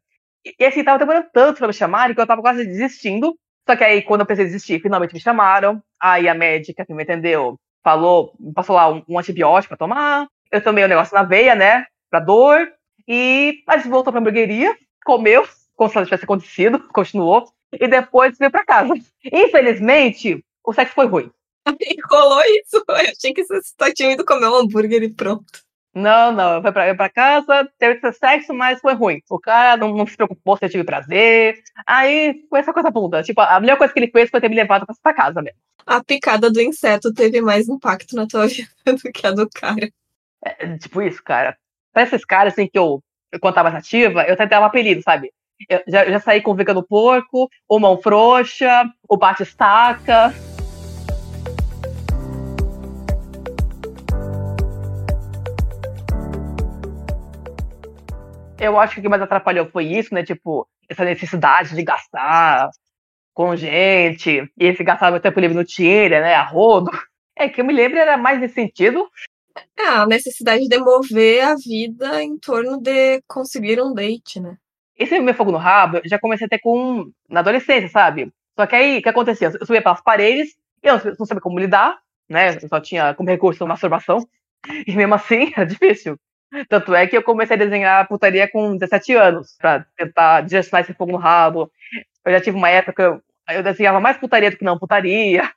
E 0.58 0.64
assim, 0.64 0.84
tava 0.84 0.98
demorando 0.98 1.28
tanto 1.32 1.58
pra 1.58 1.66
me 1.66 1.72
chamarem 1.72 2.14
que 2.14 2.20
eu 2.20 2.26
tava 2.26 2.40
quase 2.40 2.64
desistindo. 2.64 3.36
Só 3.68 3.74
que 3.76 3.84
aí, 3.84 4.02
quando 4.02 4.20
eu 4.20 4.26
pensei 4.26 4.44
desistir, 4.44 4.80
finalmente 4.80 5.12
me 5.12 5.20
chamaram. 5.20 5.82
Aí 6.00 6.28
a 6.28 6.34
médica 6.34 6.86
que 6.86 6.94
me 6.94 7.02
entendeu 7.02 7.58
falou, 7.82 8.32
passou 8.54 8.76
lá 8.76 8.90
um, 8.90 9.02
um 9.08 9.18
antibiótico 9.18 9.76
pra 9.76 9.86
tomar. 9.86 10.26
Eu 10.50 10.62
tomei 10.62 10.84
o 10.84 10.86
um 10.86 10.90
negócio 10.90 11.14
na 11.14 11.22
veia, 11.22 11.54
né? 11.54 11.86
Pra 12.10 12.20
dor. 12.20 12.68
E 13.08 13.62
a 13.68 13.76
gente 13.76 13.88
voltou 13.88 14.12
pra 14.12 14.20
hamburgueria, 14.20 14.76
comeu, 15.04 15.46
como 15.76 15.88
se 15.88 15.94
nada 15.94 16.06
tivesse 16.06 16.24
acontecido, 16.24 16.80
continuou. 16.92 17.44
E 17.72 17.86
depois 17.88 18.38
veio 18.38 18.50
pra 18.50 18.64
casa. 18.64 18.94
Infelizmente, 19.24 20.44
o 20.64 20.72
sexo 20.72 20.94
foi 20.94 21.06
ruim. 21.06 21.30
Rolou 22.10 22.42
isso. 22.42 22.82
Eu 22.88 22.94
achei 22.94 23.32
que 23.34 23.44
você 23.44 23.60
só 23.62 23.92
tinha 23.92 24.12
ido 24.12 24.24
comer 24.24 24.48
um 24.48 24.54
hambúrguer 24.54 25.02
e 25.02 25.12
pronto. 25.12 25.65
Não, 25.96 26.30
não, 26.30 26.60
fui 26.60 26.70
pra, 26.72 26.94
pra 26.94 27.08
casa, 27.08 27.66
teve 27.78 28.12
sexo, 28.12 28.52
mas 28.52 28.78
foi 28.82 28.92
ruim. 28.92 29.22
O 29.30 29.40
cara 29.40 29.78
não, 29.78 29.96
não 29.96 30.06
se 30.06 30.14
preocupou 30.14 30.54
se 30.54 30.66
eu 30.66 30.68
tive 30.68 30.84
prazer. 30.84 31.58
Aí 31.86 32.44
foi 32.50 32.60
essa 32.60 32.70
coisa 32.70 32.90
bunda. 32.90 33.22
Tipo, 33.22 33.40
a 33.40 33.58
melhor 33.58 33.78
coisa 33.78 33.94
que 33.94 33.98
ele 33.98 34.10
fez 34.10 34.28
foi 34.28 34.38
ter 34.38 34.50
me 34.50 34.56
levado 34.56 34.84
pra 34.84 34.94
essa 34.94 35.16
casa 35.16 35.40
mesmo. 35.40 35.58
A 35.86 36.04
picada 36.04 36.50
do 36.50 36.60
inseto 36.60 37.14
teve 37.14 37.40
mais 37.40 37.66
impacto 37.66 38.14
na 38.14 38.26
tua 38.26 38.44
vida 38.46 38.68
do 38.84 39.10
que 39.10 39.26
a 39.26 39.30
do 39.30 39.48
cara. 39.48 39.88
É, 40.44 40.76
tipo 40.76 41.00
isso, 41.00 41.24
cara. 41.24 41.56
Pra 41.94 42.02
esses 42.02 42.26
caras, 42.26 42.52
assim, 42.52 42.68
que 42.68 42.78
eu, 42.78 43.02
eu 43.32 43.40
contava 43.40 43.70
nativa, 43.70 44.22
eu 44.24 44.34
até 44.34 44.46
dava 44.46 44.66
um 44.66 44.68
apelido, 44.68 45.00
sabe? 45.00 45.32
Eu 45.66 45.82
já, 45.88 46.04
eu 46.04 46.10
já 46.10 46.20
saí 46.20 46.42
com 46.42 46.50
o 46.50 46.54
vegano 46.54 46.86
porco, 46.86 47.48
o 47.66 47.78
mão 47.78 47.96
frouxa, 47.96 48.84
o 49.08 49.16
bate-estaca. 49.16 50.34
Eu 58.58 58.78
acho 58.78 58.94
que 58.94 59.00
o 59.00 59.02
que 59.02 59.08
mais 59.08 59.22
atrapalhou 59.22 59.66
foi 59.66 59.84
isso, 59.86 60.14
né? 60.14 60.22
Tipo, 60.22 60.66
essa 60.88 61.04
necessidade 61.04 61.74
de 61.74 61.82
gastar 61.82 62.70
com 63.34 63.54
gente, 63.54 64.50
e 64.58 64.66
esse 64.66 64.82
gastar 64.82 65.10
meu 65.10 65.20
tempo 65.20 65.38
livre 65.38 65.56
no 65.56 65.64
Tinder, 65.64 66.22
né? 66.22 66.34
A 66.34 66.42
rodo. 66.42 66.90
É 67.38 67.50
que 67.50 67.60
eu 67.60 67.66
me 67.66 67.72
lembro 67.72 67.98
era 67.98 68.16
mais 68.16 68.40
nesse 68.40 68.54
sentido. 68.54 69.06
É, 69.78 69.88
a 69.88 70.06
necessidade 70.06 70.66
de 70.66 70.78
mover 70.78 71.44
a 71.44 71.54
vida 71.54 72.22
em 72.22 72.38
torno 72.38 72.80
de 72.80 73.22
conseguir 73.26 73.80
um 73.80 73.92
date, 73.92 74.40
né? 74.40 74.56
Esse 74.98 75.20
meu 75.20 75.34
fogo 75.34 75.52
no 75.52 75.58
rabo, 75.58 75.98
eu 75.98 76.08
já 76.08 76.18
comecei 76.18 76.46
até 76.46 76.58
com. 76.58 77.10
na 77.28 77.40
adolescência, 77.40 77.88
sabe? 77.90 78.32
Só 78.58 78.66
que 78.66 78.74
aí, 78.74 78.98
o 78.98 79.02
que 79.02 79.08
acontecia? 79.10 79.48
Eu 79.48 79.66
subia 79.66 79.82
pelas 79.82 80.00
paredes, 80.00 80.56
e 80.82 80.88
eu 80.88 80.98
não 81.18 81.26
sabia 81.26 81.42
como 81.42 81.58
lidar, 81.58 81.98
né? 82.26 82.56
Eu 82.56 82.68
só 82.68 82.80
tinha 82.80 83.14
como 83.14 83.28
recurso 83.28 83.66
masturbação. 83.66 84.26
E 84.84 84.96
mesmo 84.96 85.14
assim, 85.14 85.52
era 85.54 85.64
difícil. 85.64 86.18
Tanto 86.68 86.94
é 86.94 87.06
que 87.06 87.16
eu 87.16 87.22
comecei 87.22 87.56
a 87.56 87.58
desenhar 87.58 88.08
putaria 88.08 88.50
com 88.50 88.76
17 88.76 89.14
anos, 89.14 89.56
pra 89.58 89.84
tentar 89.96 90.42
direcionar 90.42 90.82
esse 90.82 90.94
fogo 90.94 91.12
no 91.12 91.18
rabo. 91.18 91.70
Eu 92.24 92.32
já 92.32 92.40
tive 92.40 92.56
uma 92.56 92.68
época 92.68 92.92
que 92.92 93.02
eu, 93.02 93.56
eu 93.56 93.62
desenhava 93.62 94.00
mais 94.00 94.16
putaria 94.16 94.50
do 94.50 94.56
que 94.56 94.64
não 94.64 94.78
putaria. 94.78 95.50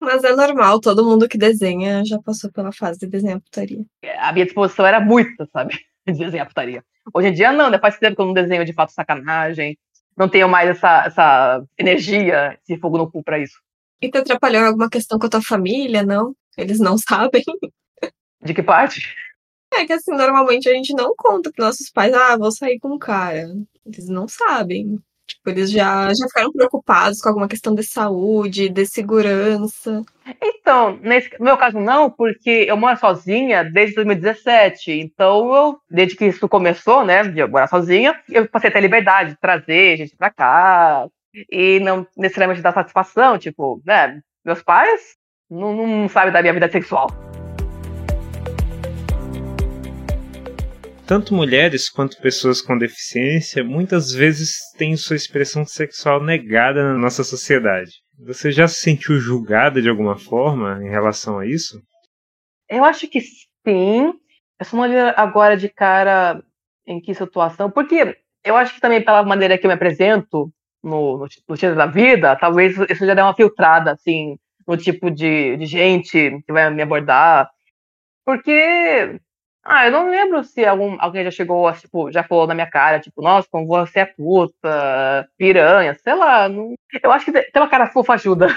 Mas 0.00 0.24
é 0.24 0.34
normal, 0.34 0.80
todo 0.80 1.04
mundo 1.04 1.28
que 1.28 1.38
desenha 1.38 2.04
já 2.04 2.18
passou 2.20 2.50
pela 2.50 2.72
fase 2.72 2.98
de 2.98 3.06
desenhar 3.06 3.40
putaria. 3.40 3.84
A 4.18 4.32
minha 4.32 4.44
disposição 4.44 4.84
era 4.84 5.00
muita, 5.00 5.46
sabe? 5.52 5.78
De 6.04 6.14
desenhar 6.14 6.48
putaria. 6.48 6.84
Hoje 7.14 7.28
em 7.28 7.32
dia, 7.32 7.52
não, 7.52 7.70
né? 7.70 7.78
Faz 7.78 7.96
tempo 7.96 8.16
que 8.16 8.22
eu 8.22 8.26
não 8.26 8.32
desenho 8.32 8.64
de 8.64 8.72
fato 8.72 8.90
sacanagem. 8.90 9.78
Não 10.16 10.28
tenho 10.28 10.48
mais 10.48 10.68
essa, 10.68 11.04
essa 11.06 11.64
energia, 11.78 12.58
esse 12.60 12.78
fogo 12.80 12.98
no 12.98 13.08
cu 13.08 13.22
pra 13.22 13.38
isso. 13.38 13.60
E 14.00 14.10
te 14.10 14.18
atrapalhou 14.18 14.64
alguma 14.64 14.90
questão 14.90 15.16
com 15.16 15.26
a 15.26 15.30
tua 15.30 15.40
família, 15.40 16.02
não? 16.02 16.34
Eles 16.58 16.80
não 16.80 16.98
sabem. 16.98 17.44
De 18.42 18.52
que 18.52 18.62
parte? 18.62 19.14
É 19.74 19.86
que 19.86 19.92
assim, 19.92 20.12
normalmente 20.12 20.68
a 20.68 20.72
gente 20.74 20.94
não 20.94 21.14
conta 21.16 21.50
pros 21.50 21.66
nossos 21.66 21.90
pais, 21.90 22.12
ah, 22.14 22.36
vou 22.36 22.52
sair 22.52 22.78
com 22.78 22.94
um 22.94 22.98
cara. 22.98 23.48
Eles 23.86 24.08
não 24.08 24.28
sabem. 24.28 24.98
Tipo, 25.26 25.50
eles 25.50 25.70
já, 25.70 26.12
já 26.12 26.26
ficaram 26.26 26.52
preocupados 26.52 27.20
com 27.20 27.28
alguma 27.28 27.48
questão 27.48 27.74
de 27.74 27.82
saúde, 27.82 28.68
de 28.68 28.84
segurança. 28.84 30.04
Então, 30.42 30.98
nesse 31.00 31.30
meu 31.40 31.56
caso 31.56 31.78
não, 31.80 32.10
porque 32.10 32.66
eu 32.68 32.76
moro 32.76 32.98
sozinha 32.98 33.64
desde 33.64 33.94
2017. 33.96 34.92
Então, 34.92 35.54
eu, 35.54 35.78
desde 35.90 36.16
que 36.16 36.26
isso 36.26 36.48
começou, 36.48 37.04
né, 37.04 37.22
de 37.24 37.40
eu 37.40 37.48
morar 37.48 37.66
sozinha, 37.68 38.20
eu 38.28 38.48
passei 38.48 38.68
a 38.68 38.72
ter 38.72 38.80
liberdade 38.80 39.30
de 39.30 39.40
trazer 39.40 39.96
gente 39.96 40.16
pra 40.16 40.30
cá. 40.30 41.08
E 41.50 41.80
não 41.80 42.06
necessariamente 42.16 42.60
dar 42.60 42.74
satisfação, 42.74 43.38
tipo, 43.38 43.80
né, 43.86 44.20
meus 44.44 44.62
pais 44.62 45.16
não, 45.48 45.74
não 45.74 46.08
sabem 46.08 46.32
da 46.32 46.42
minha 46.42 46.52
vida 46.52 46.70
sexual. 46.70 47.08
Tanto 51.12 51.34
mulheres 51.34 51.90
quanto 51.90 52.18
pessoas 52.22 52.62
com 52.62 52.78
deficiência 52.78 53.62
muitas 53.62 54.12
vezes 54.12 54.56
têm 54.78 54.96
sua 54.96 55.14
expressão 55.14 55.62
sexual 55.62 56.24
negada 56.24 56.82
na 56.82 56.96
nossa 56.96 57.22
sociedade. 57.22 57.90
Você 58.18 58.50
já 58.50 58.66
se 58.66 58.76
sentiu 58.76 59.20
julgada 59.20 59.82
de 59.82 59.90
alguma 59.90 60.16
forma 60.16 60.82
em 60.82 60.88
relação 60.88 61.38
a 61.38 61.46
isso? 61.46 61.78
Eu 62.66 62.82
acho 62.82 63.06
que 63.08 63.20
sim. 63.20 64.14
Eu 64.58 64.64
só 64.64 64.74
não 64.74 64.84
lembro 64.84 65.12
agora 65.14 65.54
de 65.54 65.68
cara 65.68 66.42
em 66.86 66.98
que 66.98 67.12
situação, 67.12 67.70
porque 67.70 68.16
eu 68.42 68.56
acho 68.56 68.74
que 68.74 68.80
também 68.80 69.04
pela 69.04 69.22
maneira 69.22 69.58
que 69.58 69.66
eu 69.66 69.68
me 69.68 69.74
apresento 69.74 70.50
no, 70.82 71.18
no, 71.18 71.26
no 71.46 71.74
da 71.76 71.84
vida, 71.84 72.36
talvez 72.36 72.74
isso 72.88 73.04
já 73.04 73.12
dê 73.12 73.20
uma 73.20 73.36
filtrada, 73.36 73.92
assim, 73.92 74.38
no 74.66 74.78
tipo 74.78 75.10
de, 75.10 75.58
de 75.58 75.66
gente 75.66 76.40
que 76.46 76.52
vai 76.54 76.70
me 76.70 76.80
abordar. 76.80 77.50
Porque, 78.24 79.20
ah, 79.64 79.86
eu 79.86 79.92
não 79.92 80.10
lembro 80.10 80.42
se 80.42 80.64
algum, 80.64 80.96
alguém 81.00 81.22
já 81.24 81.30
chegou, 81.30 81.72
tipo, 81.72 82.10
já 82.10 82.24
falou 82.24 82.48
na 82.48 82.54
minha 82.54 82.68
cara, 82.68 82.98
tipo, 82.98 83.22
nossa, 83.22 83.46
como 83.48 83.66
você 83.66 84.00
é 84.00 84.06
puta, 84.06 85.28
piranha, 85.38 85.94
sei 85.94 86.14
lá. 86.14 86.48
Não... 86.48 86.74
Eu 87.02 87.12
acho 87.12 87.26
que 87.26 87.32
ter 87.32 87.58
uma 87.58 87.68
cara 87.68 87.86
fofa 87.86 88.14
ajuda. 88.14 88.48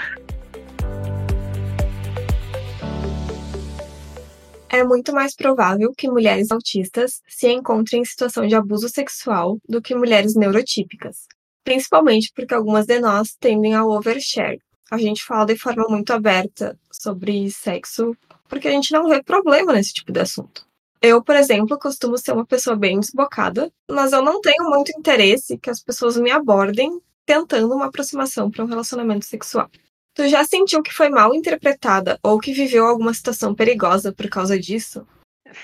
É 4.68 4.82
muito 4.82 5.12
mais 5.14 5.34
provável 5.34 5.92
que 5.96 6.10
mulheres 6.10 6.50
autistas 6.50 7.22
se 7.28 7.48
encontrem 7.48 8.02
em 8.02 8.04
situação 8.04 8.46
de 8.46 8.56
abuso 8.56 8.88
sexual 8.88 9.58
do 9.68 9.80
que 9.80 9.94
mulheres 9.94 10.34
neurotípicas, 10.34 11.28
principalmente 11.62 12.32
porque 12.34 12.52
algumas 12.52 12.84
de 12.84 12.98
nós 12.98 13.34
tendem 13.38 13.74
ao 13.74 13.88
overshare. 13.88 14.60
A 14.90 14.98
gente 14.98 15.22
fala 15.22 15.46
de 15.46 15.56
forma 15.56 15.86
muito 15.88 16.12
aberta 16.12 16.76
sobre 16.90 17.48
sexo 17.50 18.16
porque 18.48 18.68
a 18.68 18.70
gente 18.72 18.92
não 18.92 19.08
vê 19.08 19.22
problema 19.22 19.72
nesse 19.72 19.94
tipo 19.94 20.12
de 20.12 20.20
assunto. 20.20 20.66
Eu, 21.00 21.22
por 21.22 21.36
exemplo, 21.36 21.78
costumo 21.78 22.16
ser 22.16 22.32
uma 22.32 22.46
pessoa 22.46 22.76
bem 22.76 22.98
desbocada, 22.98 23.70
mas 23.90 24.12
eu 24.12 24.22
não 24.22 24.40
tenho 24.40 24.68
muito 24.70 24.92
interesse 24.98 25.58
que 25.58 25.70
as 25.70 25.82
pessoas 25.82 26.16
me 26.16 26.30
abordem 26.30 27.00
tentando 27.24 27.74
uma 27.74 27.86
aproximação 27.86 28.50
para 28.50 28.64
um 28.64 28.68
relacionamento 28.68 29.24
sexual. 29.24 29.68
Tu 30.14 30.28
já 30.28 30.44
sentiu 30.44 30.82
que 30.82 30.94
foi 30.94 31.10
mal 31.10 31.34
interpretada 31.34 32.18
ou 32.22 32.38
que 32.38 32.52
viveu 32.52 32.86
alguma 32.86 33.12
situação 33.12 33.54
perigosa 33.54 34.12
por 34.12 34.28
causa 34.30 34.58
disso? 34.58 35.06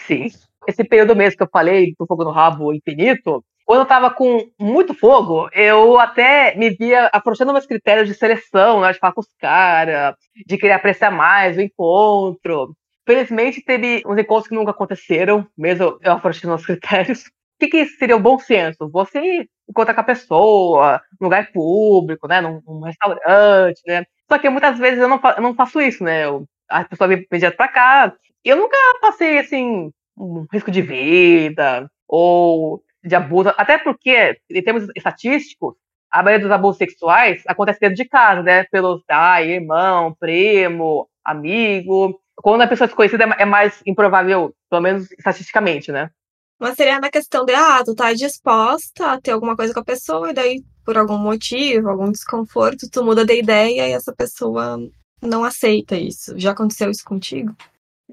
Sim. 0.07 0.31
Esse 0.67 0.85
período 0.85 1.17
mesmo 1.17 1.39
que 1.39 1.43
eu 1.43 1.51
falei 1.51 1.95
do 1.99 2.07
fogo 2.07 2.25
no 2.25 2.31
rabo 2.31 2.73
infinito, 2.73 3.43
quando 3.65 3.81
eu 3.81 3.87
tava 3.87 4.11
com 4.11 4.51
muito 4.59 4.93
fogo, 4.93 5.49
eu 5.53 5.99
até 5.99 6.55
me 6.57 6.71
via 6.71 7.09
afrouxando 7.13 7.53
meus 7.53 7.67
critérios 7.67 8.07
de 8.07 8.15
seleção, 8.15 8.81
né, 8.81 8.93
de 8.93 8.99
falar 8.99 9.15
com 9.15 9.21
os 9.21 9.35
caras, 9.39 10.15
de 10.47 10.59
querer 10.59 10.75
apreciar 10.75 11.11
mais 11.11 11.57
o 11.57 11.61
encontro. 11.63 12.75
Felizmente, 13.07 13.63
teve 13.65 14.03
uns 14.07 14.19
encontros 14.19 14.49
que 14.49 14.55
nunca 14.55 14.71
aconteceram, 14.71 15.47
mesmo 15.57 15.99
eu 16.03 16.13
afrouxando 16.13 16.55
os 16.55 16.65
critérios. 16.67 17.27
O 17.27 17.65
que, 17.65 17.69
que 17.69 17.87
seria 17.87 18.17
o 18.17 18.21
bom 18.21 18.39
senso? 18.39 18.89
Você 18.91 19.47
encontrar 19.69 19.95
com 19.95 20.01
a 20.01 20.05
pessoa, 20.05 21.01
num 21.21 21.27
lugar 21.27 21.53
público, 21.53 22.27
né, 22.27 22.41
num, 22.41 22.61
num 22.67 22.81
restaurante, 22.83 23.81
né, 23.87 24.05
só 24.33 24.39
que 24.39 24.49
muitas 24.49 24.79
vezes 24.79 24.99
eu 24.99 25.09
não, 25.09 25.21
eu 25.37 25.43
não 25.43 25.55
faço 25.55 25.79
isso, 25.79 26.03
né? 26.03 26.25
Eu, 26.25 26.47
a 26.71 26.85
pessoa 26.85 27.07
vem 27.07 27.27
direto 27.31 27.55
pra 27.55 27.69
cá. 27.69 28.15
Eu 28.43 28.57
nunca 28.57 28.77
passei, 29.03 29.39
assim, 29.39 29.93
um 30.17 30.47
risco 30.51 30.71
de 30.71 30.81
vida 30.81 31.87
ou 32.09 32.83
de 33.05 33.15
abuso. 33.15 33.53
Até 33.59 33.77
porque, 33.77 34.39
em 34.51 34.63
termos 34.63 34.87
estatísticos, 34.97 35.75
a 36.11 36.23
maioria 36.23 36.47
dos 36.47 36.51
abusos 36.55 36.79
sexuais 36.79 37.43
acontece 37.47 37.79
dentro 37.81 37.97
de 37.97 38.07
casa, 38.07 38.43
né? 38.43 38.65
Pelos 38.73 39.05
pai, 39.05 39.51
irmão, 39.51 40.17
primo, 40.19 41.07
amigo. 41.23 42.19
Quando 42.37 42.63
a 42.63 42.67
pessoa 42.67 42.87
desconhecida 42.87 43.25
é 43.39 43.45
mais 43.45 43.83
improvável, 43.87 44.55
pelo 44.71 44.83
menos 44.83 45.11
estatisticamente, 45.13 45.93
né? 45.93 46.11
Mas 46.59 46.77
seria 46.77 47.01
na 47.01 47.11
questão 47.11 47.45
de, 47.45 47.53
ah, 47.55 47.83
tu 47.85 47.95
tá 47.95 48.13
disposta 48.13 49.13
a 49.13 49.21
ter 49.21 49.33
alguma 49.33 49.57
coisa 49.57 49.75
com 49.75 49.81
a 49.81 49.85
pessoa, 49.85 50.31
e 50.31 50.33
daí, 50.33 50.63
por 50.85 50.97
algum 50.97 51.19
motivo, 51.19 51.89
algum 51.89 52.11
desconforto, 52.11 52.89
tu 52.91 53.05
muda 53.05 53.25
de 53.25 53.39
ideia 53.39 53.89
e 53.89 53.93
essa 53.93 54.15
pessoa 54.15 54.79
não 55.21 55.45
aceita 55.45 55.97
isso. 55.97 56.39
Já 56.39 56.53
aconteceu 56.53 56.91
isso 56.91 57.05
contigo? 57.05 57.55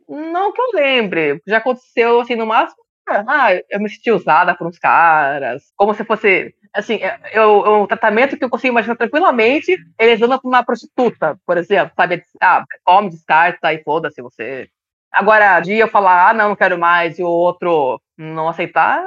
Não 0.07 0.51
que 0.51 0.61
eu 0.61 0.71
lembre. 0.73 1.41
Já 1.45 1.57
aconteceu, 1.57 2.19
assim, 2.19 2.35
no 2.35 2.45
máximo, 2.45 2.83
ah, 3.27 3.49
eu 3.69 3.79
me 3.79 3.89
senti 3.89 4.11
usada 4.11 4.55
por 4.55 4.67
uns 4.67 4.77
caras, 4.79 5.71
como 5.75 5.93
se 5.93 6.03
fosse, 6.03 6.53
assim, 6.73 6.95
é, 6.95 7.19
eu, 7.33 7.65
é 7.65 7.69
um 7.77 7.87
tratamento 7.87 8.37
que 8.37 8.43
eu 8.43 8.49
consigo 8.49 8.71
imaginar 8.71 8.95
tranquilamente, 8.95 9.77
eles 9.97 10.21
andam 10.21 10.39
pra 10.39 10.47
uma 10.47 10.63
prostituta, 10.63 11.39
por 11.45 11.57
exemplo, 11.57 11.93
sabe? 11.95 12.23
Ah, 12.41 12.63
descarta 13.09 13.73
e 13.73 13.83
foda-se 13.83 14.21
você. 14.21 14.69
Agora, 15.11 15.59
de 15.59 15.73
eu 15.73 15.87
falar, 15.87 16.29
ah, 16.29 16.33
não, 16.33 16.49
não 16.49 16.55
quero 16.55 16.77
mais, 16.77 17.17
e 17.17 17.23
o 17.23 17.27
outro 17.27 18.01
não 18.17 18.47
aceitar, 18.47 19.03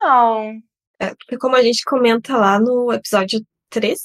não. 0.00 0.60
É, 0.98 1.14
porque 1.14 1.36
como 1.38 1.56
a 1.56 1.62
gente 1.62 1.84
comenta 1.84 2.36
lá 2.36 2.58
no 2.58 2.92
episódio 2.92 3.40
3 3.70 3.98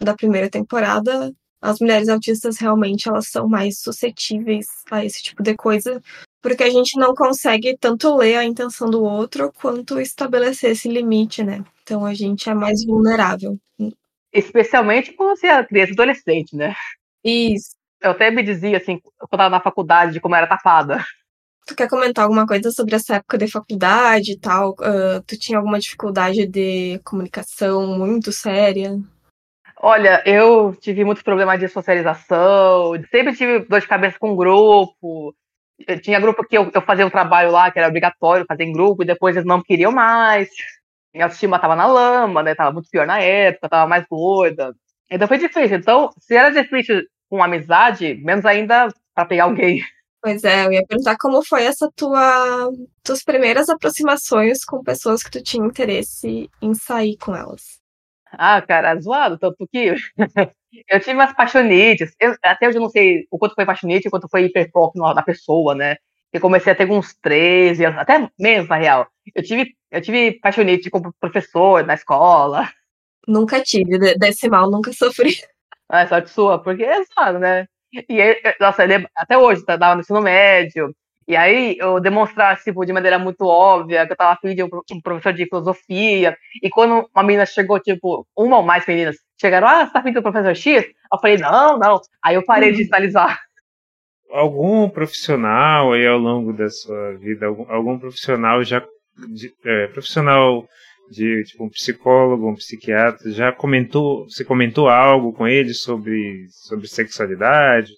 da 0.00 0.14
primeira 0.14 0.48
temporada, 0.48 1.32
as 1.60 1.80
mulheres 1.80 2.08
autistas 2.08 2.58
realmente 2.58 3.08
elas 3.08 3.28
são 3.28 3.48
mais 3.48 3.80
suscetíveis 3.80 4.66
a 4.90 5.04
esse 5.04 5.22
tipo 5.22 5.42
de 5.42 5.56
coisa, 5.56 6.00
porque 6.40 6.62
a 6.62 6.70
gente 6.70 6.98
não 6.98 7.14
consegue 7.14 7.76
tanto 7.78 8.16
ler 8.16 8.36
a 8.36 8.44
intenção 8.44 8.88
do 8.88 9.02
outro 9.02 9.52
quanto 9.60 10.00
estabelecer 10.00 10.72
esse 10.72 10.88
limite, 10.88 11.42
né? 11.42 11.64
Então 11.82 12.04
a 12.04 12.14
gente 12.14 12.48
é 12.48 12.54
mais 12.54 12.84
vulnerável. 12.84 13.58
Especialmente 14.32 15.12
quando 15.12 15.36
você 15.38 15.46
é 15.46 15.64
criança 15.64 15.92
adolescente, 15.92 16.54
né? 16.54 16.74
Isso. 17.24 17.76
Eu 18.00 18.12
até 18.12 18.30
me 18.30 18.42
dizia, 18.42 18.76
assim, 18.76 19.00
quando 19.00 19.14
eu 19.20 19.38
tava 19.38 19.50
na 19.50 19.60
faculdade, 19.60 20.12
de 20.12 20.20
como 20.20 20.34
era 20.34 20.46
tapada. 20.46 21.04
Tu 21.66 21.74
quer 21.74 21.88
comentar 21.88 22.24
alguma 22.24 22.46
coisa 22.46 22.70
sobre 22.70 22.94
essa 22.94 23.16
época 23.16 23.36
de 23.36 23.48
faculdade 23.48 24.32
e 24.32 24.38
tal? 24.38 24.70
Uh, 24.72 25.20
tu 25.26 25.38
tinha 25.38 25.58
alguma 25.58 25.78
dificuldade 25.78 26.46
de 26.46 26.98
comunicação 27.04 27.86
muito 27.98 28.32
séria? 28.32 28.98
Olha, 29.80 30.22
eu 30.26 30.74
tive 30.80 31.04
muitos 31.04 31.22
problemas 31.22 31.60
de 31.60 31.68
socialização, 31.68 32.92
sempre 33.10 33.36
tive 33.36 33.60
dor 33.60 33.80
de 33.80 33.86
cabeça 33.86 34.18
com 34.18 34.34
grupo. 34.34 35.34
Tinha 36.02 36.20
grupo 36.20 36.44
que 36.46 36.58
eu, 36.58 36.70
eu 36.74 36.82
fazia 36.82 37.06
um 37.06 37.10
trabalho 37.10 37.50
lá 37.50 37.70
que 37.70 37.78
era 37.78 37.88
obrigatório 37.88 38.44
fazer 38.46 38.64
em 38.64 38.72
grupo, 38.72 39.02
e 39.02 39.06
depois 39.06 39.36
eles 39.36 39.46
não 39.46 39.62
queriam 39.62 39.92
mais. 39.92 40.48
Minha 41.14 41.26
autoestima 41.26 41.58
tava 41.58 41.76
na 41.76 41.86
lama, 41.86 42.42
né? 42.42 42.54
Tava 42.54 42.72
muito 42.72 42.90
pior 42.90 43.06
na 43.06 43.20
época, 43.20 43.68
tava 43.68 43.88
mais 43.88 44.04
gorda. 44.08 44.74
Então 45.10 45.28
foi 45.28 45.38
difícil. 45.38 45.76
Então, 45.76 46.10
se 46.18 46.34
era 46.34 46.50
difícil 46.50 47.02
com 47.28 47.42
amizade, 47.42 48.14
menos 48.22 48.44
ainda 48.44 48.88
para 49.14 49.26
pegar 49.26 49.44
alguém. 49.44 49.80
Pois 50.20 50.42
é, 50.42 50.66
eu 50.66 50.72
ia 50.72 50.84
perguntar 50.84 51.16
como 51.16 51.44
foi 51.44 51.62
essa 51.62 51.88
tua 51.94 52.68
tuas 53.04 53.22
primeiras 53.22 53.68
aproximações 53.68 54.64
com 54.64 54.82
pessoas 54.82 55.22
que 55.22 55.30
tu 55.30 55.40
tinha 55.40 55.64
interesse 55.64 56.50
em 56.60 56.74
sair 56.74 57.16
com 57.18 57.36
elas. 57.36 57.77
Ah, 58.32 58.60
cara, 58.62 59.00
zoado, 59.00 59.38
tanto 59.38 59.66
que 59.70 59.94
eu 60.88 61.00
tive 61.00 61.14
umas 61.14 61.32
paixonites. 61.34 62.14
Eu, 62.20 62.34
até 62.42 62.68
hoje 62.68 62.78
eu 62.78 62.82
não 62.82 62.90
sei 62.90 63.26
o 63.30 63.38
quanto 63.38 63.54
foi 63.54 63.64
paixonite, 63.64 64.08
o 64.08 64.10
quanto 64.10 64.28
foi 64.28 64.44
hiperfoco 64.44 64.98
na 64.98 65.22
pessoa, 65.22 65.74
né? 65.74 65.96
Eu 66.32 66.40
comecei 66.40 66.72
a 66.72 66.76
ter 66.76 66.90
uns 66.90 67.14
13 67.14 67.84
anos, 67.86 67.98
até 67.98 68.28
menos, 68.38 68.68
na 68.68 68.76
real. 68.76 69.06
Eu 69.34 69.42
tive, 69.42 69.74
eu 69.90 70.00
tive 70.02 70.38
paixonite 70.40 70.90
como 70.90 71.12
professor 71.18 71.84
na 71.86 71.94
escola. 71.94 72.68
Nunca 73.26 73.62
tive, 73.62 73.98
desse 74.18 74.48
mal 74.48 74.70
nunca 74.70 74.92
sofri. 74.92 75.30
Ah, 75.90 76.02
é 76.02 76.06
sorte 76.06 76.28
sua, 76.28 76.62
porque 76.62 76.84
é 76.84 77.02
zoado, 77.04 77.38
né? 77.38 77.66
E 77.94 78.42
nossa, 78.60 78.84
até 79.16 79.38
hoje, 79.38 79.64
tá, 79.64 79.78
tava 79.78 79.94
no 79.94 80.02
ensino 80.02 80.20
médio, 80.20 80.94
e 81.28 81.36
aí 81.36 81.76
eu 81.78 82.00
demonstrasse, 82.00 82.64
tipo, 82.64 82.86
de 82.86 82.92
maneira 82.92 83.18
muito 83.18 83.42
óbvia 83.42 84.06
que 84.06 84.12
eu 84.14 84.16
tava 84.16 84.32
afim 84.32 84.54
de 84.54 84.62
um, 84.62 84.68
professor 85.02 85.34
de 85.34 85.44
filosofia. 85.44 86.34
E 86.62 86.70
quando 86.70 87.06
uma 87.14 87.22
menina 87.22 87.44
chegou, 87.44 87.78
tipo, 87.78 88.26
uma 88.34 88.56
ou 88.56 88.62
mais 88.62 88.86
meninas 88.86 89.16
chegaram, 89.38 89.68
ah, 89.68 89.84
você 89.84 89.92
tá 89.92 89.98
afim 89.98 90.12
do 90.12 90.22
professor 90.22 90.56
X? 90.56 90.86
Eu 91.12 91.18
falei, 91.20 91.36
não, 91.36 91.78
não. 91.78 92.00
Aí 92.24 92.34
eu 92.34 92.44
parei 92.46 92.72
de 92.72 92.78
uhum. 92.78 92.84
sinalizar. 92.86 93.38
Algum 94.30 94.88
profissional 94.88 95.92
aí 95.92 96.06
ao 96.06 96.18
longo 96.18 96.50
da 96.54 96.70
sua 96.70 97.18
vida, 97.18 97.44
algum, 97.44 97.70
algum 97.70 97.98
profissional 97.98 98.64
já. 98.64 98.82
De, 99.18 99.52
é, 99.66 99.88
profissional 99.88 100.64
de 101.10 101.42
tipo 101.44 101.64
um 101.64 101.68
psicólogo, 101.68 102.48
um 102.48 102.54
psiquiatra, 102.54 103.30
já 103.32 103.52
comentou, 103.52 104.24
você 104.24 104.44
comentou 104.44 104.88
algo 104.88 105.32
com 105.32 105.46
ele 105.46 105.74
sobre, 105.74 106.46
sobre 106.50 106.86
sexualidade? 106.86 107.90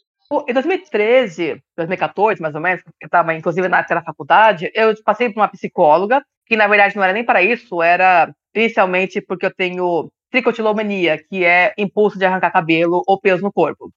Em 0.46 0.52
2013, 0.52 1.60
2014, 1.76 2.40
mais 2.40 2.54
ou 2.54 2.60
menos, 2.60 2.82
eu 3.00 3.06
estava 3.06 3.34
inclusive 3.34 3.68
na 3.68 3.82
da 3.82 4.02
faculdade, 4.02 4.70
eu 4.74 4.94
passei 5.02 5.28
por 5.28 5.40
uma 5.40 5.48
psicóloga, 5.48 6.24
que 6.46 6.56
na 6.56 6.68
verdade 6.68 6.94
não 6.94 7.02
era 7.02 7.12
nem 7.12 7.24
para 7.24 7.42
isso, 7.42 7.82
era 7.82 8.32
inicialmente 8.54 9.20
porque 9.20 9.46
eu 9.46 9.54
tenho 9.54 10.10
tricotilomania, 10.30 11.18
que 11.18 11.44
é 11.44 11.74
impulso 11.76 12.16
de 12.16 12.24
arrancar 12.24 12.52
cabelo 12.52 13.02
ou 13.06 13.20
pelos 13.20 13.42
no 13.42 13.52
corpo. 13.52 13.90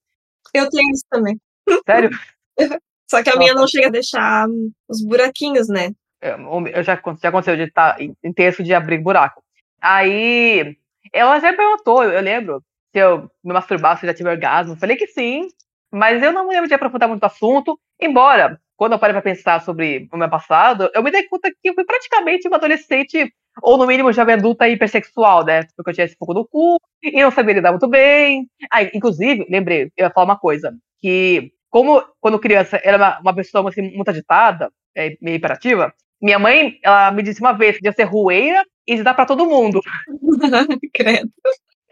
Eu 0.54 0.68
tenho 0.70 0.90
isso 0.92 1.06
também. 1.10 1.40
Sério? 1.86 2.10
Só 3.08 3.22
que 3.22 3.30
a 3.30 3.36
minha 3.36 3.54
não 3.54 3.68
chega 3.68 3.88
a 3.88 3.92
deixar 3.92 4.48
os 4.90 5.06
buraquinhos, 5.06 5.68
né? 5.68 5.92
eu 6.22 6.84
já, 6.84 7.00
já 7.22 7.30
aconteceu 7.30 7.56
de 7.56 7.64
estar 7.64 8.00
em 8.02 8.34
texto 8.34 8.64
de 8.64 8.74
abrir 8.74 8.98
buraco. 8.98 9.44
Aí 9.80 10.78
ela 11.12 11.40
já 11.40 11.54
perguntou, 11.54 12.04
eu 12.04 12.22
lembro, 12.22 12.64
se 12.92 13.00
eu 13.00 13.30
me 13.44 13.54
masturbar, 13.54 14.00
se 14.00 14.06
eu 14.06 14.10
já 14.10 14.14
tive 14.16 14.30
orgasmo. 14.30 14.78
Falei 14.78 14.96
que 14.96 15.06
sim, 15.06 15.48
mas 15.94 16.22
eu 16.24 16.32
não 16.34 16.48
me 16.48 16.54
lembro 16.56 16.68
de 16.68 16.74
aprofundar 16.74 17.10
muito 17.10 17.24
o 17.24 17.26
assunto, 17.28 17.80
embora, 18.02 18.60
quando 18.76 18.94
eu 18.94 19.00
parei 19.00 19.14
para 19.14 19.22
pensar 19.22 19.62
sobre 19.62 20.08
o 20.12 20.18
meu 20.18 20.30
passado, 20.30 20.90
eu 20.94 21.04
me 21.04 21.12
dei 21.12 21.24
conta 21.28 21.50
que 21.52 21.70
eu 21.70 21.74
fui 21.76 21.86
praticamente 21.86 22.48
uma 22.48 22.58
adolescente, 22.58 23.32
ou 23.62 23.78
no 23.78 23.86
mínimo 23.88 24.12
jovem 24.12 24.36
adulta 24.36 24.68
hipersexual, 24.68 25.46
né? 25.46 25.62
Porque 25.78 25.92
eu 25.92 25.94
tinha 25.94 26.06
esse 26.06 26.16
fogo 26.18 26.34
no 26.34 26.48
cu, 26.48 26.78
e 27.04 27.22
não 27.22 27.32
sabia 27.32 27.54
lidar 27.56 27.72
muito 27.72 27.88
bem. 27.88 28.48
Ah, 28.72 28.84
inclusive, 28.84 29.46
lembrei, 29.50 29.84
eu 29.98 30.06
ia 30.06 30.12
falar 30.12 30.26
uma 30.26 30.40
coisa, 30.40 30.74
que 31.02 31.52
como 31.70 32.04
quando 32.20 32.40
criança 32.40 32.80
era 32.84 32.98
uma, 32.98 33.20
uma 33.20 33.36
pessoa 33.36 33.70
assim, 33.70 33.82
muito 33.96 34.10
agitada, 34.10 34.72
é, 34.96 35.16
meio 35.22 35.36
hiperativa, 35.38 35.94
Minha 36.22 36.40
mãe, 36.40 36.80
ela 36.84 37.12
me 37.12 37.22
disse 37.24 37.42
uma 37.42 37.54
vez 37.54 37.78
que 37.78 37.86
ia 37.86 37.92
ser 37.94 38.04
rueira 38.06 38.64
e 38.88 39.02
dar 39.04 39.14
para 39.14 39.26
todo 39.26 39.46
mundo. 39.46 39.82
Credo. 40.94 41.30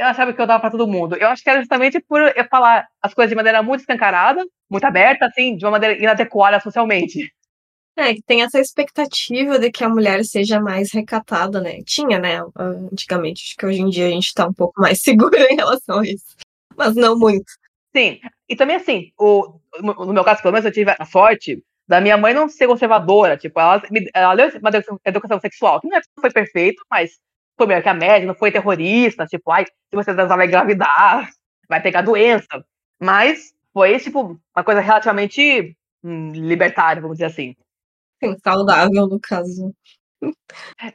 Eu 0.01 0.07
achava 0.07 0.33
que 0.33 0.41
eu 0.41 0.47
dava 0.47 0.59
para 0.59 0.71
todo 0.71 0.87
mundo. 0.87 1.15
Eu 1.15 1.27
acho 1.27 1.43
que 1.43 1.49
era 1.49 1.59
justamente 1.59 1.99
por 1.99 2.19
eu 2.19 2.45
falar 2.49 2.87
as 2.99 3.13
coisas 3.13 3.29
de 3.29 3.35
maneira 3.35 3.61
muito 3.61 3.81
escancarada, 3.81 4.43
muito 4.67 4.83
aberta, 4.83 5.27
assim, 5.27 5.55
de 5.55 5.63
uma 5.63 5.69
maneira 5.71 5.95
inadequada 5.95 6.59
socialmente. 6.59 7.31
É, 7.95 8.15
que 8.15 8.23
tem 8.23 8.41
essa 8.41 8.59
expectativa 8.59 9.59
de 9.59 9.69
que 9.69 9.83
a 9.83 9.89
mulher 9.89 10.23
seja 10.25 10.59
mais 10.59 10.91
recatada, 10.91 11.61
né? 11.61 11.81
Tinha, 11.85 12.17
né? 12.17 12.39
Antigamente. 12.91 13.43
Acho 13.45 13.55
que 13.55 13.65
hoje 13.67 13.81
em 13.81 13.89
dia 13.89 14.07
a 14.07 14.09
gente 14.09 14.33
tá 14.33 14.47
um 14.47 14.53
pouco 14.53 14.81
mais 14.81 15.01
segura 15.03 15.45
em 15.51 15.55
relação 15.55 15.99
a 15.99 16.03
isso. 16.03 16.35
Mas 16.75 16.95
não 16.95 17.15
muito. 17.15 17.51
Sim. 17.95 18.19
E 18.49 18.55
também, 18.55 18.77
assim, 18.77 19.11
o, 19.19 19.59
no 19.83 20.13
meu 20.13 20.23
caso, 20.23 20.41
pelo 20.41 20.53
menos, 20.53 20.65
eu 20.65 20.71
tive 20.71 20.95
a 20.97 21.05
sorte 21.05 21.63
da 21.87 22.01
minha 22.01 22.17
mãe 22.17 22.33
não 22.33 22.49
ser 22.49 22.65
conservadora. 22.65 23.37
Tipo, 23.37 23.59
ela, 23.59 23.79
ela 24.15 24.35
deu 24.35 24.49
uma 24.59 24.99
educação 25.05 25.39
sexual, 25.39 25.79
que 25.79 25.87
não 25.87 25.97
é, 25.99 26.01
foi 26.19 26.31
perfeito, 26.31 26.81
mas 26.89 27.19
foi 27.61 27.67
melhor 27.67 27.83
que 27.83 27.89
a 27.89 27.93
média, 27.93 28.27
não 28.27 28.33
foi 28.33 28.51
terrorista. 28.51 29.27
Tipo, 29.27 29.51
ai, 29.51 29.65
se 29.65 29.95
você 29.95 30.13
transar 30.15 30.35
vai 30.35 30.47
engravidar, 30.47 31.29
vai 31.69 31.79
pegar 31.79 32.01
doença. 32.01 32.65
Mas 32.99 33.53
foi, 33.71 33.99
tipo, 33.99 34.39
uma 34.55 34.63
coisa 34.63 34.81
relativamente 34.81 35.77
hum, 36.03 36.31
libertária, 36.31 37.01
vamos 37.01 37.17
dizer 37.17 37.25
assim. 37.25 37.55
Sim, 38.23 38.35
saudável, 38.43 39.07
no 39.07 39.19
caso. 39.19 39.73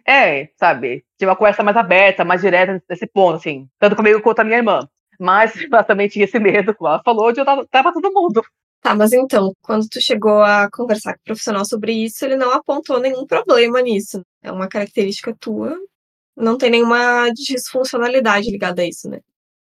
É, 0.07 0.49
sabe? 0.57 1.05
Tinha 1.17 1.29
uma 1.29 1.37
conversa 1.37 1.63
mais 1.63 1.77
aberta, 1.77 2.25
mais 2.25 2.41
direta 2.41 2.83
nesse 2.89 3.07
ponto, 3.07 3.37
assim. 3.37 3.69
Tanto 3.79 3.97
comigo 3.97 4.21
quanto 4.21 4.41
a 4.41 4.45
minha 4.45 4.59
irmã. 4.59 4.81
Mas 5.21 5.53
ela 5.73 5.85
também 5.85 6.09
tinha 6.09 6.25
esse 6.25 6.39
medo, 6.41 6.75
como 6.75 6.89
ela 6.89 7.03
falou, 7.05 7.33
de 7.33 7.41
eu 7.41 7.45
pra 7.45 7.93
todo 7.93 8.13
mundo. 8.13 8.43
Tá, 8.81 8.95
mas 8.95 9.13
então, 9.13 9.53
quando 9.63 9.89
tu 9.89 10.01
chegou 10.01 10.43
a 10.43 10.69
conversar 10.71 11.15
com 11.15 11.21
o 11.21 11.25
profissional 11.25 11.65
sobre 11.65 11.93
isso, 11.93 12.25
ele 12.25 12.37
não 12.37 12.53
apontou 12.53 13.01
nenhum 13.01 13.27
problema 13.27 13.81
nisso. 13.83 14.23
É 14.43 14.51
uma 14.53 14.69
característica 14.69 15.35
tua. 15.39 15.77
Não 16.37 16.59
tem 16.59 16.71
nenhuma 16.71 17.31
disfuncionalidade 17.33 18.51
ligada 18.51 18.83
a 18.83 18.87
isso, 18.87 19.09
né? 19.09 19.21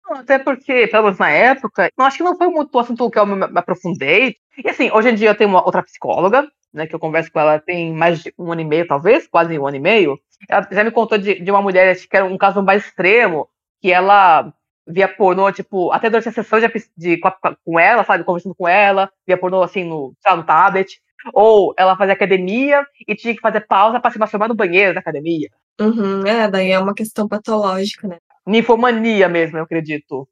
Até 0.10 0.40
porque, 0.40 0.88
pelo 0.88 1.04
menos 1.04 1.20
na 1.20 1.30
época, 1.30 1.90
eu 1.98 2.04
acho 2.04 2.18
que 2.18 2.24
não 2.24 2.38
foi 2.38 2.48
muito 2.48 2.74
o 2.74 2.80
assunto 2.80 3.10
que 3.10 3.20
eu 3.20 3.26
me 3.26 3.46
aprofundei. 3.56 4.36
E 4.64 4.70
assim, 4.70 4.92
hoje 4.92 5.10
em 5.10 5.16
dia 5.16 5.30
eu 5.30 5.36
tenho 5.36 5.50
uma 5.50 5.64
outra 5.64 5.84
psicóloga, 5.84 6.48
né, 6.74 6.88
que 6.88 6.96
eu 6.96 7.00
converso 7.00 7.32
com 7.32 7.40
ela 7.40 7.60
tem 7.60 7.94
mais 7.94 8.22
de 8.22 8.34
um 8.38 8.52
ano 8.52 8.62
e 8.62 8.66
meio, 8.66 8.88
talvez, 8.88 9.28
quase 9.28 9.58
um 9.58 9.68
ano 9.68 9.78
e 9.78 9.80
meio. 9.80 10.20
Ela 10.50 10.68
já 10.72 10.84
me 10.84 10.92
contou 10.92 11.18
de, 11.18 11.40
de 11.40 11.52
uma 11.52 11.62
mulher, 11.62 11.92
acho 11.92 12.08
que 12.08 12.16
era 12.16 12.26
um 12.26 12.38
caso 12.38 12.62
mais 12.62 12.86
extremo, 12.86 13.48
que 13.82 13.92
ela 13.92 14.54
via 14.88 15.08
pornô, 15.08 15.52
tipo, 15.52 15.92
até 15.92 16.10
durante 16.10 16.30
a 16.30 16.32
sessão 16.32 16.60
de, 16.60 16.68
de 16.98 17.20
com, 17.64 17.80
ela, 17.80 18.04
sabe, 18.04 18.24
conversando 18.24 18.56
com 18.56 18.68
ela, 18.68 19.10
via 19.26 19.38
pornô, 19.38 19.62
assim, 19.62 19.84
no, 19.84 20.14
no 20.36 20.44
tablet. 20.44 21.00
Ou 21.34 21.74
ela 21.78 21.98
fazia 21.98 22.14
academia 22.14 22.86
e 23.08 23.16
tinha 23.16 23.34
que 23.36 23.42
fazer 23.42 23.62
pausa 23.62 24.00
para 24.00 24.12
se 24.12 24.20
masturbar 24.20 24.50
no 24.50 24.56
banheiro 24.56 24.94
da 24.94 25.00
academia. 25.00 25.50
Uhum, 25.80 26.26
é, 26.26 26.50
daí 26.50 26.72
é 26.72 26.80
uma 26.80 26.94
questão 26.94 27.28
patológica, 27.28 28.08
né? 28.08 28.18
Ninfomania 28.46 29.30
mesmo, 29.30 29.58
eu 29.58 29.64
acredito. 29.64 30.28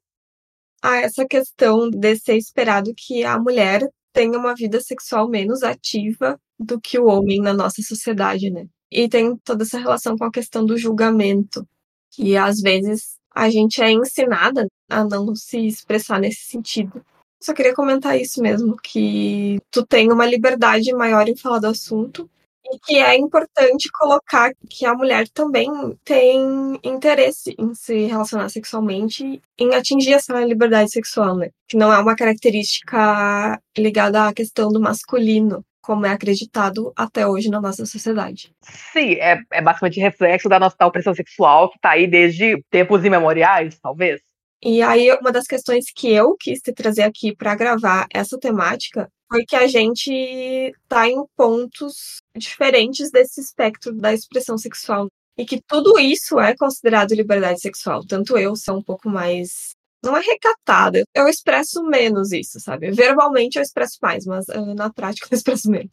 Ah, 0.82 0.98
essa 0.98 1.26
questão 1.26 1.90
de 1.90 2.16
ser 2.16 2.36
esperado 2.36 2.92
que 2.96 3.24
a 3.24 3.38
mulher 3.38 3.86
tenha 4.12 4.38
uma 4.38 4.54
vida 4.54 4.80
sexual 4.80 5.28
menos 5.28 5.62
ativa 5.62 6.38
do 6.58 6.80
que 6.80 6.98
o 6.98 7.06
homem 7.06 7.40
na 7.40 7.52
nossa 7.52 7.82
sociedade, 7.82 8.50
né? 8.50 8.66
E 8.90 9.08
tem 9.08 9.36
toda 9.38 9.62
essa 9.62 9.78
relação 9.78 10.16
com 10.16 10.24
a 10.24 10.32
questão 10.32 10.64
do 10.64 10.76
julgamento, 10.76 11.66
que 12.10 12.36
às 12.36 12.60
vezes 12.60 13.18
a 13.34 13.48
gente 13.48 13.80
é 13.80 13.90
ensinada 13.90 14.66
a 14.88 15.04
não 15.04 15.34
se 15.34 15.66
expressar 15.66 16.18
nesse 16.18 16.42
sentido. 16.46 17.04
Só 17.42 17.54
queria 17.54 17.74
comentar 17.74 18.20
isso 18.20 18.42
mesmo, 18.42 18.76
que 18.76 19.58
tu 19.70 19.84
tem 19.84 20.12
uma 20.12 20.26
liberdade 20.26 20.92
maior 20.92 21.28
em 21.28 21.36
falar 21.36 21.58
do 21.58 21.68
assunto 21.68 22.28
e 22.72 22.78
que 22.78 22.98
é 22.98 23.16
importante 23.16 23.90
colocar 23.90 24.52
que 24.68 24.84
a 24.84 24.94
mulher 24.94 25.26
também 25.28 25.68
tem 26.04 26.78
interesse 26.84 27.54
em 27.58 27.74
se 27.74 28.06
relacionar 28.06 28.48
sexualmente, 28.48 29.40
em 29.58 29.74
atingir 29.74 30.12
essa 30.12 30.38
liberdade 30.44 30.90
sexual, 30.90 31.36
né? 31.36 31.50
Que 31.66 31.76
não 31.76 31.92
é 31.92 31.98
uma 31.98 32.14
característica 32.14 33.60
ligada 33.76 34.28
à 34.28 34.34
questão 34.34 34.68
do 34.68 34.80
masculino, 34.80 35.64
como 35.80 36.06
é 36.06 36.10
acreditado 36.10 36.92
até 36.94 37.26
hoje 37.26 37.48
na 37.50 37.60
nossa 37.60 37.84
sociedade. 37.86 38.52
Sim, 38.92 39.14
é, 39.14 39.40
é 39.50 39.62
basicamente 39.62 39.98
reflexo 39.98 40.48
da 40.48 40.60
nossa 40.60 40.76
opressão 40.86 41.14
sexual 41.14 41.70
que 41.70 41.76
está 41.76 41.90
aí 41.90 42.06
desde 42.06 42.62
tempos 42.70 43.04
imemoriais, 43.04 43.78
talvez. 43.82 44.20
E 44.62 44.82
aí, 44.82 45.10
uma 45.12 45.32
das 45.32 45.46
questões 45.46 45.86
que 45.90 46.12
eu 46.12 46.36
quis 46.36 46.60
te 46.60 46.72
trazer 46.72 47.02
aqui 47.02 47.34
para 47.34 47.54
gravar 47.54 48.06
essa 48.12 48.38
temática 48.38 49.10
foi 49.30 49.44
que 49.44 49.56
a 49.56 49.66
gente 49.66 50.12
está 50.12 51.08
em 51.08 51.24
pontos 51.36 52.18
diferentes 52.36 53.10
desse 53.10 53.40
espectro 53.40 53.94
da 53.94 54.12
expressão 54.12 54.58
sexual. 54.58 55.08
E 55.38 55.46
que 55.46 55.62
tudo 55.62 55.98
isso 55.98 56.38
é 56.38 56.54
considerado 56.54 57.14
liberdade 57.14 57.60
sexual. 57.60 58.04
Tanto 58.04 58.36
eu 58.36 58.54
sou 58.54 58.76
um 58.76 58.82
pouco 58.82 59.08
mais. 59.08 59.70
Não 60.04 60.16
é 60.16 60.20
recatada, 60.20 61.04
eu 61.14 61.28
expresso 61.28 61.82
menos 61.82 62.32
isso, 62.32 62.58
sabe? 62.58 62.90
Verbalmente 62.90 63.58
eu 63.58 63.62
expresso 63.62 63.98
mais, 64.00 64.24
mas 64.24 64.46
uh, 64.48 64.74
na 64.74 64.90
prática 64.90 65.28
eu 65.30 65.36
expresso 65.36 65.70
menos. 65.70 65.92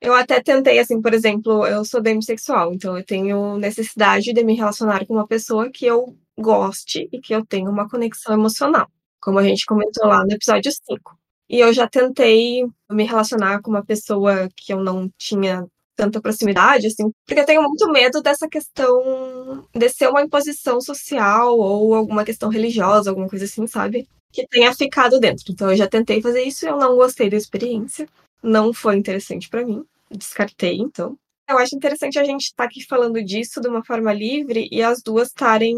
Eu 0.00 0.14
até 0.14 0.40
tentei, 0.40 0.78
assim, 0.78 1.02
por 1.02 1.12
exemplo, 1.12 1.66
eu 1.66 1.84
sou 1.84 2.00
demissexual, 2.00 2.72
então 2.72 2.96
eu 2.96 3.04
tenho 3.04 3.58
necessidade 3.58 4.32
de 4.32 4.44
me 4.44 4.54
relacionar 4.54 5.04
com 5.06 5.14
uma 5.14 5.26
pessoa 5.26 5.70
que 5.70 5.86
eu 5.86 6.16
goste 6.38 7.08
e 7.12 7.20
que 7.20 7.34
eu 7.34 7.44
tenha 7.44 7.68
uma 7.68 7.88
conexão 7.88 8.34
emocional, 8.34 8.88
como 9.20 9.38
a 9.38 9.42
gente 9.42 9.66
comentou 9.66 10.06
lá 10.06 10.24
no 10.24 10.32
episódio 10.32 10.70
5. 10.72 11.18
E 11.48 11.60
eu 11.60 11.72
já 11.72 11.88
tentei 11.88 12.66
me 12.90 13.04
relacionar 13.04 13.60
com 13.62 13.70
uma 13.70 13.84
pessoa 13.84 14.48
que 14.54 14.72
eu 14.72 14.80
não 14.80 15.10
tinha 15.16 15.66
tanta 15.96 16.20
proximidade, 16.20 16.86
assim, 16.86 17.10
porque 17.26 17.40
eu 17.40 17.46
tenho 17.46 17.62
muito 17.62 17.90
medo 17.90 18.22
dessa 18.22 18.48
questão 18.48 19.66
de 19.74 19.88
ser 19.88 20.08
uma 20.08 20.22
imposição 20.22 20.80
social 20.80 21.58
ou 21.58 21.94
alguma 21.94 22.24
questão 22.24 22.48
religiosa, 22.48 23.10
alguma 23.10 23.28
coisa 23.28 23.46
assim, 23.46 23.66
sabe? 23.66 24.06
Que 24.30 24.46
tenha 24.46 24.72
ficado 24.74 25.18
dentro. 25.18 25.44
Então 25.50 25.70
eu 25.70 25.76
já 25.76 25.88
tentei 25.88 26.22
fazer 26.22 26.42
isso 26.44 26.66
eu 26.66 26.76
não 26.76 26.96
gostei 26.96 27.28
da 27.28 27.36
experiência. 27.36 28.08
Não 28.42 28.72
foi 28.72 28.96
interessante 28.96 29.48
para 29.48 29.64
mim. 29.64 29.84
Descartei, 30.10 30.76
então. 30.78 31.18
Eu 31.48 31.58
acho 31.58 31.74
interessante 31.74 32.18
a 32.18 32.24
gente 32.24 32.44
estar 32.44 32.64
tá 32.64 32.64
aqui 32.64 32.84
falando 32.84 33.22
disso 33.24 33.60
de 33.60 33.68
uma 33.68 33.84
forma 33.84 34.12
livre 34.12 34.68
e 34.70 34.82
as 34.82 35.02
duas 35.02 35.28
estarem 35.28 35.74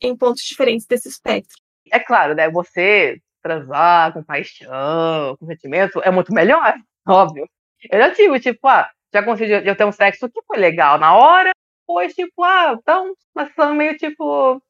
em 0.00 0.16
pontos 0.16 0.42
diferentes 0.42 0.86
desse 0.86 1.08
espectro. 1.08 1.56
É 1.90 2.00
claro, 2.00 2.34
né? 2.34 2.50
Você 2.50 3.20
transar 3.42 4.12
com 4.12 4.22
paixão, 4.22 5.36
com 5.36 5.46
sentimento, 5.46 6.00
é 6.02 6.10
muito 6.10 6.32
melhor, 6.32 6.74
óbvio. 7.06 7.46
Eu 7.90 7.98
já 7.98 8.14
tive, 8.14 8.40
tipo, 8.40 8.66
ah, 8.68 8.88
já 9.12 9.22
consegui 9.22 9.68
eu 9.68 9.76
ter 9.76 9.84
um 9.84 9.92
sexo 9.92 10.30
que 10.30 10.40
foi 10.46 10.56
legal 10.56 10.98
na 10.98 11.14
hora, 11.14 11.50
depois, 11.80 12.14
tipo, 12.14 12.42
ah, 12.42 12.76
então, 12.80 13.12
mas 13.34 13.52
são 13.54 13.74
meio 13.74 13.96
tipo. 13.98 14.62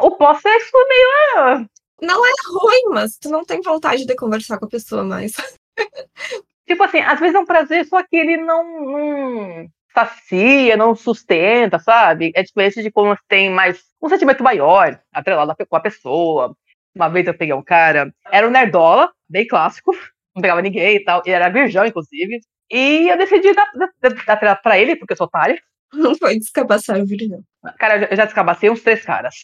O 0.00 0.10
pós-sexo 0.16 0.72
meio. 0.88 1.08
Ah. 1.36 1.66
Não 2.00 2.26
é 2.26 2.30
ruim, 2.46 2.94
mas 2.94 3.16
tu 3.16 3.28
não 3.28 3.44
tem 3.44 3.60
vontade 3.60 4.04
de 4.04 4.14
conversar 4.14 4.58
com 4.58 4.66
a 4.66 4.68
pessoa 4.68 5.02
mais. 5.02 5.32
Tipo 6.66 6.84
assim, 6.84 7.00
às 7.00 7.18
vezes 7.18 7.34
é 7.34 7.38
um 7.38 7.44
prazer, 7.44 7.84
só 7.86 8.02
que 8.02 8.16
ele 8.16 8.36
não, 8.36 8.64
não 8.84 9.66
sacia, 9.94 10.76
não 10.76 10.94
sustenta, 10.94 11.78
sabe? 11.78 12.32
É 12.34 12.42
diferente 12.42 12.82
de 12.82 12.90
quando 12.90 13.18
tem 13.28 13.50
mais 13.50 13.80
um 14.00 14.08
sentimento 14.08 14.42
maior, 14.42 15.00
atrelado 15.12 15.54
com 15.68 15.76
a 15.76 15.80
pessoa. 15.80 16.56
Uma 16.94 17.08
vez 17.08 17.26
eu 17.26 17.34
peguei 17.34 17.54
um 17.54 17.62
cara, 17.62 18.12
era 18.30 18.46
um 18.46 18.50
nerdola, 18.50 19.10
bem 19.28 19.46
clássico, 19.46 19.92
não 20.34 20.42
pegava 20.42 20.62
ninguém 20.62 20.96
e 20.96 21.04
tal, 21.04 21.22
e 21.26 21.30
era 21.30 21.48
virgão, 21.48 21.86
inclusive. 21.86 22.40
E 22.70 23.08
eu 23.08 23.18
decidi 23.18 23.52
dar, 23.54 23.70
dar, 24.00 24.40
dar 24.40 24.56
pra 24.56 24.78
ele, 24.78 24.96
porque 24.96 25.12
eu 25.12 25.16
sou 25.16 25.26
otário. 25.26 25.58
Não 25.92 26.14
foi 26.14 26.38
descabaçar 26.38 26.98
o 26.98 27.06
virgão. 27.06 27.42
Cara, 27.78 28.08
eu 28.10 28.16
já 28.16 28.24
descabacei 28.24 28.70
uns 28.70 28.82
três 28.82 29.04
caras. 29.04 29.34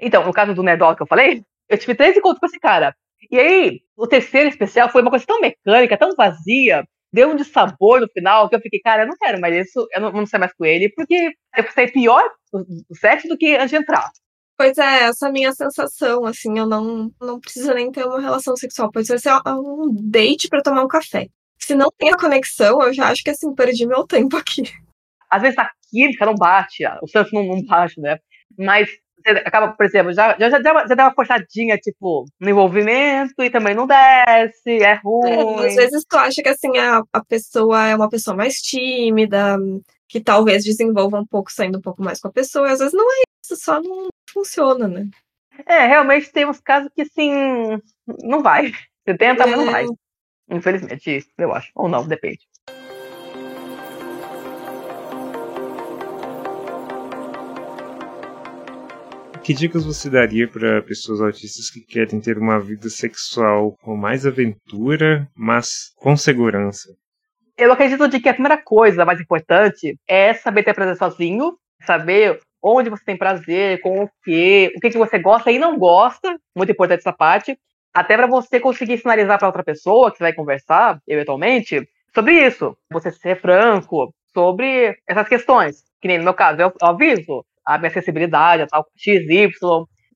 Então, 0.00 0.24
no 0.24 0.32
caso 0.32 0.54
do 0.54 0.62
nerdola 0.62 0.94
que 0.94 1.02
eu 1.02 1.06
falei, 1.06 1.42
eu 1.68 1.78
tive 1.78 1.94
três 1.94 2.16
encontros 2.16 2.40
com 2.40 2.46
esse 2.46 2.60
cara. 2.60 2.94
E 3.30 3.38
aí, 3.38 3.80
o 3.96 4.06
terceiro 4.06 4.48
especial 4.48 4.90
foi 4.90 5.02
uma 5.02 5.10
coisa 5.10 5.26
tão 5.26 5.40
mecânica, 5.40 5.96
tão 5.96 6.14
vazia, 6.16 6.84
deu 7.12 7.30
um 7.30 7.36
de 7.36 7.44
sabor 7.44 8.00
no 8.00 8.08
final, 8.08 8.48
que 8.48 8.56
eu 8.56 8.60
fiquei, 8.60 8.80
cara, 8.80 9.02
eu 9.02 9.06
não 9.06 9.16
quero 9.16 9.40
mais 9.40 9.66
isso, 9.66 9.86
eu 9.94 10.00
não, 10.00 10.12
não 10.12 10.26
sei 10.26 10.38
mais 10.38 10.52
com 10.52 10.64
ele, 10.64 10.88
porque 10.90 11.32
eu 11.56 11.72
saí 11.72 11.90
pior 11.90 12.22
do 12.52 12.96
sexo 12.96 13.28
do 13.28 13.38
que 13.38 13.54
antes 13.54 13.70
de 13.70 13.76
entrar. 13.76 14.10
Pois 14.56 14.78
é, 14.78 15.04
essa 15.04 15.26
é 15.26 15.28
a 15.28 15.32
minha 15.32 15.52
sensação, 15.52 16.24
assim, 16.24 16.58
eu 16.58 16.66
não, 16.66 17.10
não 17.20 17.40
preciso 17.40 17.72
nem 17.74 17.90
ter 17.90 18.04
uma 18.04 18.20
relação 18.20 18.56
sexual, 18.56 18.90
pode 18.90 19.06
ser 19.06 19.18
um 19.48 19.94
date 20.10 20.48
para 20.48 20.62
tomar 20.62 20.84
um 20.84 20.88
café. 20.88 21.28
Se 21.58 21.74
não 21.74 21.88
tem 21.96 22.12
a 22.12 22.16
conexão, 22.16 22.82
eu 22.82 22.92
já 22.92 23.08
acho 23.08 23.22
que, 23.22 23.30
assim, 23.30 23.54
perdi 23.54 23.86
meu 23.86 24.06
tempo 24.06 24.36
aqui. 24.36 24.62
Às 25.30 25.42
vezes 25.42 25.58
a 25.58 25.70
química 25.90 26.26
não 26.26 26.34
bate, 26.34 26.84
o 27.02 27.08
santo 27.08 27.32
não, 27.32 27.44
não 27.44 27.64
bate, 27.64 28.00
né? 28.00 28.18
Mas 28.58 28.88
acaba, 29.24 29.72
por 29.72 29.86
exemplo, 29.86 30.12
já, 30.12 30.36
já, 30.38 30.50
já, 30.50 30.58
deu 30.58 30.72
uma, 30.72 30.86
já 30.86 30.94
deu 30.94 31.04
uma 31.06 31.14
forçadinha, 31.14 31.76
tipo, 31.78 32.26
no 32.40 32.50
envolvimento 32.50 33.42
e 33.42 33.50
também 33.50 33.74
não 33.74 33.86
desce, 33.86 34.82
é, 34.82 34.92
é 34.92 34.94
ruim. 35.02 35.64
É, 35.64 35.66
às 35.66 35.74
vezes 35.74 36.04
tu 36.08 36.16
acha 36.16 36.42
que, 36.42 36.48
assim, 36.48 36.76
a, 36.78 37.02
a 37.12 37.24
pessoa 37.24 37.86
é 37.86 37.96
uma 37.96 38.08
pessoa 38.08 38.36
mais 38.36 38.54
tímida, 38.54 39.56
que 40.08 40.20
talvez 40.20 40.64
desenvolva 40.64 41.20
um 41.20 41.26
pouco 41.26 41.50
saindo 41.50 41.78
um 41.78 41.82
pouco 41.82 42.02
mais 42.02 42.20
com 42.20 42.28
a 42.28 42.32
pessoa, 42.32 42.68
e 42.68 42.72
às 42.72 42.78
vezes 42.78 42.94
não 42.94 43.10
é 43.10 43.22
isso, 43.44 43.56
só 43.62 43.80
não 43.80 44.08
funciona, 44.30 44.88
né? 44.88 45.06
É, 45.66 45.86
realmente 45.86 46.32
tem 46.32 46.46
uns 46.46 46.60
casos 46.60 46.90
que, 46.94 47.02
assim, 47.02 47.30
não 48.22 48.42
vai. 48.42 48.72
Você 49.04 49.16
tenta, 49.16 49.44
é. 49.44 49.46
mas 49.46 49.56
não 49.56 49.70
vai. 49.70 49.86
Infelizmente, 50.50 51.26
eu 51.38 51.54
acho. 51.54 51.70
Ou 51.74 51.88
não, 51.88 52.06
depende. 52.06 52.40
Que 59.44 59.52
dicas 59.52 59.84
você 59.84 60.08
daria 60.08 60.48
para 60.48 60.80
pessoas 60.80 61.20
autistas 61.20 61.68
que 61.68 61.82
querem 61.82 62.18
ter 62.18 62.38
uma 62.38 62.58
vida 62.58 62.88
sexual 62.88 63.76
com 63.82 63.94
mais 63.94 64.26
aventura, 64.26 65.28
mas 65.36 65.92
com 65.96 66.16
segurança? 66.16 66.88
Eu 67.54 67.70
acredito 67.70 68.08
de 68.08 68.20
que 68.20 68.28
a 68.30 68.32
primeira 68.32 68.56
coisa 68.56 69.04
mais 69.04 69.20
importante 69.20 69.98
é 70.08 70.32
saber 70.32 70.62
ter 70.62 70.72
prazer 70.72 70.96
sozinho, 70.96 71.58
saber 71.82 72.40
onde 72.62 72.88
você 72.88 73.04
tem 73.04 73.18
prazer, 73.18 73.82
com 73.82 74.04
o 74.04 74.08
que, 74.24 74.72
o 74.74 74.80
que, 74.80 74.88
que 74.88 74.96
você 74.96 75.18
gosta 75.18 75.52
e 75.52 75.58
não 75.58 75.78
gosta, 75.78 76.38
muito 76.56 76.72
importante 76.72 77.00
essa 77.00 77.12
parte, 77.12 77.54
até 77.92 78.16
para 78.16 78.26
você 78.26 78.58
conseguir 78.58 78.96
sinalizar 78.96 79.38
para 79.38 79.48
outra 79.48 79.62
pessoa 79.62 80.10
que 80.10 80.20
vai 80.20 80.32
conversar, 80.32 80.98
eventualmente, 81.06 81.86
sobre 82.14 82.46
isso. 82.46 82.74
Você 82.90 83.10
ser 83.10 83.38
franco 83.38 84.10
sobre 84.32 84.96
essas 85.06 85.28
questões. 85.28 85.82
Que 86.00 86.08
nem 86.08 86.16
no 86.16 86.24
meu 86.24 86.34
caso, 86.34 86.62
eu 86.62 86.72
aviso 86.80 87.44
a 87.64 87.78
minha 87.78 87.90
acessibilidade, 87.90 88.62
a 88.62 88.66
tal 88.66 88.86
XY, 88.96 89.48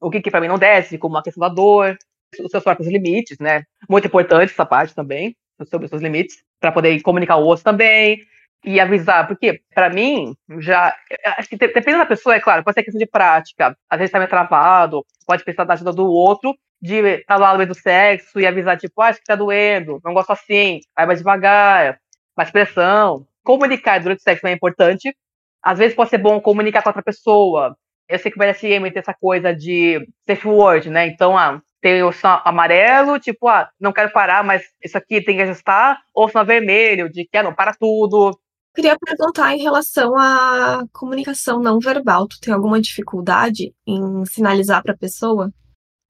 o 0.00 0.10
que, 0.10 0.20
que 0.20 0.30
para 0.30 0.40
mim 0.40 0.48
não 0.48 0.58
desce, 0.58 0.98
como 0.98 1.16
a 1.16 1.22
questão 1.22 1.40
da 1.40 1.52
dor, 1.52 1.96
os 2.40 2.50
seus 2.50 2.62
próprios 2.62 2.90
limites, 2.90 3.38
né? 3.38 3.62
Muito 3.88 4.06
importante 4.06 4.52
essa 4.52 4.66
parte 4.66 4.94
também, 4.94 5.34
sobre 5.68 5.86
os 5.86 5.90
seus 5.90 6.02
limites, 6.02 6.36
para 6.60 6.72
poder 6.72 7.00
comunicar 7.02 7.36
o 7.36 7.44
outro 7.44 7.64
também 7.64 8.18
e 8.64 8.80
avisar, 8.80 9.26
porque 9.26 9.60
para 9.72 9.88
mim 9.88 10.34
já 10.58 10.94
acho 11.38 11.48
que 11.48 11.56
dependendo 11.56 11.98
da 11.98 12.06
pessoa, 12.06 12.34
é 12.34 12.40
claro, 12.40 12.64
pode 12.64 12.74
ser 12.74 12.82
questão 12.82 12.98
de 12.98 13.06
prática, 13.06 13.76
às 13.88 13.98
vezes 13.98 14.10
tá 14.10 14.18
meio 14.18 14.28
travado, 14.28 15.04
pode 15.26 15.44
precisar 15.44 15.64
da 15.64 15.74
ajuda 15.74 15.92
do 15.92 16.06
outro, 16.06 16.56
de 16.80 16.96
estar 16.96 17.36
lá 17.36 17.52
no 17.52 17.58
meio 17.58 17.68
do 17.68 17.74
sexo 17.74 18.40
e 18.40 18.46
avisar, 18.46 18.76
tipo, 18.76 19.00
ah, 19.00 19.08
acho 19.08 19.20
que 19.20 19.26
tá 19.26 19.36
doendo, 19.36 20.00
não 20.04 20.12
gosto 20.12 20.32
assim, 20.32 20.80
vai 20.96 21.06
mais 21.06 21.18
devagar, 21.18 21.98
mais 22.36 22.50
pressão. 22.50 23.26
Comunicar 23.44 24.00
durante 24.00 24.20
o 24.20 24.22
sexo 24.22 24.46
é 24.46 24.52
importante, 24.52 25.14
às 25.62 25.78
vezes 25.78 25.94
pode 25.94 26.10
ser 26.10 26.18
bom 26.18 26.40
comunicar 26.40 26.82
com 26.82 26.88
outra 26.88 27.02
pessoa. 27.02 27.76
Eu 28.08 28.18
sei 28.18 28.30
que 28.30 28.38
o 28.38 28.40
BDSM 28.40 28.90
tem 28.90 29.00
essa 29.00 29.14
coisa 29.14 29.54
de 29.54 30.06
safe 30.26 30.48
word, 30.48 30.88
né? 30.88 31.06
Então, 31.06 31.36
ah, 31.36 31.60
tem 31.80 32.02
o 32.02 32.12
sinal 32.12 32.40
amarelo, 32.44 33.18
tipo, 33.18 33.48
ah, 33.48 33.68
não 33.78 33.92
quero 33.92 34.12
parar, 34.12 34.42
mas 34.42 34.64
isso 34.82 34.96
aqui 34.96 35.22
tem 35.22 35.36
que 35.36 35.42
ajustar, 35.42 36.00
ou 36.14 36.28
sinal 36.28 36.46
vermelho, 36.46 37.10
de 37.10 37.24
que, 37.26 37.36
ah, 37.36 37.42
não, 37.42 37.54
para 37.54 37.74
tudo. 37.74 38.38
Queria 38.74 38.96
perguntar 38.98 39.54
em 39.54 39.62
relação 39.62 40.16
à 40.16 40.84
comunicação 40.92 41.60
não 41.60 41.78
verbal. 41.80 42.28
Tu 42.28 42.40
tem 42.40 42.54
alguma 42.54 42.80
dificuldade 42.80 43.74
em 43.86 44.24
sinalizar 44.24 44.82
para 44.82 44.94
a 44.94 44.98
pessoa? 44.98 45.50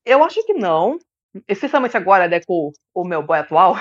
Eu 0.05 0.23
acho 0.23 0.45
que 0.45 0.55
não. 0.55 0.99
Especialmente 1.47 1.97
agora, 1.97 2.29
né, 2.29 2.41
com 2.47 2.73
o 2.95 3.05
meu 3.05 3.23
boy 3.23 3.39
atual, 3.39 3.77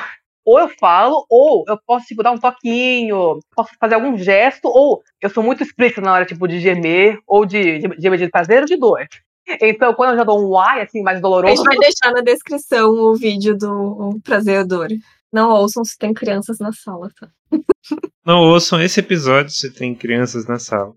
ou 0.47 0.57
eu 0.57 0.69
falo, 0.79 1.25
ou 1.29 1.65
eu 1.67 1.77
posso, 1.86 2.05
tipo, 2.05 2.23
dar 2.23 2.31
um 2.31 2.38
toquinho, 2.38 3.38
posso 3.53 3.71
fazer 3.77 3.95
algum 3.95 4.17
gesto, 4.17 4.69
ou 4.69 5.03
eu 5.21 5.29
sou 5.29 5.43
muito 5.43 5.62
explícita 5.62 5.99
na 5.99 6.13
hora, 6.13 6.25
tipo, 6.25 6.47
de 6.47 6.62
gemer, 6.62 7.19
ou 7.27 7.45
de, 7.45 7.81
gemer 7.99 8.17
de 8.17 8.29
prazer 8.29 8.62
ou 8.62 8.65
de 8.65 8.77
dor. 8.77 9.05
Então, 9.62 9.93
quando 9.93 10.12
eu 10.12 10.17
já 10.19 10.23
dou 10.23 10.49
um 10.49 10.57
ai, 10.57 10.81
assim, 10.81 11.01
mais 11.01 11.19
doloroso... 11.19 11.51
A 11.51 11.55
gente 11.55 11.65
vai 11.65 11.77
deixar 11.77 12.13
na 12.13 12.21
descrição 12.21 12.89
o 12.91 13.15
vídeo 13.15 13.57
do 13.57 14.17
prazer 14.23 14.60
ou 14.60 14.67
dor. 14.67 14.88
Não 15.33 15.49
ouçam 15.49 15.83
se 15.83 15.97
tem 15.97 16.13
crianças 16.13 16.60
na 16.60 16.71
sala, 16.71 17.10
tá? 17.19 17.27
Não 18.25 18.39
ouçam 18.39 18.81
esse 18.81 19.01
episódio 19.01 19.51
se 19.51 19.73
tem 19.73 19.93
crianças 19.93 20.47
na 20.47 20.60
sala. 20.60 20.93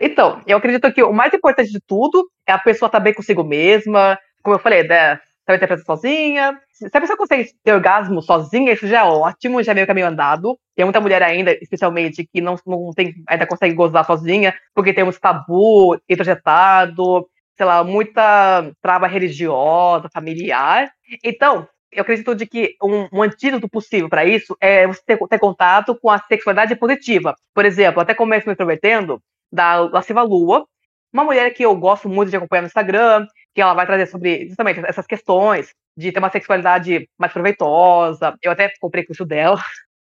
Então, 0.00 0.40
eu 0.46 0.56
acredito 0.56 0.90
que 0.92 1.02
o 1.02 1.12
mais 1.12 1.32
importante 1.34 1.70
de 1.70 1.80
tudo 1.86 2.26
é 2.46 2.52
a 2.52 2.58
pessoa 2.58 2.88
estar 2.88 2.98
tá 2.98 3.04
bem 3.04 3.12
consigo 3.12 3.44
mesma. 3.44 4.18
Como 4.42 4.56
eu 4.56 4.60
falei, 4.60 4.82
né? 4.84 5.20
Saber 5.48 5.56
interpretar 5.56 5.86
sozinha. 5.86 6.60
Se 6.70 6.86
a 6.86 7.00
pessoa 7.00 7.16
consegue 7.16 7.50
ter 7.64 7.72
orgasmo 7.72 8.20
sozinha, 8.20 8.72
isso 8.72 8.86
já 8.86 9.00
é 9.00 9.04
ótimo, 9.04 9.62
já 9.62 9.72
é 9.72 9.74
meio 9.74 9.86
caminho 9.86 10.06
andado. 10.06 10.58
Tem 10.76 10.84
muita 10.84 11.00
mulher 11.00 11.22
ainda, 11.22 11.52
especialmente, 11.52 12.28
que 12.30 12.40
não, 12.40 12.56
não 12.66 12.90
tem, 12.94 13.14
ainda 13.26 13.46
consegue 13.46 13.74
gozar 13.74 14.04
sozinha, 14.04 14.54
porque 14.74 14.92
tem 14.92 15.04
uns 15.04 15.18
tabu 15.18 15.98
introjetado, 16.08 17.26
sei 17.56 17.66
lá, 17.66 17.82
muita 17.82 18.70
trava 18.82 19.06
religiosa, 19.06 20.10
familiar. 20.12 20.90
Então, 21.24 21.66
eu 21.90 22.02
acredito 22.02 22.34
de 22.34 22.46
que 22.46 22.76
um, 22.82 23.08
um 23.10 23.22
antídoto 23.22 23.68
possível 23.68 24.08
para 24.08 24.26
isso 24.26 24.54
é 24.60 24.86
você 24.86 25.00
ter, 25.06 25.18
ter, 25.18 25.38
contato 25.38 25.98
com 25.98 26.10
a 26.10 26.18
sexualidade 26.18 26.76
positiva. 26.76 27.34
Por 27.54 27.64
exemplo, 27.64 28.00
até 28.00 28.14
começo 28.14 28.46
me 28.46 28.52
introvertendo, 28.52 29.20
da 29.50 29.76
Lasciva 29.78 30.20
Lua, 30.20 30.66
uma 31.10 31.24
mulher 31.24 31.50
que 31.54 31.64
eu 31.64 31.74
gosto 31.74 32.06
muito 32.06 32.28
de 32.28 32.36
acompanhar 32.36 32.60
no 32.60 32.66
Instagram, 32.66 33.26
que 33.58 33.62
ela 33.62 33.74
vai 33.74 33.86
trazer 33.86 34.06
sobre 34.06 34.46
justamente 34.46 34.78
essas 34.86 35.04
questões 35.04 35.74
de 35.96 36.12
ter 36.12 36.20
uma 36.20 36.30
sexualidade 36.30 37.10
mais 37.18 37.32
proveitosa. 37.32 38.36
Eu 38.40 38.52
até 38.52 38.72
comprei 38.80 39.04
curso 39.04 39.24
dela. 39.24 39.58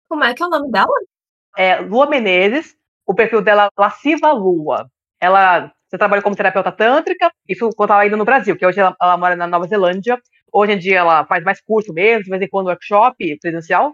Como 0.07 0.23
é 0.23 0.33
que 0.33 0.41
é 0.41 0.45
o 0.45 0.49
nome 0.49 0.71
dela? 0.71 0.93
É 1.57 1.75
Lua 1.81 2.07
Menezes. 2.07 2.77
O 3.05 3.13
perfil 3.13 3.41
dela 3.41 3.65
é 3.65 3.69
Lasciva 3.77 4.31
Lua. 4.31 4.89
Ela 5.19 5.69
trabalha 5.97 6.21
como 6.21 6.33
terapeuta 6.33 6.71
tântrica, 6.71 7.29
isso 7.45 7.69
quando 7.75 7.91
ela 7.91 8.03
ainda 8.03 8.15
no 8.15 8.23
Brasil, 8.23 8.55
que 8.55 8.65
hoje 8.65 8.79
ela, 8.79 8.95
ela, 9.01 9.17
mora 9.17 9.35
na 9.35 9.47
Nova 9.47 9.67
Zelândia. 9.67 10.17
Hoje 10.49 10.71
em 10.71 10.77
dia 10.77 10.99
ela 10.99 11.25
faz 11.25 11.43
mais 11.43 11.59
curso 11.61 11.93
mesmo, 11.93 12.23
de 12.23 12.29
vez 12.29 12.41
em 12.41 12.47
quando 12.47 12.67
workshop 12.67 13.37
presencial. 13.41 13.93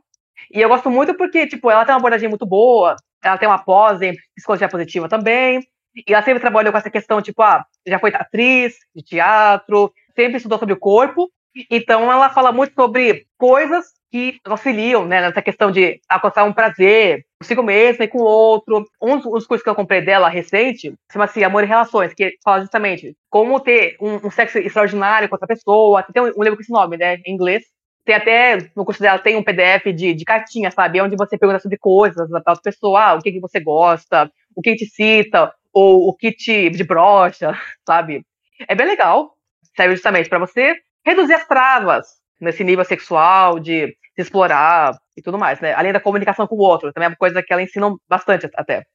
E 0.54 0.62
eu 0.62 0.70
gosto 0.70 0.92
muito 0.92 1.16
porque, 1.16 1.48
tipo, 1.48 1.72
ela 1.72 1.84
tem 1.84 1.96
uma 1.96 2.00
abordagem 2.00 2.30
muito 2.30 2.46
boa, 2.46 2.96
ela 3.24 3.40
tem 3.40 3.50
uma 3.50 3.58
pós 3.58 4.04
em 4.04 4.14
psicologia 4.36 4.70
positiva 4.70 5.10
também, 5.10 5.68
e 6.08 6.14
ela 6.14 6.22
sempre 6.22 6.42
trabalhou 6.42 6.72
com 6.72 6.78
essa 6.78 6.92
questão, 6.92 7.24
tipo, 7.24 7.42
ah, 7.42 7.66
já 7.88 8.00
foi 8.00 8.12
atriz 8.14 8.76
de 8.96 9.02
teatro, 9.02 9.92
sempre 10.16 10.38
estudou 10.38 10.60
sobre 10.60 10.74
o 10.74 10.80
corpo. 10.80 11.30
Então 11.72 12.12
ela 12.12 12.30
fala 12.30 12.52
muito 12.52 12.74
sobre 12.76 13.26
coisas 13.38 13.86
que 14.12 14.40
auxiliam, 14.46 15.06
né, 15.06 15.22
nessa 15.22 15.42
questão 15.42 15.72
de 15.72 16.00
alcançar 16.08 16.44
um 16.44 16.54
prazer 16.54 17.26
consigo 17.42 17.62
mesma 17.62 18.06
e 18.06 18.08
com 18.08 18.20
o 18.20 18.26
outro. 18.26 18.86
Um 19.02 19.18
dos 19.18 19.46
cursos 19.46 19.64
que 19.64 19.70
eu 19.70 19.76
comprei 19.76 20.02
dela 20.02 20.30
recente 20.30 20.94
chama-se 21.12 21.44
Amor 21.44 21.64
e 21.64 21.68
Relações, 21.68 22.14
que 22.14 22.36
fala 22.44 22.62
justamente 22.62 23.16
como 23.30 23.60
ter 23.60 23.96
um, 24.02 24.28
um 24.28 24.32
sexo 24.32 24.58
extraordinário 24.60 25.28
com 25.28 25.36
outra 25.36 25.48
pessoa. 25.48 26.04
Tem 26.04 26.22
um, 26.22 26.32
um 26.38 26.44
livro 26.44 26.56
com 26.56 26.62
esse 26.62 26.72
nome, 26.72 26.98
né, 26.98 27.18
em 27.26 27.34
inglês. 27.34 27.64
Tem 28.06 28.16
até, 28.16 28.58
no 28.74 28.86
curso 28.86 29.02
dela, 29.02 29.20
tem 29.20 29.36
um 29.36 29.44
PDF 29.44 29.94
de, 29.94 30.14
de 30.14 30.24
cartinha, 30.24 30.72
sabe? 30.72 31.02
Onde 31.02 31.18
você 31.18 31.38
pergunta 31.38 31.60
sobre 31.60 31.78
coisas 31.78 32.30
da 32.30 32.38
outra 32.38 32.62
pessoa, 32.64 33.02
ah, 33.02 33.14
o 33.16 33.20
que, 33.20 33.34
que 33.34 33.42
você 33.42 33.60
gosta, 33.60 34.32
o 34.56 34.62
que 34.62 34.76
te 34.76 34.86
cita, 34.86 35.54
ou 35.78 36.10
o 36.10 36.16
kit 36.16 36.70
de 36.72 36.84
brocha, 36.84 37.54
sabe? 37.86 38.26
É 38.68 38.74
bem 38.74 38.88
legal. 38.88 39.36
Serve 39.76 39.96
justamente 39.96 40.28
para 40.28 40.40
você 40.40 40.76
reduzir 41.06 41.36
as 41.36 41.48
travas 41.48 42.08
nesse 42.42 42.64
nível 42.64 42.84
sexual, 42.84 43.60
de 43.60 43.88
se 44.16 44.22
explorar 44.22 44.98
e 45.16 45.22
tudo 45.22 45.38
mais, 45.38 45.60
né? 45.60 45.74
Além 45.74 45.94
da 45.94 46.00
comunicação 46.00 46.48
com 46.48 46.56
o 46.56 46.62
outro, 46.62 46.92
também 46.92 47.06
é 47.06 47.10
uma 47.10 47.16
coisa 47.16 47.44
que 47.44 47.54
ela 47.54 47.62
ensina 47.62 47.96
bastante 48.10 48.50
até. 48.56 48.86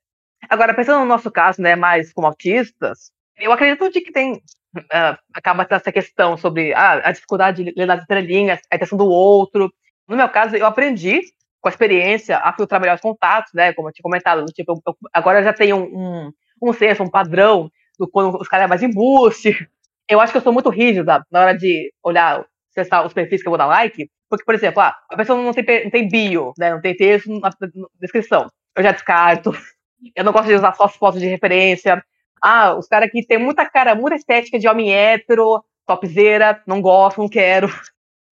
Agora, 0.49 0.75
pensando 0.75 1.01
no 1.01 1.07
nosso 1.07 1.31
caso, 1.31 1.62
né, 1.62 1.77
mais 1.77 2.12
como 2.12 2.27
autistas, 2.27 3.12
eu 3.38 3.53
acredito 3.53 3.88
de 3.88 4.01
que 4.01 4.11
tem 4.11 4.35
uh, 4.35 5.16
acaba 5.33 5.66
essa 5.71 5.92
questão 5.92 6.37
sobre 6.37 6.75
ah, 6.75 7.01
a 7.05 7.12
dificuldade 7.12 7.62
de 7.62 7.73
ler 7.77 7.87
nas 7.87 8.03
entrelinhas, 8.03 8.61
a 8.71 8.79
questão 8.79 8.99
do 8.99 9.07
outro. 9.07 9.73
No 10.09 10.16
meu 10.16 10.29
caso, 10.29 10.57
eu 10.57 10.66
aprendi 10.66 11.21
com 11.61 11.68
a 11.68 11.71
experiência 11.71 12.38
a 12.38 12.53
filtrar 12.53 12.81
melhor 12.81 12.97
os 12.97 13.01
contatos, 13.01 13.53
né? 13.55 13.73
Como 13.73 13.88
eu 13.88 13.92
tinha 13.92 14.03
comentado, 14.03 14.45
tipo, 14.47 14.73
eu, 14.85 14.97
agora 15.12 15.38
eu 15.38 15.45
já 15.45 15.53
tenho 15.53 15.77
um, 15.77 16.33
um 16.70 16.72
senso, 16.72 17.03
um 17.03 17.11
padrão 17.11 17.70
do 17.98 18.09
quando 18.09 18.37
os 18.37 18.48
caras 18.48 18.64
é 18.64 18.68
mais 18.68 18.83
embuste. 18.83 19.68
Eu 20.09 20.20
acho 20.20 20.33
que 20.33 20.38
eu 20.38 20.42
sou 20.42 20.53
muito 20.53 20.68
rígida 20.68 21.25
na 21.31 21.40
hora 21.40 21.57
de 21.57 21.92
olhar 22.03 22.44
acessar 22.70 23.07
os 23.07 23.12
perfis 23.12 23.42
que 23.42 23.48
eu 23.48 23.51
vou 23.51 23.59
dar 23.59 23.66
like, 23.66 24.11
porque, 24.29 24.44
por 24.44 24.55
exemplo, 24.55 24.81
ah, 24.81 24.96
a 25.11 25.16
pessoa 25.16 25.40
não 25.40 25.53
tem, 25.53 25.85
não 25.85 25.90
tem 25.90 26.09
bio, 26.09 26.53
né, 26.59 26.70
não 26.70 26.81
tem 26.81 26.96
texto 26.96 27.29
na, 27.38 27.51
na 27.51 27.87
descrição. 28.01 28.51
Eu 28.75 28.83
já 28.83 28.92
descarto. 28.92 29.53
Eu 30.16 30.25
não 30.25 30.33
gosto 30.33 30.48
de 30.48 30.55
usar 30.55 30.75
só 30.75 30.85
as 30.85 30.96
fotos 30.96 31.20
de 31.20 31.29
referência. 31.29 32.03
Ah, 32.42 32.75
os 32.75 32.88
caras 32.88 33.09
que 33.11 33.25
tem 33.25 33.38
muita 33.38 33.64
cara, 33.68 33.94
muita 33.94 34.16
estética 34.16 34.59
de 34.59 34.66
homem 34.66 34.92
hétero, 34.92 35.62
topzeira, 35.87 36.61
não 36.66 36.83
gosto, 36.83 37.20
não 37.20 37.29
quero. 37.29 37.68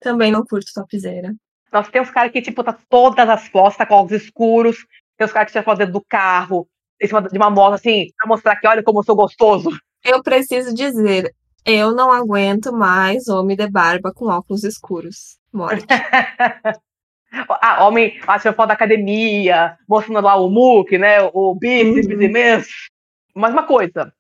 Também 0.01 0.33
não 0.33 0.45
curto 0.45 0.67
topzeira. 0.75 1.33
Nossa, 1.73 1.93
tem 1.93 2.03
uns 2.03 2.11
caras 2.11 2.33
que, 2.33 2.43
tipo, 2.43 2.65
tá 2.65 2.77
todas 2.89 3.29
as 3.29 3.47
fotos, 3.47 3.77
tá 3.77 3.87
com 3.87 3.95
óculos 3.95 4.21
escuros. 4.21 4.79
Tem 5.17 5.25
os 5.25 5.33
caras 5.33 5.47
que 5.47 5.53
tiram 5.53 5.65
foto 5.65 5.79
dentro 5.79 5.93
do 5.93 6.05
carro, 6.05 6.67
em 7.01 7.07
cima 7.07 7.23
de 7.23 7.37
uma 7.37 7.51
moto, 7.51 7.75
assim, 7.75 8.09
pra 8.17 8.29
mostrar 8.29 8.57
que 8.57 8.67
olha 8.67 8.83
como 8.83 9.01
eu 9.01 9.05
sou 9.05 9.17
gostoso. 9.17 9.71
Eu 10.05 10.23
preciso 10.23 10.75
dizer, 10.75 11.35
eu 11.65 11.95
não 11.95 12.11
aguento 12.13 12.73
mais 12.73 13.29
homem 13.29 13.57
de 13.57 13.69
barba 13.69 14.13
com 14.13 14.27
óculos 14.27 14.65
escuros. 14.65 15.39
Morte. 15.53 15.85
ah, 17.61 17.87
homem, 17.87 18.21
acha 18.27 18.53
foto 18.53 18.69
da 18.69 18.75
academia, 18.75 19.77
mostrando 19.89 20.25
lá 20.25 20.37
o 20.37 20.49
muque, 20.49 20.99
né? 20.99 21.23
O 21.33 21.55
bíceps 21.55 22.07
uhum. 22.07 22.23
imenso. 22.23 22.71
Mas 23.35 23.53
uma 23.53 23.63
coisa, 23.65 24.13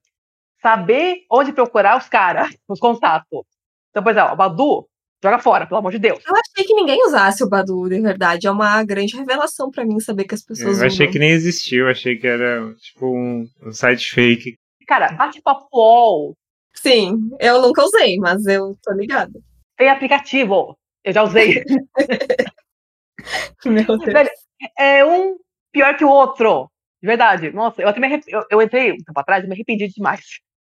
saber 0.62 1.24
onde 1.30 1.52
procurar 1.52 1.98
os 1.98 2.08
caras, 2.08 2.54
os 2.68 2.78
contatos. 2.78 3.44
Então, 3.90 4.02
por 4.02 4.12
exemplo, 4.12 4.32
o 4.32 4.36
Badu, 4.36 4.88
joga 5.22 5.38
fora, 5.38 5.66
pelo 5.66 5.78
amor 5.78 5.92
de 5.92 5.98
Deus. 5.98 6.22
Eu 6.26 6.34
achei 6.34 6.66
que 6.66 6.74
ninguém 6.74 7.04
usasse 7.06 7.44
o 7.44 7.48
Badu, 7.48 7.88
de 7.88 8.00
verdade. 8.00 8.46
É 8.46 8.50
uma 8.50 8.82
grande 8.84 9.16
revelação 9.16 9.70
para 9.70 9.84
mim 9.84 10.00
saber 10.00 10.24
que 10.24 10.34
as 10.34 10.42
pessoas 10.42 10.80
Eu 10.80 10.86
achei 10.86 11.06
usam. 11.06 11.12
que 11.12 11.18
nem 11.18 11.30
existiu, 11.30 11.88
achei 11.88 12.16
que 12.16 12.26
era 12.26 12.74
tipo 12.74 13.06
um, 13.06 13.48
um 13.62 13.72
site 13.72 14.12
fake. 14.12 14.56
Cara, 14.86 15.12
bate 15.12 15.40
papo 15.40 15.68
UOL, 15.72 16.36
Sim, 16.74 17.18
eu 17.38 17.60
nunca 17.60 17.84
usei, 17.84 18.16
mas 18.18 18.46
eu 18.46 18.76
tô 18.82 18.92
ligada. 18.92 19.38
Tem 19.76 19.88
aplicativo, 19.88 20.76
eu 21.04 21.12
já 21.12 21.22
usei. 21.22 21.62
Meu 23.64 23.98
Deus. 23.98 24.28
É 24.78 25.04
um 25.04 25.36
pior 25.72 25.96
que 25.96 26.04
o 26.04 26.08
outro. 26.08 26.70
De 27.02 27.06
verdade. 27.06 27.50
Nossa, 27.50 27.82
eu 27.82 27.88
até 27.88 28.00
me 28.00 28.06
arrep... 28.06 28.22
eu, 28.28 28.44
eu 28.50 28.62
entrei 28.62 28.92
um 28.92 28.96
tempo 28.96 29.18
atrás 29.18 29.44
e 29.44 29.46
me 29.46 29.54
arrependi 29.54 29.88
demais. 29.88 30.20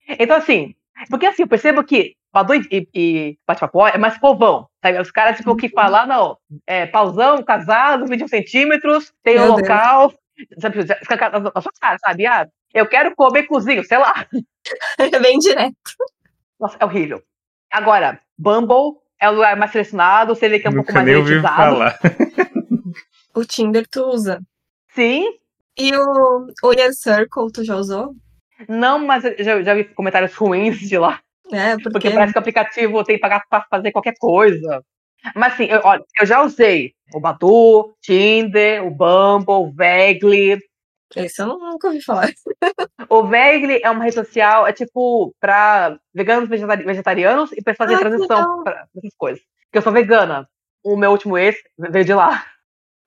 Então, 0.08 0.38
assim, 0.38 0.76
Porque 1.10 1.26
assim, 1.26 1.43
eu 1.43 1.47
percebo 1.47 1.84
que 1.84 2.16
Badu 2.32 2.54
e, 2.56 2.88
e 2.94 3.38
bate-papo 3.48 3.88
é 3.88 3.98
mais 3.98 4.18
povão. 4.18 4.68
Sabe? 4.84 5.00
Os 5.00 5.12
caras, 5.12 5.38
tipo, 5.38 5.56
que 5.56 5.68
uhum. 5.68 5.74
falam, 5.74 6.08
não, 6.08 6.38
é, 6.68 6.86
pausão, 6.86 7.44
casado, 7.44 8.06
21 8.06 8.28
centímetros, 8.28 9.12
tem 9.24 9.40
um 9.40 9.48
local. 9.48 10.14
Sabe, 10.60 10.78
na 10.86 11.62
sua 11.62 11.72
cara, 11.82 11.98
sabe? 12.00 12.26
Ah, 12.26 12.48
eu 12.74 12.88
quero 12.88 13.16
comer 13.16 13.44
cozinho, 13.44 13.84
sei 13.84 13.98
lá. 13.98 14.26
É 14.98 15.10
bem 15.20 15.38
direto. 15.40 15.76
Nossa, 16.60 16.78
é 16.80 16.86
horrível. 16.86 17.22
Agora, 17.72 18.20
Bumble 18.38 19.00
é 19.20 19.30
o 19.30 19.34
lugar 19.34 19.56
mais 19.58 19.72
selecionado, 19.72 20.36
você 20.36 20.48
vê 20.48 20.60
que 20.60 20.68
é 20.68 20.70
um 20.70 20.74
Nunca 20.74 20.94
pouco 20.94 21.06
mais 21.06 21.08
elitizado. 21.08 21.56
Falar. 21.56 22.00
o 23.36 23.46
Tinder 23.46 23.86
tu 23.88 24.04
usa? 24.06 24.42
Sim. 24.90 25.28
E 25.78 25.96
o, 25.96 26.48
o 26.64 26.74
Inner 26.74 26.94
Circle 26.94 27.52
tu 27.52 27.64
já 27.64 27.76
usou? 27.76 28.16
Não, 28.68 29.06
mas 29.06 29.24
eu 29.24 29.44
já, 29.44 29.62
já 29.62 29.74
vi 29.74 29.86
comentários 29.86 30.34
ruins 30.36 30.80
de 30.80 30.98
lá. 30.98 31.22
É, 31.52 31.74
porque... 31.74 31.89
porque 31.89 32.12
parece 32.12 32.34
que 32.34 32.39
o 32.39 32.41
aplicativo 32.41 33.04
tem 33.04 33.16
que 33.16 33.22
pagar 33.22 33.43
pra 33.50 33.66
fazer 33.70 33.91
qualquer 33.91 34.14
coisa. 34.20 34.84
Mas 35.36 35.54
assim, 35.54 35.66
eu, 35.66 35.82
olha, 35.84 36.04
eu 36.20 36.26
já 36.26 36.41
usei 36.41 36.93
o 37.14 37.20
Badu, 37.20 37.93
Tinder, 38.02 38.86
o 38.86 38.91
Bumble, 38.91 39.54
o 39.54 39.72
Vegli. 39.72 40.60
Esse 41.16 41.41
eu 41.41 41.47
nunca 41.47 41.88
ouvi 41.88 42.02
falar. 42.02 42.30
o 43.10 43.24
Vegli 43.24 43.82
é 43.84 43.89
uma 43.89 44.04
rede 44.04 44.16
social, 44.16 44.68
é 44.68 44.74
tipo 44.74 45.34
pra 45.39 45.97
veganos 46.14 46.47
vegetari 46.47 46.84
vegetarianos 46.84 47.52
e 47.52 47.62
pra 47.62 47.76
fazer 47.76 47.95
ah, 47.95 48.00
transição 48.00 48.64
pra 48.64 48.88
essas 48.95 49.16
coisas. 49.18 49.41
Porque 49.66 49.80
eu 49.80 49.82
sou 49.82 49.91
vegana. 49.91 50.47
O 50.84 50.95
meu 50.95 51.12
último 51.12 51.38
ex 51.38 51.56
veio 51.78 52.06
de 52.06 52.14
lá. 52.14 52.45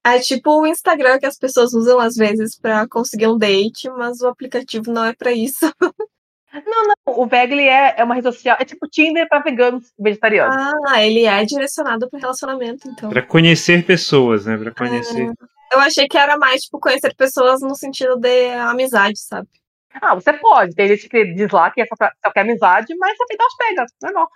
É 0.05 0.19
tipo 0.19 0.61
o 0.61 0.67
Instagram 0.67 1.19
que 1.19 1.27
as 1.27 1.39
pessoas 1.39 1.73
usam 1.73 1.99
às 2.01 2.17
vezes 2.17 2.59
para 2.59 2.89
conseguir 2.89 3.29
um 3.29 3.39
date, 3.39 3.89
mas 3.91 4.21
o 4.21 4.27
aplicativo 4.27 4.93
não 4.93 5.05
é 5.05 5.15
para 5.15 5.33
isso. 5.33 5.73
Não, 6.53 6.85
não. 6.85 6.95
O 7.07 7.27
Vegli 7.27 7.67
é, 7.67 7.95
é 7.97 8.05
uma 8.05 8.15
rede 8.15 8.27
social. 8.27 8.57
É 8.61 8.65
tipo 8.65 8.87
Tinder 8.89 9.27
para 9.29 9.43
veganos 9.43 9.91
vegetarianos. 9.99 10.55
Ah, 10.89 11.03
ele 11.03 11.25
é 11.25 11.45
direcionado 11.45 12.09
para 12.11 12.21
relacionamento, 12.21 12.89
então. 12.89 13.11
Para 13.11 13.23
conhecer 13.23 13.85
pessoas, 13.85 14.47
né? 14.47 14.57
Para 14.57 14.73
conhecer. 14.73 15.23
É, 15.23 15.77
eu 15.77 15.81
achei 15.81 16.07
que 16.07 16.19
era 16.19 16.37
mais, 16.37 16.63
tipo, 16.63 16.79
conhecer 16.79 17.15
pessoas 17.15 17.61
no 17.61 17.75
sentido 17.75 18.17
de 18.17 18.51
amizade, 18.51 19.19
sabe? 19.19 19.49
Ah, 19.95 20.15
você 20.15 20.33
pode. 20.33 20.75
Tem 20.75 20.89
gente 20.89 21.09
que 21.09 21.35
diz 21.35 21.51
lá 21.51 21.71
que 21.71 21.81
é 21.81 21.87
só, 21.87 21.97
pra, 21.97 22.13
só 22.25 22.31
quer 22.31 22.41
amizade, 22.41 22.95
mas 22.99 23.17
você 23.17 23.37
dá 23.37 23.45
os 23.47 23.57
pega. 23.57 23.87
Normal. 24.03 24.29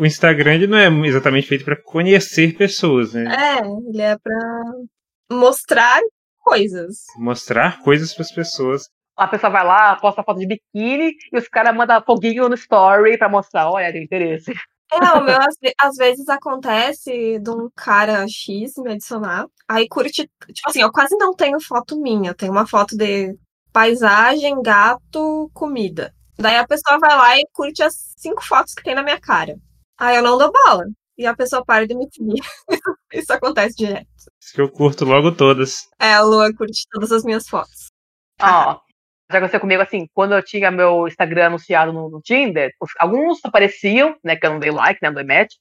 O 0.00 0.06
Instagram 0.06 0.66
não 0.66 0.78
é 0.78 1.08
exatamente 1.08 1.46
feito 1.46 1.64
para 1.64 1.76
conhecer 1.76 2.56
pessoas, 2.56 3.12
né? 3.12 3.24
É, 3.24 3.58
ele 3.90 4.00
é 4.00 4.16
para 4.16 4.62
mostrar 5.30 6.00
coisas. 6.38 7.04
Mostrar 7.18 7.82
coisas 7.82 8.14
para 8.14 8.22
as 8.22 8.32
pessoas 8.32 8.88
a 9.18 9.26
pessoa 9.26 9.50
vai 9.50 9.64
lá, 9.64 9.96
posta 9.96 10.22
foto 10.22 10.38
de 10.38 10.46
biquíni 10.46 11.12
e 11.32 11.36
os 11.36 11.48
caras 11.48 11.74
mandam 11.74 12.02
foguinho 12.04 12.48
no 12.48 12.54
story 12.54 13.18
pra 13.18 13.28
mostrar, 13.28 13.70
olha, 13.70 13.92
tem 13.92 14.04
interesse. 14.04 14.54
É, 14.92 15.18
o 15.18 15.22
meu 15.22 15.36
às, 15.36 15.54
às, 15.82 15.96
vezes 15.96 16.28
acontece 16.28 17.38
de 17.40 17.50
um 17.50 17.68
cara 17.76 18.26
X 18.26 18.72
me 18.78 18.92
adicionar, 18.92 19.46
aí 19.68 19.86
curte, 19.86 20.30
tipo 20.46 20.68
assim, 20.68 20.80
eu 20.80 20.90
quase 20.90 21.14
não 21.18 21.34
tenho 21.34 21.60
foto 21.60 22.00
minha, 22.00 22.30
eu 22.30 22.34
tenho 22.34 22.52
uma 22.52 22.66
foto 22.66 22.96
de 22.96 23.36
paisagem, 23.72 24.62
gato, 24.62 25.50
comida. 25.52 26.14
Daí 26.38 26.56
a 26.56 26.66
pessoa 26.66 26.98
vai 26.98 27.16
lá 27.16 27.38
e 27.38 27.46
curte 27.52 27.82
as 27.82 28.14
cinco 28.16 28.42
fotos 28.42 28.72
que 28.72 28.82
tem 28.82 28.94
na 28.94 29.02
minha 29.02 29.20
cara. 29.20 29.56
Aí 29.98 30.16
eu 30.16 30.22
não 30.22 30.38
dou 30.38 30.52
bola. 30.52 30.84
E 31.18 31.26
a 31.26 31.34
pessoa 31.34 31.64
para 31.64 31.84
de 31.84 31.96
me 31.96 32.06
seguir. 32.12 32.40
Isso 33.12 33.32
acontece 33.32 33.76
direto. 33.76 34.06
Isso 34.40 34.54
que 34.54 34.60
eu 34.60 34.70
curto 34.70 35.04
logo 35.04 35.32
todas. 35.32 35.88
É, 35.98 36.14
a 36.14 36.22
Lua 36.22 36.54
curte 36.54 36.86
todas 36.92 37.10
as 37.10 37.24
minhas 37.24 37.48
fotos. 37.48 37.88
Ó, 38.40 38.78
já 39.30 39.38
aconteceu 39.38 39.60
comigo 39.60 39.82
assim, 39.82 40.08
quando 40.14 40.34
eu 40.34 40.42
tinha 40.42 40.70
meu 40.70 41.06
Instagram 41.06 41.46
anunciado 41.46 41.92
no, 41.92 42.08
no 42.08 42.20
Tinder, 42.20 42.72
os, 42.80 42.90
alguns 42.98 43.44
apareciam, 43.44 44.16
né, 44.24 44.36
que 44.36 44.46
eu 44.46 44.50
não 44.50 44.58
dei 44.58 44.70
like, 44.70 45.00
né, 45.02 45.10
não 45.10 45.14
dei 45.14 45.24
match, 45.24 45.54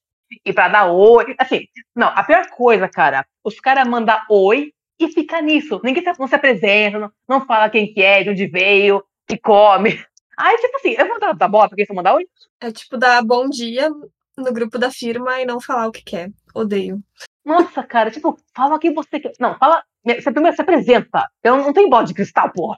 e 0.45 0.53
pra 0.53 0.67
dar 0.67 0.91
oi, 0.91 1.35
assim, 1.37 1.65
não, 1.95 2.07
a 2.07 2.23
pior 2.23 2.47
coisa, 2.49 2.87
cara, 2.87 3.25
os 3.43 3.59
caras 3.59 3.87
mandam 3.87 4.19
oi 4.29 4.71
e 4.99 5.09
fica 5.09 5.41
nisso, 5.41 5.79
ninguém 5.83 6.03
se, 6.03 6.19
não 6.19 6.27
se 6.27 6.35
apresenta, 6.35 6.99
não, 6.99 7.11
não 7.27 7.45
fala 7.45 7.69
quem 7.69 7.93
que 7.93 8.01
é, 8.01 8.23
de 8.23 8.29
onde 8.29 8.47
veio, 8.47 9.03
que 9.27 9.37
come. 9.37 9.91
Aí, 10.37 10.55
tipo 10.57 10.77
assim, 10.77 10.95
eu 10.97 11.07
vou 11.07 11.19
dar, 11.19 11.33
dar 11.33 11.47
bola 11.47 11.67
pra 11.67 11.75
quem 11.75 11.85
só 11.85 11.93
mandar 11.93 12.15
oi? 12.15 12.25
É 12.61 12.71
tipo 12.71 12.97
dar 12.97 13.23
bom 13.23 13.49
dia 13.49 13.89
no 14.37 14.53
grupo 14.53 14.77
da 14.77 14.91
firma 14.91 15.41
e 15.41 15.45
não 15.45 15.59
falar 15.59 15.87
o 15.87 15.91
que 15.91 16.03
quer. 16.03 16.31
Odeio. 16.53 17.01
Nossa, 17.43 17.83
cara, 17.83 18.11
tipo, 18.11 18.37
fala 18.55 18.77
quem 18.77 18.93
você 18.93 19.19
quer. 19.19 19.31
Não, 19.39 19.57
fala. 19.57 19.83
Você 20.05 20.31
primeiro 20.31 20.55
se 20.55 20.61
apresenta. 20.61 21.27
Eu 21.43 21.57
não 21.57 21.73
tenho 21.73 21.89
bola 21.89 22.05
de 22.05 22.13
cristal, 22.13 22.51
porra. 22.51 22.77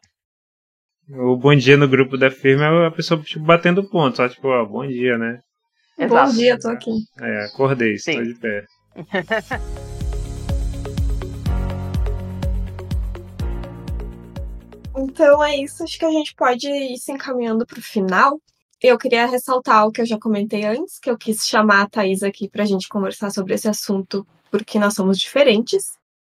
O 1.11 1.35
bom 1.35 1.55
dia 1.55 1.75
no 1.75 1.87
grupo 1.87 2.15
da 2.19 2.29
firma 2.29 2.65
é 2.65 2.85
a 2.85 2.91
pessoa 2.91 3.19
tipo, 3.23 3.43
batendo 3.43 3.83
ponto, 3.89 4.17
só 4.17 4.29
tipo, 4.29 4.47
ó, 4.47 4.63
bom 4.63 4.85
dia, 4.85 5.17
né? 5.17 5.39
Exato. 5.97 6.31
Bom 6.31 6.37
dia, 6.37 6.59
tô 6.59 6.69
aqui. 6.69 6.91
É, 7.19 7.45
acordei, 7.45 7.97
Sim. 7.97 8.11
estou 8.11 8.25
de 8.25 8.35
pé. 8.35 8.63
então 14.95 15.43
é 15.43 15.57
isso, 15.57 15.83
acho 15.83 15.97
que 15.97 16.05
a 16.05 16.11
gente 16.11 16.35
pode 16.35 16.69
ir 16.69 16.95
se 16.99 17.11
encaminhando 17.11 17.65
para 17.65 17.79
o 17.79 17.81
final. 17.81 18.39
Eu 18.79 18.95
queria 18.95 19.25
ressaltar 19.25 19.87
o 19.87 19.91
que 19.91 20.01
eu 20.01 20.05
já 20.05 20.19
comentei 20.19 20.63
antes, 20.63 20.99
que 20.99 21.09
eu 21.09 21.17
quis 21.17 21.43
chamar 21.47 21.81
a 21.81 21.89
Thaís 21.89 22.21
aqui 22.21 22.47
para 22.47 22.61
a 22.61 22.67
gente 22.67 22.87
conversar 22.87 23.31
sobre 23.31 23.55
esse 23.55 23.67
assunto, 23.67 24.27
porque 24.51 24.77
nós 24.77 24.93
somos 24.93 25.17
diferentes. 25.17 25.85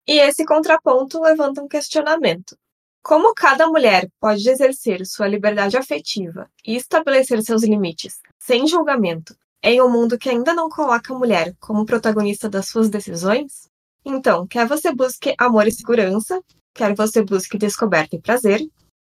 E 0.08 0.20
esse 0.20 0.46
contraponto 0.46 1.20
levanta 1.20 1.64
um 1.64 1.68
questionamento. 1.68 2.56
Como 3.04 3.34
cada 3.34 3.68
mulher 3.68 4.10
pode 4.20 4.48
exercer 4.50 5.06
sua 5.06 5.28
liberdade 5.28 5.78
afetiva 5.78 6.50
e 6.66 6.76
estabelecer 6.76 7.42
seus 7.42 7.64
limites 7.64 8.20
sem 8.38 8.68
julgamento 8.68 9.36
em 9.64 9.82
um 9.82 9.90
mundo 9.90 10.18
que 10.18 10.30
ainda 10.30 10.54
não 10.54 10.70
coloca 10.70 11.14
a 11.14 11.18
mulher 11.18 11.56
como 11.60 11.86
protagonista 11.86 12.50
das 12.50 12.68
suas 12.68 12.90
decisões? 12.90 13.70
Então, 14.04 14.46
quer 14.46 14.68
você 14.68 14.94
busque 14.94 15.34
amor 15.38 15.68
e 15.68 15.72
segurança, 15.72 16.42
quer 16.74 16.94
você 16.96 17.24
busque 17.24 17.58
descoberta 17.58 18.16
e 18.16 18.22
prazer, 18.22 18.62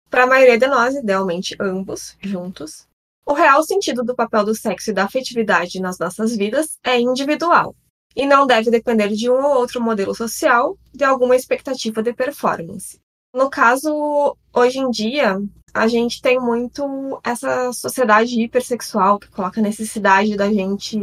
para 0.09 0.23
a 0.23 0.27
maioria 0.27 0.57
de 0.57 0.67
nós, 0.67 0.95
idealmente 0.95 1.55
ambos, 1.59 2.17
juntos, 2.21 2.87
o 3.29 3.33
real 3.33 3.61
sentido 3.63 4.03
do 4.03 4.15
papel 4.15 4.43
do 4.43 4.55
sexo 4.55 4.89
e 4.89 4.93
da 4.93 5.03
afetividade 5.03 5.79
nas 5.79 5.99
nossas 5.99 6.35
vidas 6.35 6.79
é 6.83 6.99
individual 6.99 7.75
e 8.15 8.25
não 8.25 8.47
deve 8.47 8.71
depender 8.71 9.09
de 9.09 9.29
um 9.29 9.45
ou 9.45 9.55
outro 9.55 9.79
modelo 9.79 10.15
social, 10.15 10.75
de 10.91 11.03
alguma 11.03 11.35
expectativa 11.35 12.01
de 12.01 12.11
performance. 12.11 12.99
No 13.33 13.49
caso, 13.49 14.35
hoje 14.53 14.79
em 14.79 14.89
dia, 14.89 15.39
a 15.73 15.87
gente 15.87 16.21
tem 16.21 16.39
muito 16.39 17.19
essa 17.23 17.71
sociedade 17.71 18.41
hipersexual 18.41 19.19
que 19.19 19.27
coloca 19.29 19.59
a 19.59 19.63
necessidade 19.63 20.35
da 20.35 20.51
gente 20.51 20.99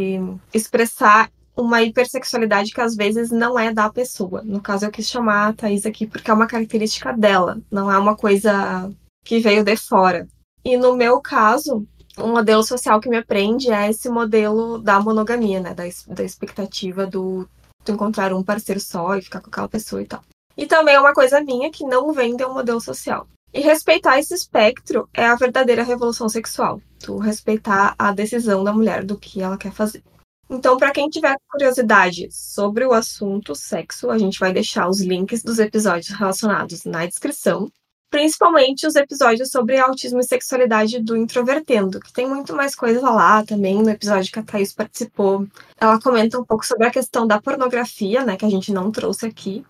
expressar 0.53 1.31
uma 1.57 1.83
hipersexualidade 1.83 2.73
que 2.73 2.81
às 2.81 2.95
vezes 2.95 3.31
não 3.31 3.59
é 3.59 3.73
da 3.73 3.89
pessoa. 3.89 4.43
No 4.43 4.61
caso, 4.61 4.85
eu 4.85 4.91
quis 4.91 5.09
chamar 5.09 5.49
a 5.49 5.53
Thaís 5.53 5.87
aqui 5.87 6.07
porque 6.07 6.31
é 6.31 6.35
uma 6.35 6.47
característica 6.47 7.13
dela, 7.13 7.59
não 7.71 7.91
é 7.91 7.97
uma 7.97 8.17
coisa 8.17 8.93
que 9.25 9.39
veio 9.39 9.65
de 9.65 9.77
fora. 9.77 10.29
E 10.65 10.77
no 10.77 10.97
meu 10.97 11.21
caso, 11.21 11.87
um 12.19 12.33
modelo 12.33 12.63
social 12.63 13.01
que 13.01 13.09
me 13.09 13.17
aprende 13.17 13.71
é 13.71 13.89
esse 13.89 14.09
modelo 14.09 14.79
da 14.79 15.01
monogamia, 15.01 15.61
né? 15.61 15.75
Da, 15.75 15.85
da 16.09 16.25
expectativa 16.25 17.07
do, 17.07 17.49
de 17.85 17.93
encontrar 17.93 18.35
um 18.35 18.43
parceiro 18.43 18.81
só 18.81 19.17
e 19.17 19.23
ficar 19.23 19.41
com 19.41 19.49
aquela 19.49 19.69
pessoa 19.69 20.03
e 20.03 20.07
tal. 20.07 20.23
E 20.57 20.67
também 20.67 20.95
é 20.95 21.01
uma 21.01 21.13
coisa 21.13 21.41
minha 21.41 21.71
que 21.71 21.85
não 21.85 22.13
vem 22.13 22.37
de 22.37 22.45
um 22.45 22.55
modelo 22.55 22.81
social. 22.81 23.29
E 23.53 23.61
respeitar 23.61 24.19
esse 24.19 24.35
espectro 24.35 25.09
é 25.15 25.27
a 25.27 25.37
verdadeira 25.37 25.83
revolução 25.83 26.29
sexual. 26.29 26.81
Tu 26.99 27.17
respeitar 27.19 27.95
a 27.99 28.13
decisão 28.13 28.65
da 28.65 28.73
mulher 28.73 29.05
do 29.05 29.19
que 29.19 29.41
ela 29.41 29.57
quer 29.57 29.73
fazer. 29.73 30.03
Então, 30.49 30.77
para 30.77 30.93
quem 30.93 31.09
tiver 31.09 31.37
curiosidade 31.49 32.29
sobre 32.31 32.85
o 32.85 32.93
assunto 32.93 33.55
sexo, 33.55 34.11
a 34.11 34.19
gente 34.19 34.39
vai 34.39 34.53
deixar 34.53 34.89
os 34.89 35.01
links 35.01 35.43
dos 35.43 35.59
episódios 35.59 36.17
relacionados 36.17 36.85
na 36.85 37.05
descrição. 37.05 37.69
Principalmente 38.09 38.87
os 38.87 38.95
episódios 38.95 39.51
sobre 39.51 39.79
autismo 39.79 40.21
e 40.21 40.25
sexualidade 40.25 41.03
do 41.03 41.17
Introvertendo, 41.17 41.99
que 41.99 42.13
tem 42.13 42.29
muito 42.29 42.55
mais 42.55 42.77
coisa 42.77 43.11
lá 43.11 43.45
também, 43.45 43.83
no 43.83 43.91
episódio 43.91 44.33
que 44.33 44.39
a 44.39 44.43
Thaís 44.45 44.73
participou. 44.73 45.47
Ela 45.81 46.01
comenta 46.01 46.39
um 46.39 46.45
pouco 46.45 46.65
sobre 46.65 46.87
a 46.87 46.91
questão 46.91 47.27
da 47.27 47.43
pornografia, 47.43 48.25
né, 48.25 48.37
que 48.37 48.45
a 48.45 48.51
gente 48.51 48.73
não 48.73 48.93
trouxe 48.93 49.27
aqui. 49.27 49.65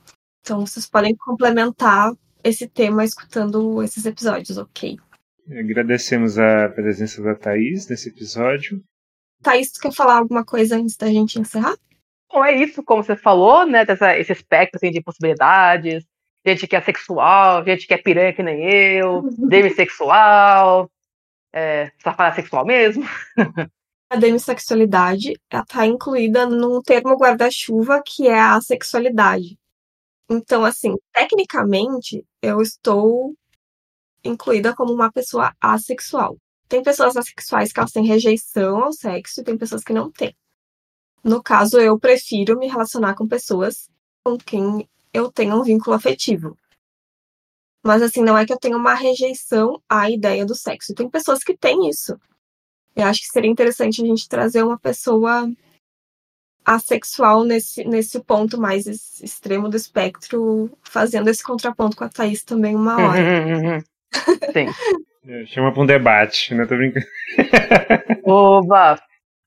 Então 0.46 0.64
vocês 0.64 0.88
podem 0.88 1.12
complementar 1.16 2.12
esse 2.44 2.68
tema 2.68 3.04
escutando 3.04 3.82
esses 3.82 4.06
episódios, 4.06 4.56
ok? 4.56 4.96
Agradecemos 5.50 6.38
a 6.38 6.68
presença 6.68 7.20
da 7.20 7.34
Thaís 7.34 7.88
nesse 7.88 8.10
episódio. 8.10 8.80
Thaís, 9.42 9.72
tu 9.72 9.80
quer 9.80 9.92
falar 9.92 10.18
alguma 10.18 10.44
coisa 10.44 10.76
antes 10.76 10.96
da 10.96 11.08
gente 11.08 11.40
encerrar? 11.40 11.74
Bom, 12.32 12.44
é 12.44 12.54
isso, 12.62 12.80
como 12.84 13.02
você 13.02 13.16
falou, 13.16 13.66
né? 13.66 13.84
Dessa, 13.84 14.16
esse 14.16 14.30
espectro 14.30 14.76
assim, 14.76 14.92
de 14.92 15.02
possibilidades. 15.02 16.04
Gente 16.46 16.68
que 16.68 16.76
é 16.76 16.80
sexual, 16.80 17.64
gente 17.64 17.84
que 17.84 17.94
é 17.94 17.98
piranha 17.98 18.32
que 18.32 18.42
nem 18.44 18.70
eu, 18.70 19.22
demissexual, 19.48 20.88
é, 21.52 21.90
safada 22.00 22.36
sexual 22.36 22.64
mesmo. 22.64 23.04
A 24.08 24.14
demissexualidade 24.14 25.32
está 25.52 25.84
incluída 25.84 26.46
num 26.46 26.80
termo 26.80 27.16
guarda-chuva 27.16 28.00
que 28.06 28.28
é 28.28 28.38
a 28.38 28.60
sexualidade. 28.60 29.58
Então, 30.28 30.64
assim, 30.64 30.94
tecnicamente, 31.12 32.24
eu 32.42 32.60
estou 32.60 33.34
incluída 34.24 34.74
como 34.74 34.92
uma 34.92 35.10
pessoa 35.12 35.54
assexual. 35.60 36.36
Tem 36.68 36.82
pessoas 36.82 37.16
assexuais 37.16 37.72
que 37.72 37.78
elas 37.78 37.92
têm 37.92 38.04
rejeição 38.04 38.82
ao 38.82 38.92
sexo 38.92 39.40
e 39.40 39.44
tem 39.44 39.56
pessoas 39.56 39.84
que 39.84 39.92
não 39.92 40.10
têm. 40.10 40.34
No 41.22 41.42
caso, 41.42 41.78
eu 41.78 41.98
prefiro 41.98 42.58
me 42.58 42.68
relacionar 42.68 43.14
com 43.14 43.26
pessoas 43.26 43.88
com 44.24 44.36
quem 44.36 44.88
eu 45.12 45.30
tenho 45.30 45.56
um 45.56 45.62
vínculo 45.62 45.94
afetivo. 45.94 46.58
Mas 47.84 48.02
assim, 48.02 48.22
não 48.22 48.36
é 48.36 48.44
que 48.44 48.52
eu 48.52 48.58
tenha 48.58 48.76
uma 48.76 48.94
rejeição 48.94 49.80
à 49.88 50.10
ideia 50.10 50.44
do 50.44 50.56
sexo. 50.56 50.94
Tem 50.94 51.08
pessoas 51.08 51.44
que 51.44 51.56
têm 51.56 51.88
isso. 51.88 52.18
Eu 52.96 53.04
acho 53.04 53.20
que 53.20 53.28
seria 53.28 53.50
interessante 53.50 54.02
a 54.02 54.06
gente 54.06 54.28
trazer 54.28 54.64
uma 54.64 54.78
pessoa 54.78 55.48
assexual 56.66 57.44
nesse, 57.44 57.84
nesse 57.84 58.20
ponto 58.20 58.60
mais 58.60 58.86
extremo 58.86 59.68
do 59.68 59.76
espectro, 59.76 60.68
fazendo 60.82 61.30
esse 61.30 61.42
contraponto 61.42 61.96
com 61.96 62.02
a 62.02 62.08
Thaís 62.08 62.42
também 62.42 62.74
uma 62.74 62.96
hora. 62.96 63.20
Uhum, 63.22 63.52
uhum, 63.52 63.74
uhum. 63.74 63.80
Sim. 64.52 64.66
É, 65.28 65.44
chama 65.44 65.72
pra 65.72 65.82
um 65.82 65.86
debate, 65.86 66.54
né? 66.54 66.64
Tô 66.66 66.76
brincando. 66.76 67.04
Oba! 68.24 68.96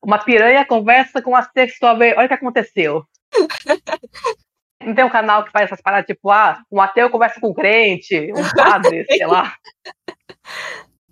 Uma 0.04 0.18
piranha 0.18 0.66
conversa 0.66 1.22
com 1.22 1.34
a 1.34 1.42
sexual. 1.42 1.96
Olha 1.96 2.26
o 2.26 2.28
que 2.28 2.34
aconteceu. 2.34 3.06
Não 4.84 4.94
tem 4.94 5.06
um 5.06 5.10
canal 5.10 5.46
que 5.46 5.52
faz 5.54 5.68
essas 5.68 5.82
paradas, 5.82 6.06
tipo, 6.06 6.30
ah, 6.30 6.62
um 6.70 6.82
ateu 6.82 7.10
conversa 7.10 7.40
com 7.40 7.52
um 7.52 7.54
crente, 7.54 8.30
um 8.34 8.56
padre, 8.58 9.06
sei 9.06 9.26
lá. 9.26 9.54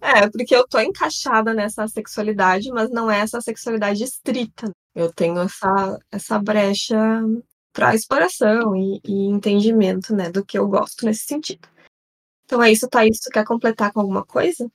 É, 0.01 0.29
porque 0.29 0.53
eu 0.53 0.67
tô 0.67 0.79
encaixada 0.79 1.53
nessa 1.53 1.87
sexualidade, 1.87 2.69
mas 2.69 2.89
não 2.89 3.09
é 3.09 3.19
essa 3.19 3.41
sexualidade 3.41 4.03
estrita. 4.03 4.71
Eu 4.97 5.13
tenho 5.13 5.39
essa, 5.39 5.99
essa 6.11 6.39
brecha 6.39 6.97
para 7.71 7.93
exploração 7.93 8.75
e, 8.75 8.99
e, 9.05 9.27
entendimento, 9.27 10.15
né, 10.15 10.31
do 10.31 10.43
que 10.43 10.57
eu 10.57 10.67
gosto 10.67 11.05
nesse 11.05 11.25
sentido. 11.25 11.67
Então 12.45 12.63
é 12.63 12.71
isso, 12.71 12.89
Thaís, 12.89 13.19
tu 13.19 13.29
quer 13.29 13.45
completar 13.45 13.93
com 13.93 13.99
alguma 13.99 14.25
coisa? 14.25 14.67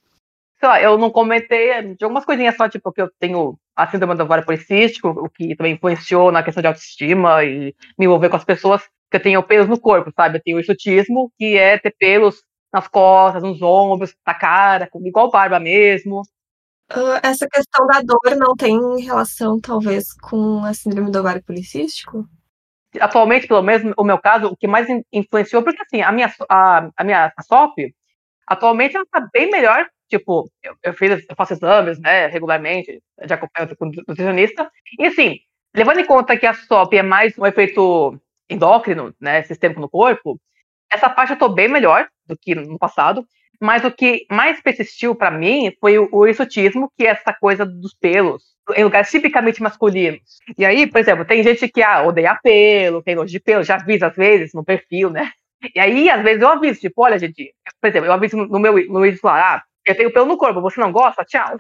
Só, 0.61 0.77
eu 0.79 0.97
não 0.97 1.11
comentei 1.11 1.97
de 1.97 2.05
algumas 2.05 2.25
coisinhas 2.25 2.57
só, 2.57 2.69
tipo, 2.69 2.93
que 2.93 3.03
eu 3.03 3.11
tenho 3.19 3.59
a 3.75 3.91
síndrome 3.91 4.15
do 4.15 4.23
ovário 4.23 4.45
policístico, 4.45 5.09
o 5.09 5.29
que 5.29 5.57
também 5.57 5.75
influenciou 5.75 6.31
na 6.31 6.45
questão 6.45 6.61
de 6.61 6.69
autoestima 6.69 7.43
e 7.43 7.75
me 7.99 8.05
envolver 8.07 8.29
com 8.29 8.37
as 8.37 8.45
pessoas, 8.45 8.81
que 9.11 9.17
eu 9.17 9.23
tenho 9.23 9.43
pelos 9.43 9.69
no 9.69 9.81
corpo, 9.81 10.13
sabe? 10.15 10.39
Eu 10.39 10.43
tenho 10.43 10.61
exotismo, 10.61 11.33
que 11.37 11.57
é 11.57 11.79
ter 11.79 11.97
pelos 11.99 12.45
nas 12.73 12.87
costas, 12.87 13.43
nos 13.43 13.61
ombros, 13.61 14.15
na 14.25 14.35
cara, 14.35 14.89
igual 15.05 15.33
barba 15.33 15.59
mesmo. 15.59 16.23
Uh, 16.95 17.19
essa 17.23 17.49
questão 17.49 17.87
da 17.87 18.01
dor 18.03 18.37
não 18.37 18.55
tem 18.55 18.79
relação, 19.01 19.59
talvez, 19.59 20.13
com 20.13 20.63
a 20.65 20.75
síndrome 20.75 21.11
do 21.11 21.21
ovário 21.21 21.43
policístico? 21.43 22.29
Atualmente, 23.01 23.47
pelo 23.47 23.63
menos, 23.63 23.95
o 23.97 24.05
meu 24.05 24.19
caso, 24.19 24.49
o 24.49 24.57
que 24.57 24.67
mais 24.67 24.87
influenciou, 25.11 25.63
porque 25.63 25.83
assim, 25.83 26.03
a 26.03 26.13
minha, 26.13 26.31
a, 26.51 26.91
a 26.95 27.05
minha 27.05 27.33
a 27.35 27.43
SOP, 27.43 27.95
atualmente 28.47 28.95
ela 28.95 29.07
tá 29.11 29.27
bem 29.33 29.51
melhor, 29.51 29.87
tipo, 30.07 30.51
eu, 30.63 30.75
eu, 30.83 30.93
fiz, 30.93 31.25
eu 31.27 31.35
faço 31.35 31.55
exames, 31.55 31.99
né, 31.99 32.27
regularmente, 32.27 33.03
já 33.25 33.37
acompanho 33.37 33.75
com 33.77 33.87
nutricionista, 33.87 34.71
e 34.99 35.07
assim, 35.07 35.39
levando 35.75 36.01
em 36.01 36.07
conta 36.07 36.37
que 36.37 36.45
a 36.45 36.53
SOP 36.53 36.93
é 36.95 37.03
mais 37.03 37.39
um 37.39 37.47
efeito 37.47 38.21
endócrino, 38.51 39.15
né, 39.19 39.43
sistêmico 39.45 39.81
no 39.81 39.89
corpo, 39.89 40.39
essa 40.93 41.09
parte 41.09 41.33
eu 41.33 41.39
tô 41.39 41.49
bem 41.49 41.69
melhor 41.69 42.07
do 42.27 42.37
que 42.37 42.55
no 42.55 42.79
passado, 42.79 43.27
mas 43.61 43.85
o 43.85 43.93
que 43.93 44.27
mais 44.31 44.61
persistiu 44.61 45.15
para 45.15 45.31
mim 45.31 45.73
foi 45.81 45.99
o, 45.99 46.27
exotismo, 46.27 46.91
que 46.97 47.07
é 47.07 47.11
essa 47.11 47.33
coisa 47.33 47.65
dos 47.65 47.95
pelos, 47.95 48.43
em 48.75 48.83
lugares 48.83 49.11
tipicamente 49.11 49.63
masculinos. 49.63 50.21
E 50.59 50.65
aí, 50.65 50.87
por 50.87 50.99
exemplo, 50.99 51.25
tem 51.25 51.43
gente 51.43 51.69
que 51.69 51.83
ah, 51.83 52.03
odeia 52.03 52.39
pelo, 52.43 53.03
tem 53.03 53.15
nojo 53.15 53.31
de 53.31 53.39
pelo, 53.39 53.63
já 53.63 53.77
avisa 53.77 54.09
às 54.09 54.17
vezes 54.17 54.53
no 54.53 54.65
perfil, 54.65 55.11
né? 55.11 55.31
E 55.75 55.79
aí, 55.79 56.11
às 56.11 56.23
vezes, 56.23 56.43
eu 56.43 56.49
aviso, 56.49 56.81
tipo, 56.81 57.03
olha, 57.03 57.19
gente, 57.19 57.55
por 57.81 57.89
exemplo, 57.89 58.09
eu 58.09 58.13
aviso 58.13 58.37
no 58.37 58.59
meu 58.59 58.75
no 58.89 59.01
lá, 59.23 59.55
ah, 59.55 59.63
eu 59.87 59.97
tenho 59.97 60.13
pelo 60.13 60.27
no 60.27 60.37
corpo, 60.37 60.61
você 60.61 60.81
não 60.81 60.91
gosta? 60.91 61.25
Tchau. 61.25 61.57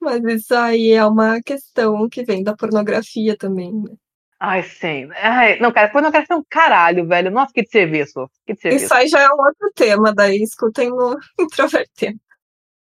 Mas 0.00 0.22
isso 0.24 0.54
aí 0.54 0.92
é 0.92 1.04
uma 1.04 1.40
questão 1.42 2.08
que 2.10 2.22
vem 2.24 2.42
da 2.42 2.54
pornografia 2.54 3.36
também, 3.36 3.72
né? 3.72 3.94
Ai, 4.40 4.62
sim. 4.62 5.08
Ai, 5.16 5.58
não, 5.58 5.72
cara, 5.72 5.90
pornografia 5.90 6.34
é 6.34 6.38
um 6.38 6.44
caralho, 6.48 7.06
velho. 7.06 7.30
Nossa, 7.30 7.52
que 7.52 7.62
de 7.62 7.70
serviço. 7.70 8.30
Que 8.46 8.54
de 8.54 8.60
serviço. 8.60 8.84
Isso 8.84 8.94
aí 8.94 9.08
já 9.08 9.20
é 9.20 9.28
um 9.28 9.38
outro 9.38 9.72
tema, 9.74 10.14
daí 10.14 10.42
escutem 10.42 10.90
no 10.90 11.18
introvertendo. 11.40 12.20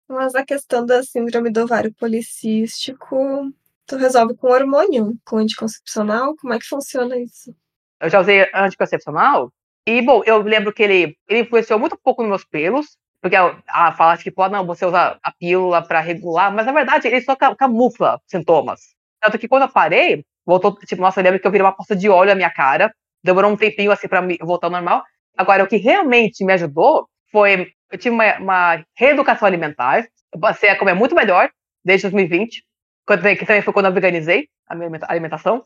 Mas 0.07 0.35
a 0.35 0.45
questão 0.45 0.85
da 0.85 1.03
síndrome 1.03 1.51
do 1.51 1.63
ovário 1.63 1.93
policístico, 1.93 3.51
tu 3.85 3.95
resolve 3.95 4.35
com 4.35 4.47
hormônio, 4.47 5.15
com 5.25 5.37
anticoncepcional? 5.37 6.35
Como 6.37 6.53
é 6.53 6.59
que 6.59 6.65
funciona 6.65 7.17
isso? 7.17 7.55
Eu 7.99 8.09
já 8.09 8.19
usei 8.19 8.49
anticoncepcional 8.53 9.51
e, 9.85 10.01
bom, 10.01 10.21
eu 10.25 10.41
lembro 10.41 10.71
que 10.71 10.83
ele, 10.83 11.17
ele 11.27 11.41
influenciou 11.41 11.79
muito 11.79 11.97
pouco 11.97 12.21
nos 12.21 12.29
meus 12.29 12.45
pelos, 12.45 12.97
porque 13.21 13.35
ela, 13.35 13.61
ela 13.67 13.91
fala, 13.91 14.17
tipo, 14.17 14.41
ah, 14.41 14.49
não, 14.49 14.65
você 14.65 14.85
usa 14.85 15.19
a 15.21 15.31
pílula 15.31 15.81
para 15.81 15.99
regular, 15.99 16.53
mas 16.53 16.65
na 16.65 16.71
verdade 16.71 17.07
ele 17.07 17.21
só 17.21 17.35
camufla 17.35 18.19
sintomas. 18.27 18.95
Tanto 19.21 19.37
que 19.37 19.47
quando 19.47 19.63
eu 19.63 19.69
parei, 19.69 20.25
voltou, 20.45 20.75
tipo, 20.79 21.01
nossa, 21.01 21.19
eu 21.19 21.23
lembro 21.23 21.39
que 21.39 21.47
eu 21.47 21.51
virei 21.51 21.65
uma 21.65 21.75
poça 21.75 21.95
de 21.95 22.09
óleo 22.09 22.29
na 22.29 22.35
minha 22.35 22.49
cara, 22.49 22.93
demorou 23.23 23.51
um 23.51 23.57
tempinho 23.57 23.91
assim 23.91 24.07
para 24.07 24.21
voltar 24.41 24.67
ao 24.67 24.71
normal. 24.71 25.03
Agora, 25.37 25.63
o 25.63 25.67
que 25.67 25.77
realmente 25.77 26.43
me 26.43 26.53
ajudou 26.53 27.07
foi, 27.31 27.71
eu 27.91 27.97
tive 27.97 28.15
uma, 28.15 28.37
uma 28.37 28.85
reeducação 28.97 29.47
alimentar, 29.47 30.07
eu 30.33 30.39
passei 30.39 30.69
a 30.69 30.77
comer 30.77 30.93
muito 30.93 31.15
melhor 31.15 31.49
desde 31.83 32.09
2020, 32.09 32.63
quando, 33.05 33.21
que 33.21 33.45
também 33.45 33.61
foi 33.61 33.73
quando 33.73 33.87
eu 33.87 33.93
veganizei 33.93 34.47
a 34.67 34.75
minha 34.75 34.89
alimentação. 35.07 35.65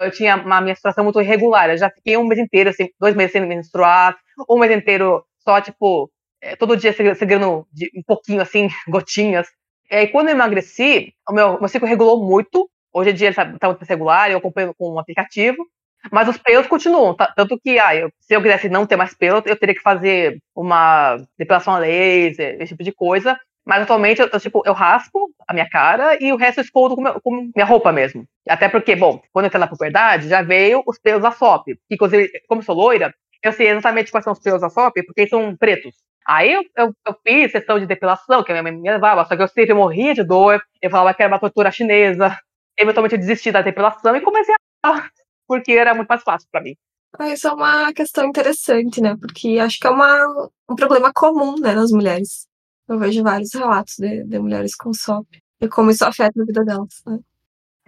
Eu 0.00 0.10
tinha 0.10 0.36
uma 0.36 0.60
menstruação 0.60 1.04
muito 1.04 1.20
irregular, 1.20 1.70
eu 1.70 1.76
já 1.76 1.90
fiquei 1.90 2.16
um 2.16 2.26
mês 2.26 2.40
inteiro, 2.40 2.70
assim, 2.70 2.88
dois 2.98 3.14
meses 3.14 3.32
sem 3.32 3.46
menstruar, 3.46 4.16
um 4.48 4.58
mês 4.58 4.72
inteiro 4.72 5.24
só, 5.38 5.60
tipo, 5.60 6.10
é, 6.40 6.56
todo 6.56 6.76
dia 6.76 6.92
segurando 6.92 7.66
um 7.94 8.02
pouquinho, 8.06 8.42
assim, 8.42 8.68
gotinhas. 8.88 9.46
E 9.90 9.94
aí, 9.94 10.08
quando 10.08 10.28
eu 10.28 10.34
emagreci, 10.34 11.14
o 11.28 11.32
meu, 11.32 11.58
meu 11.60 11.68
ciclo 11.68 11.86
regulou 11.86 12.26
muito, 12.26 12.68
Hoje 12.92 13.10
em 13.10 13.14
dia 13.14 13.28
ele 13.28 13.36
está 13.40 13.68
muito 13.68 13.84
regular, 13.84 14.30
eu 14.30 14.38
acompanho 14.38 14.74
com 14.74 14.94
um 14.94 14.98
aplicativo, 14.98 15.66
mas 16.10 16.28
os 16.28 16.38
pelos 16.38 16.66
continuam. 16.66 17.14
Tá? 17.14 17.32
Tanto 17.34 17.58
que, 17.58 17.78
ah, 17.78 17.94
eu, 17.94 18.10
se 18.20 18.34
eu 18.34 18.42
quisesse 18.42 18.68
não 18.68 18.86
ter 18.86 18.96
mais 18.96 19.14
pelo, 19.14 19.42
eu 19.46 19.56
teria 19.56 19.74
que 19.74 19.82
fazer 19.82 20.38
uma 20.54 21.16
depilação 21.38 21.74
a 21.74 21.78
laser, 21.78 22.56
esse 22.60 22.68
tipo 22.68 22.82
de 22.82 22.92
coisa. 22.92 23.38
Mas 23.64 23.82
atualmente 23.82 24.20
eu, 24.20 24.28
eu, 24.32 24.40
tipo, 24.40 24.62
eu 24.66 24.72
raspo 24.72 25.30
a 25.46 25.52
minha 25.52 25.68
cara 25.68 26.18
e 26.20 26.32
o 26.32 26.36
resto 26.36 26.58
eu 26.58 26.64
escondo 26.64 26.96
com, 26.96 27.02
meu, 27.02 27.20
com 27.20 27.50
minha 27.54 27.64
roupa 27.64 27.92
mesmo. 27.92 28.24
Até 28.48 28.68
porque, 28.68 28.96
bom, 28.96 29.22
quando 29.32 29.44
eu 29.44 29.46
entrei 29.48 29.60
na 29.60 29.68
puberdade, 29.68 30.28
já 30.28 30.42
veio 30.42 30.82
os 30.84 30.98
pelos 30.98 31.22
da 31.22 31.30
SOP. 31.30 31.66
Que, 31.88 31.94
inclusive, 31.94 32.28
como 32.48 32.60
eu 32.60 32.64
sou 32.64 32.74
loira, 32.74 33.14
eu 33.42 33.52
sei 33.52 33.68
exatamente 33.68 34.10
quais 34.10 34.24
são 34.24 34.32
os 34.32 34.40
pelos 34.40 34.60
da 34.60 34.68
SOP, 34.68 35.04
porque 35.06 35.20
eles 35.22 35.30
são 35.30 35.56
pretos. 35.56 35.94
Aí 36.26 36.52
eu, 36.52 36.62
eu, 36.76 36.92
eu, 37.06 37.16
fiz 37.24 37.52
sessão 37.52 37.78
de 37.78 37.86
depilação, 37.86 38.42
que 38.42 38.50
a 38.52 38.54
minha 38.54 38.62
mãe 38.62 38.72
me 38.72 38.90
levava, 38.90 39.24
só 39.24 39.36
que 39.36 39.42
eu 39.42 39.48
sempre 39.48 39.74
morria 39.74 40.14
de 40.14 40.24
dor. 40.24 40.60
Eu 40.80 40.90
falava 40.90 41.14
que 41.14 41.22
era 41.22 41.32
uma 41.32 41.38
tortura 41.38 41.70
chinesa 41.70 42.36
eventualmente 42.78 43.14
eu 43.14 43.20
desisti 43.20 43.50
da 43.50 43.62
depilação 43.62 44.14
e 44.16 44.20
comecei 44.20 44.54
a 44.84 45.08
porque 45.46 45.72
era 45.72 45.94
muito 45.94 46.08
mais 46.08 46.22
fácil 46.22 46.48
para 46.50 46.62
mim. 46.62 46.74
Ah, 47.18 47.28
isso 47.28 47.46
é 47.46 47.52
uma 47.52 47.92
questão 47.92 48.24
interessante, 48.24 49.00
né? 49.00 49.14
Porque 49.20 49.58
acho 49.58 49.78
que 49.78 49.86
é 49.86 49.90
uma, 49.90 50.50
um 50.68 50.74
problema 50.74 51.12
comum 51.12 51.56
né, 51.60 51.74
nas 51.74 51.90
mulheres. 51.90 52.46
Eu 52.88 52.98
vejo 52.98 53.22
vários 53.22 53.52
relatos 53.52 53.96
de, 53.98 54.24
de 54.24 54.38
mulheres 54.38 54.74
com 54.74 54.94
SOP 54.94 55.26
e 55.60 55.68
como 55.68 55.90
isso 55.90 56.04
afeta 56.04 56.40
a 56.40 56.44
vida 56.44 56.64
delas. 56.64 57.02
Né? 57.06 57.18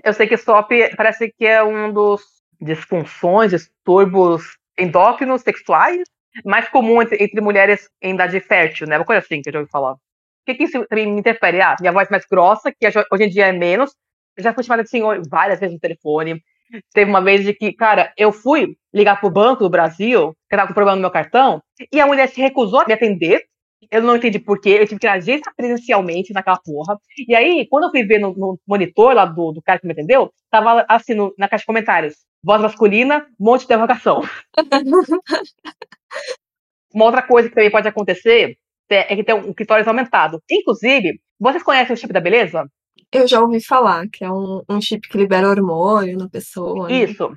Eu 0.03 0.12
sei 0.12 0.26
que 0.26 0.37
SOP 0.37 0.72
parece 0.97 1.32
que 1.32 1.47
é 1.47 1.62
um 1.62 1.93
dos 1.93 2.22
disfunções, 2.61 3.51
distúrbios 3.51 4.59
endócrinos 4.78 5.43
sexuais 5.43 6.03
mais 6.45 6.68
comum 6.68 7.01
entre, 7.01 7.22
entre, 7.22 7.41
mulheres 7.41 7.89
em 8.03 8.14
idade 8.14 8.41
fértil, 8.41 8.87
né? 8.89 8.99
Uma 8.99 9.05
coisa 9.05 9.20
assim 9.20 9.41
que 9.41 9.49
eu 9.49 9.53
já 9.53 9.59
ouvi 9.61 9.70
falar. 9.70 9.93
O 9.93 9.99
que, 10.47 10.55
que 10.55 10.64
isso 10.64 10.85
também 10.87 11.11
me 11.11 11.20
interfere? 11.20 11.61
Ah, 11.61 11.76
minha 11.80 11.93
voz 11.93 12.09
mais 12.11 12.26
grossa, 12.26 12.72
que 12.72 12.87
hoje 12.87 13.24
em 13.24 13.28
dia 13.28 13.47
é 13.47 13.53
menos, 13.53 13.95
já 14.39 14.53
fui 14.53 14.64
chamada 14.64 14.82
de 14.82 14.91
senhor 14.91 15.22
várias 15.28 15.61
vezes 15.61 15.74
no 15.74 15.80
telefone. 15.80 16.43
Teve 16.93 17.11
uma 17.11 17.22
vez 17.22 17.45
de 17.45 17.53
que, 17.55 17.72
cara, 17.72 18.12
eu 18.16 18.32
fui 18.32 18.76
ligar 18.93 19.20
pro 19.20 19.30
Banco 19.30 19.62
do 19.62 19.70
Brasil, 19.70 20.35
que 20.49 20.57
tava 20.57 20.68
com 20.68 20.74
problema 20.74 20.97
no 20.97 21.03
meu 21.03 21.11
cartão, 21.11 21.62
e 21.93 22.01
a 22.01 22.07
mulher 22.07 22.28
se 22.28 22.41
recusou 22.41 22.80
a 22.80 22.87
me 22.87 22.93
atender. 22.93 23.43
Eu 23.91 24.03
não 24.03 24.16
entendi 24.16 24.39
porquê, 24.39 24.70
eu 24.70 24.87
tive 24.87 24.99
que 24.99 25.07
ir 25.07 25.11
na 25.11 25.16
agência 25.16 25.53
presencialmente 25.55 26.32
naquela 26.32 26.59
porra. 26.59 26.99
E 27.28 27.35
aí, 27.35 27.66
quando 27.68 27.85
eu 27.85 27.91
fui 27.91 28.03
ver 28.03 28.18
no, 28.18 28.32
no 28.35 28.59
monitor 28.66 29.14
lá 29.14 29.26
do, 29.26 29.53
do 29.53 29.62
cara 29.62 29.78
que 29.78 29.87
me 29.87 29.93
atendeu, 29.93 30.32
tava 30.51 30.87
assim, 30.89 31.14
no, 31.14 31.35
na 31.39 31.49
caixa 31.49 31.62
de 31.62 31.66
comentários: 31.66 32.14
voz 32.43 32.62
masculina, 32.62 33.26
monte 33.39 33.61
de 33.61 33.66
interrogação. 33.66 34.22
Uma 36.95 37.07
outra 37.07 37.22
coisa 37.22 37.49
que 37.49 37.55
também 37.55 37.70
pode 37.70 37.89
acontecer 37.89 38.57
é 38.89 39.16
que 39.16 39.24
tem 39.24 39.35
um 39.35 39.53
clitóris 39.53 39.87
aumentado. 39.87 40.41
Inclusive, 40.51 41.20
vocês 41.39 41.62
conhecem 41.62 41.95
o 41.95 41.97
chip 41.97 42.12
da 42.12 42.20
beleza? 42.20 42.64
Eu 43.12 43.26
já 43.26 43.40
ouvi 43.40 43.64
falar 43.64 44.07
que 44.09 44.24
é 44.24 44.30
um, 44.30 44.62
um 44.68 44.80
chip 44.80 45.09
que 45.09 45.18
libera 45.18 45.48
hormônio 45.48 46.18
na 46.18 46.28
pessoa. 46.28 46.88
Né? 46.88 47.02
Isso. 47.05 47.32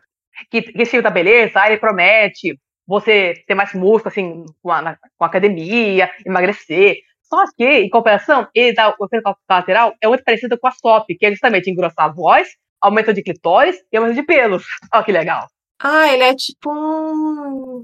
Que, 0.49 0.61
que 0.61 0.81
esse 0.81 0.91
chip 0.91 1.03
da 1.03 1.09
beleza, 1.09 1.65
ele 1.65 1.77
promete 1.77 2.59
você 2.87 3.33
ter 3.45 3.53
mais 3.53 3.73
músculo, 3.73 4.07
assim, 4.07 4.45
com 4.61 4.71
a, 4.71 4.81
na, 4.81 4.97
com 5.17 5.23
a 5.23 5.27
academia, 5.27 6.09
emagrecer. 6.25 6.97
Só 7.21 7.43
que, 7.57 7.65
em 7.65 7.89
comparação, 7.89 8.47
ele 8.55 8.73
dá 8.73 8.95
o 8.97 9.05
efeito 9.05 9.35
lateral 9.49 9.93
é 10.01 10.07
muito 10.07 10.23
parecido 10.23 10.57
com 10.57 10.67
a 10.67 10.71
SOP, 10.71 11.15
que 11.19 11.25
é 11.25 11.31
justamente 11.31 11.69
engrossar 11.69 12.05
a 12.05 12.13
voz, 12.13 12.47
aumento 12.79 13.13
de 13.13 13.21
clitóris 13.21 13.75
e 13.91 13.97
aumento 13.97 14.15
de 14.15 14.23
pelos. 14.23 14.65
Olha 14.93 15.03
que 15.03 15.11
legal. 15.11 15.47
Ah, 15.79 16.11
ele 16.11 16.23
é 16.23 16.33
tipo 16.33 16.71
um... 16.71 17.83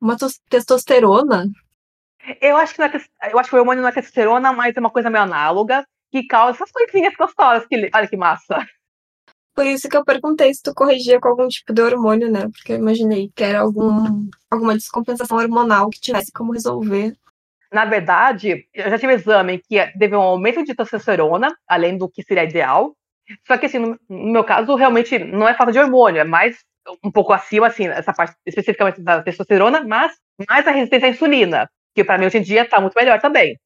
uma 0.00 0.16
testosterona. 0.48 1.44
Eu 2.40 2.56
acho 2.56 2.74
que, 2.74 2.82
é, 2.82 2.90
eu 3.30 3.38
acho 3.38 3.50
que 3.50 3.56
o 3.56 3.58
hormônio 3.58 3.82
não 3.82 3.88
é 3.88 3.92
testosterona, 3.92 4.52
mas 4.52 4.74
é 4.74 4.80
uma 4.80 4.90
coisa 4.90 5.10
meio 5.10 5.24
análoga 5.24 5.86
que 6.10 6.26
causa 6.26 6.56
essas 6.56 6.70
coisinhas 6.70 7.14
gostosas. 7.14 7.66
Que, 7.66 7.90
olha 7.94 8.08
que 8.08 8.16
massa. 8.16 8.66
Por 9.54 9.66
isso 9.66 9.88
que 9.88 9.96
eu 9.96 10.04
perguntei 10.04 10.52
se 10.54 10.62
tu 10.62 10.72
corrigia 10.74 11.20
com 11.20 11.28
algum 11.28 11.48
tipo 11.48 11.72
de 11.72 11.82
hormônio, 11.82 12.30
né? 12.30 12.48
Porque 12.50 12.72
eu 12.72 12.76
imaginei 12.76 13.30
que 13.34 13.44
era 13.44 13.60
algum, 13.60 14.28
alguma 14.50 14.76
descompensação 14.76 15.38
hormonal 15.38 15.90
que 15.90 16.00
tivesse 16.00 16.32
como 16.32 16.52
resolver. 16.52 17.14
Na 17.72 17.84
verdade, 17.84 18.66
eu 18.74 18.90
já 18.90 18.98
tive 18.98 19.12
um 19.12 19.16
exame 19.16 19.58
que 19.58 19.84
teve 19.98 20.16
um 20.16 20.20
aumento 20.20 20.64
de 20.64 20.74
testosterona, 20.74 21.54
além 21.68 21.96
do 21.96 22.08
que 22.08 22.22
seria 22.22 22.44
ideal. 22.44 22.96
Só 23.46 23.56
que, 23.56 23.66
assim, 23.66 23.78
no, 23.78 23.98
meu 24.08 24.44
caso, 24.44 24.74
realmente 24.74 25.18
não 25.18 25.48
é 25.48 25.54
falta 25.54 25.72
de 25.72 25.78
hormônio, 25.78 26.20
é 26.20 26.24
mais 26.24 26.56
um 27.04 27.10
pouco 27.10 27.32
acima, 27.32 27.68
assim, 27.68 27.86
essa 27.86 28.12
parte 28.12 28.34
especificamente 28.46 29.00
da 29.00 29.22
testosterona, 29.22 29.84
mas 29.84 30.12
mais 30.48 30.66
a 30.66 30.72
resistência 30.72 31.08
à 31.08 31.10
insulina, 31.10 31.70
que 31.94 32.02
para 32.02 32.18
mim 32.18 32.26
hoje 32.26 32.38
em 32.38 32.42
dia 32.42 32.62
está 32.62 32.80
muito 32.80 32.94
melhor 32.94 33.20
também. 33.20 33.56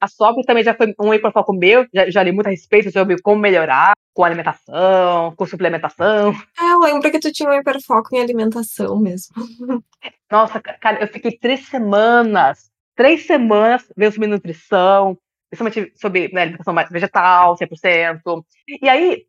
A 0.00 0.08
SOP 0.08 0.42
também 0.46 0.64
já 0.64 0.74
foi 0.74 0.94
um 0.98 1.12
hiperfoco 1.12 1.52
meu, 1.52 1.86
já, 1.92 2.08
já 2.08 2.22
li 2.22 2.32
muito 2.32 2.46
a 2.46 2.50
respeito 2.50 2.90
sobre 2.90 3.20
como 3.20 3.38
melhorar 3.38 3.92
com 4.14 4.24
alimentação, 4.24 5.34
com 5.36 5.44
suplementação. 5.44 6.32
É, 6.58 6.72
eu 6.72 6.78
lembro 6.78 7.10
que 7.10 7.18
tu 7.18 7.30
tinha 7.30 7.50
um 7.50 7.54
hiperfoco 7.54 8.14
em 8.16 8.20
alimentação 8.22 8.98
mesmo. 8.98 9.34
Nossa, 10.30 10.58
cara, 10.60 11.02
eu 11.02 11.08
fiquei 11.08 11.36
três 11.36 11.66
semanas, 11.66 12.70
três 12.96 13.26
semanas 13.26 13.84
vendo 13.94 14.12
sobre 14.12 14.28
nutrição, 14.28 15.18
principalmente 15.50 15.92
sobre 16.00 16.32
né, 16.32 16.42
alimentação 16.42 16.74
vegetal, 16.90 17.54
100%. 17.54 18.44
E 18.80 18.88
aí, 18.88 19.26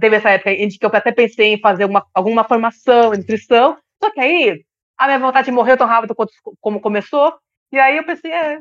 teve 0.00 0.16
essa 0.16 0.30
época 0.30 0.52
em 0.52 0.68
que 0.68 0.86
eu 0.86 0.90
até 0.90 1.12
pensei 1.12 1.52
em 1.52 1.60
fazer 1.60 1.84
uma, 1.84 2.06
alguma 2.14 2.44
formação 2.44 3.12
em 3.12 3.18
nutrição, 3.18 3.76
só 4.02 4.10
que 4.10 4.20
aí 4.20 4.64
a 4.96 5.06
minha 5.06 5.18
vontade 5.18 5.50
morreu 5.50 5.76
tão 5.76 5.86
rápido 5.86 6.14
quanto, 6.14 6.32
como 6.60 6.80
começou, 6.80 7.38
e 7.70 7.78
aí 7.78 7.98
eu 7.98 8.04
pensei, 8.06 8.32
é, 8.32 8.60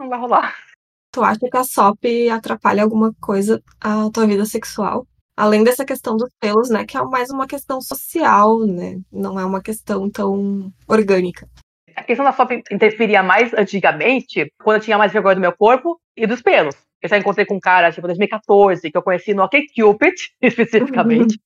não 0.00 0.08
vai 0.08 0.18
rolar. 0.18 0.67
Tu 1.12 1.22
acha 1.22 1.40
que 1.40 1.56
a 1.56 1.64
SOP 1.64 2.28
atrapalha 2.30 2.82
alguma 2.82 3.12
coisa 3.20 3.62
a 3.80 4.10
tua 4.10 4.26
vida 4.26 4.44
sexual? 4.44 5.06
Além 5.36 5.62
dessa 5.62 5.84
questão 5.84 6.16
dos 6.16 6.30
pelos, 6.40 6.68
né, 6.68 6.84
que 6.84 6.96
é 6.96 7.02
mais 7.04 7.30
uma 7.30 7.46
questão 7.46 7.80
social, 7.80 8.66
né? 8.66 9.00
Não 9.10 9.38
é 9.38 9.44
uma 9.44 9.62
questão 9.62 10.10
tão 10.10 10.72
orgânica. 10.86 11.48
A 11.94 12.02
questão 12.02 12.24
da 12.24 12.32
SOP 12.32 12.62
interferia 12.70 13.22
mais 13.22 13.54
antigamente, 13.54 14.52
quando 14.62 14.76
eu 14.76 14.82
tinha 14.82 14.98
mais 14.98 15.12
vergonha 15.12 15.36
do 15.36 15.40
meu 15.40 15.56
corpo 15.56 16.00
e 16.16 16.26
dos 16.26 16.42
pelos. 16.42 16.74
Eu 17.00 17.08
já 17.08 17.18
encontrei 17.18 17.46
com 17.46 17.54
um 17.54 17.60
cara, 17.60 17.92
tipo, 17.92 18.06
em 18.06 18.10
2014, 18.10 18.90
que 18.90 18.96
eu 18.96 19.02
conheci 19.02 19.32
no 19.32 19.44
OK 19.44 19.64
Cupid, 19.74 20.14
especificamente. 20.42 21.38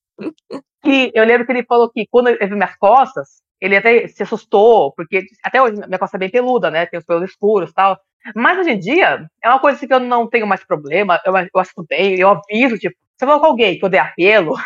e 0.85 1.11
eu 1.15 1.25
lembro 1.25 1.47
que 1.47 1.53
ele 1.53 1.65
falou 1.65 1.91
que 1.91 2.07
quando 2.11 2.29
ele 2.29 2.47
viu 2.47 2.57
minhas 2.57 2.77
costas, 2.77 3.43
ele 3.61 3.77
até 3.77 4.09
se 4.09 4.23
assustou, 4.23 4.93
porque 4.95 5.25
até 5.45 5.63
hoje 5.63 5.75
minha 5.87 5.99
costa 5.99 6.17
é 6.17 6.19
bem 6.19 6.31
peluda, 6.31 6.71
né? 6.71 6.87
Tem 6.87 6.99
os 6.99 7.05
pelos 7.05 7.31
escuros 7.31 7.71
e 7.71 7.75
tal. 7.75 7.99
Mas 8.35 8.59
hoje 8.59 8.71
em 8.71 8.79
dia, 8.79 9.27
é 9.43 9.49
uma 9.49 9.61
coisa 9.61 9.77
assim 9.77 9.87
que 9.87 9.95
eu 9.95 10.01
não 10.01 10.29
tenho 10.29 10.47
mais 10.47 10.65
problema, 10.65 11.21
eu, 11.25 11.35
eu 11.37 11.61
acho 11.61 11.73
bem, 11.89 12.19
eu 12.19 12.29
aviso, 12.29 12.79
tipo, 12.79 12.95
se 13.17 13.25
eu 13.25 13.29
falo 13.29 13.41
com 13.41 13.47
alguém 13.47 13.79
que 13.79 13.85
odeia 13.85 14.13
pelo, 14.17 14.57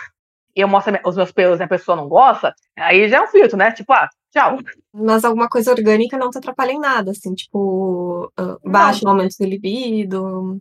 e 0.57 0.61
eu 0.61 0.69
mostro 0.69 0.99
os 1.05 1.17
meus 1.17 1.31
pelos 1.31 1.61
e 1.61 1.63
a 1.63 1.69
pessoa 1.69 1.97
não 1.97 2.09
gosta, 2.09 2.55
aí 2.79 3.09
já 3.09 3.19
é 3.19 3.21
um 3.21 3.27
filtro, 3.27 3.59
né? 3.59 3.73
Tipo, 3.73 3.93
ah, 3.93 4.09
tchau. 4.33 4.59
Mas 4.93 5.23
alguma 5.23 5.49
coisa 5.49 5.71
orgânica 5.71 6.17
não 6.17 6.31
te 6.31 6.39
atrapalha 6.39 6.73
em 6.73 6.79
nada, 6.79 7.11
assim, 7.11 7.35
tipo, 7.35 8.33
uh, 8.39 8.71
baixo 8.71 9.07
aumento 9.07 9.37
do 9.39 9.45
libido. 9.45 10.59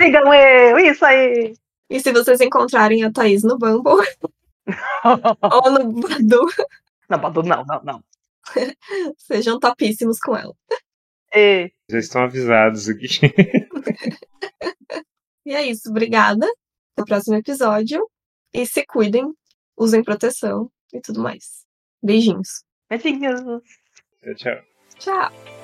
Sigam 0.00 0.32
eu, 0.32 0.78
isso 0.78 1.04
aí! 1.04 1.52
E 1.90 2.00
se 2.00 2.12
vocês 2.12 2.40
encontrarem 2.40 3.04
a 3.04 3.12
Thaís 3.12 3.42
no 3.42 3.58
Bumble 3.58 4.06
ou 5.04 5.70
no 5.72 6.00
Badu. 6.00 6.46
Não, 7.08 7.18
Badu 7.18 7.42
não, 7.42 7.64
não, 7.64 7.82
não. 7.82 8.04
Sejam 9.18 9.58
topíssimos 9.58 10.18
com 10.18 10.36
ela. 10.36 10.54
E... 11.34 11.70
Já 11.90 11.98
estão 11.98 12.22
avisados 12.22 12.88
aqui. 12.88 13.06
e 15.46 15.54
é 15.54 15.66
isso, 15.66 15.90
obrigada. 15.90 16.46
Até 16.92 17.02
o 17.02 17.04
próximo 17.04 17.36
episódio. 17.36 18.08
E 18.52 18.66
se 18.66 18.84
cuidem, 18.84 19.24
usem 19.76 20.02
proteção 20.02 20.70
e 20.92 21.00
tudo 21.00 21.20
mais. 21.20 21.64
Beijinhos. 22.02 22.64
Beijinhos. 22.88 23.40
Tchau, 24.22 24.34
tchau. 24.34 24.62
Tchau. 24.98 25.59